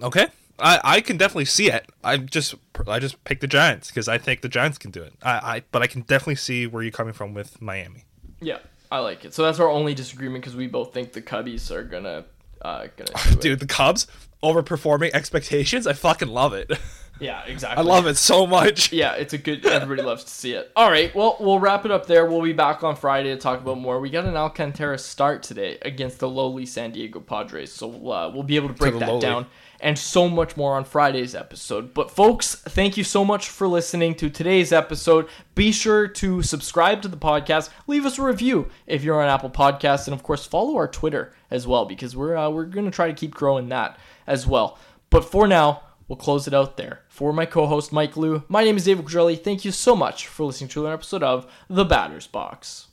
Okay. 0.03 0.27
I, 0.59 0.81
I 0.85 1.01
can 1.01 1.17
definitely 1.17 1.47
see 1.47 1.69
it. 1.69 1.91
I 2.05 2.17
just 2.17 2.55
I 2.87 3.01
just 3.01 3.23
picked 3.25 3.41
the 3.41 3.49
Giants 3.49 3.89
because 3.89 4.09
I 4.09 4.19
think 4.19 4.41
the 4.41 4.49
Giants 4.49 4.79
can 4.79 4.91
do 4.91 5.03
it. 5.03 5.15
I, 5.23 5.57
I 5.57 5.63
but 5.73 5.83
I 5.83 5.89
can 5.89 6.03
definitely 6.03 6.37
see 6.37 6.67
where 6.67 6.83
you're 6.83 6.93
coming 6.93 7.13
from 7.13 7.35
with 7.35 7.61
Miami. 7.61 8.05
Yeah, 8.41 8.59
I 8.91 9.01
like 9.01 9.25
it. 9.25 9.35
So 9.35 9.43
that's 9.43 9.59
our 9.59 9.69
only 9.69 9.95
disagreement 9.95 10.45
because 10.45 10.55
we 10.55 10.69
both 10.69 10.95
think 10.95 11.13
the 11.13 11.23
Cubbies 11.23 11.71
are 11.73 11.83
gonna 11.83 12.25
uh 12.63 12.87
gonna 12.97 13.11
do 13.25 13.33
it. 13.33 13.41
Dude, 13.41 13.61
the 13.61 13.67
Cubs 13.67 14.07
overperforming 14.45 15.11
expectations. 15.13 15.87
I 15.87 15.95
fucking 15.95 16.29
love 16.29 16.53
it. 16.53 16.71
Yeah, 17.19 17.43
exactly. 17.47 17.83
I 17.83 17.87
love 17.87 18.07
it 18.07 18.17
so 18.17 18.47
much. 18.47 18.93
Yeah, 18.93 19.15
it's 19.15 19.33
a 19.33 19.39
good. 19.39 19.65
Everybody 19.67 20.03
loves 20.03 20.25
to 20.25 20.31
see 20.31 20.53
it. 20.53 20.71
All 20.77 20.91
right, 20.91 21.15
well, 21.15 21.37
we'll 21.41 21.59
wrap 21.59 21.85
it 21.85 21.91
up 21.91 22.07
there. 22.07 22.27
We'll 22.27 22.43
be 22.43 22.53
back 22.53 22.85
on 22.85 22.97
Friday 22.97 23.31
to 23.31 23.37
talk 23.37 23.61
about 23.61 23.79
more. 23.79 24.01
We 24.01 24.11
got 24.11 24.25
an 24.25 24.37
Alcantara 24.37 24.99
start 24.99 25.43
today 25.43 25.79
against 25.83 26.19
the 26.19 26.29
lowly 26.29 26.67
San 26.67 26.93
Diego 26.93 27.21
Padres, 27.21 27.73
so 27.73 27.89
uh, 28.11 28.31
we'll 28.33 28.43
be 28.43 28.57
able 28.57 28.69
to 28.69 28.75
break 28.75 28.95
the 28.95 29.01
that 29.01 29.09
lowly. 29.09 29.21
down 29.21 29.47
and 29.85 29.99
so 29.99 30.31
much 30.31 30.57
more 30.57 30.77
on 30.77 30.85
Friday's 30.85 31.35
episode. 31.35 31.93
But 31.93 32.11
folks, 32.11 32.55
thank 32.55 32.97
you 32.97 33.05
so 33.05 33.23
much 33.23 33.51
for 33.51 33.69
listening 33.69 34.15
to 34.17 34.31
today's 34.31 34.73
episode. 34.73 35.29
Be 35.55 35.73
sure 35.73 36.09
to 36.09 36.43
subscribe 36.43 37.03
to 37.03 37.09
the 37.09 37.19
podcast, 37.19 37.69
leave 37.87 38.07
us 38.07 38.19
a 38.19 38.23
review 38.23 38.71
if 38.87 39.05
you're 39.05 39.21
on 39.21 39.29
Apple 39.29 39.51
Podcasts, 39.51 40.07
and 40.07 40.15
of 40.15 40.23
course 40.23 40.47
follow 40.47 40.77
our 40.77 40.89
Twitter 40.89 41.35
as 41.51 41.67
well 41.67 41.85
because 41.85 42.17
we're 42.17 42.35
uh, 42.35 42.49
we're 42.49 42.65
gonna 42.65 42.91
try 42.91 43.09
to 43.09 43.15
keep 43.15 43.35
growing 43.35 43.69
that 43.69 43.99
as 44.27 44.47
well. 44.47 44.79
But 45.11 45.25
for 45.25 45.47
now, 45.47 45.83
we'll 46.09 46.17
close 46.17 46.47
it 46.47 46.55
out 46.55 46.77
there. 46.77 47.03
For 47.09 47.33
my 47.33 47.47
co-host 47.47 47.93
Mike 47.93 48.17
Liu, 48.17 48.45
my 48.49 48.65
name 48.65 48.77
is 48.77 48.85
David 48.85 49.05
Quadrelli. 49.05 49.43
Thank 49.43 49.65
you 49.65 49.71
so 49.71 49.95
much 49.95 50.27
for 50.27 50.45
listening 50.45 50.69
to 50.71 50.81
another 50.81 50.95
episode 50.95 51.23
of 51.23 51.51
The 51.69 51.85
Batter's 51.85 52.27
Box. 52.27 52.89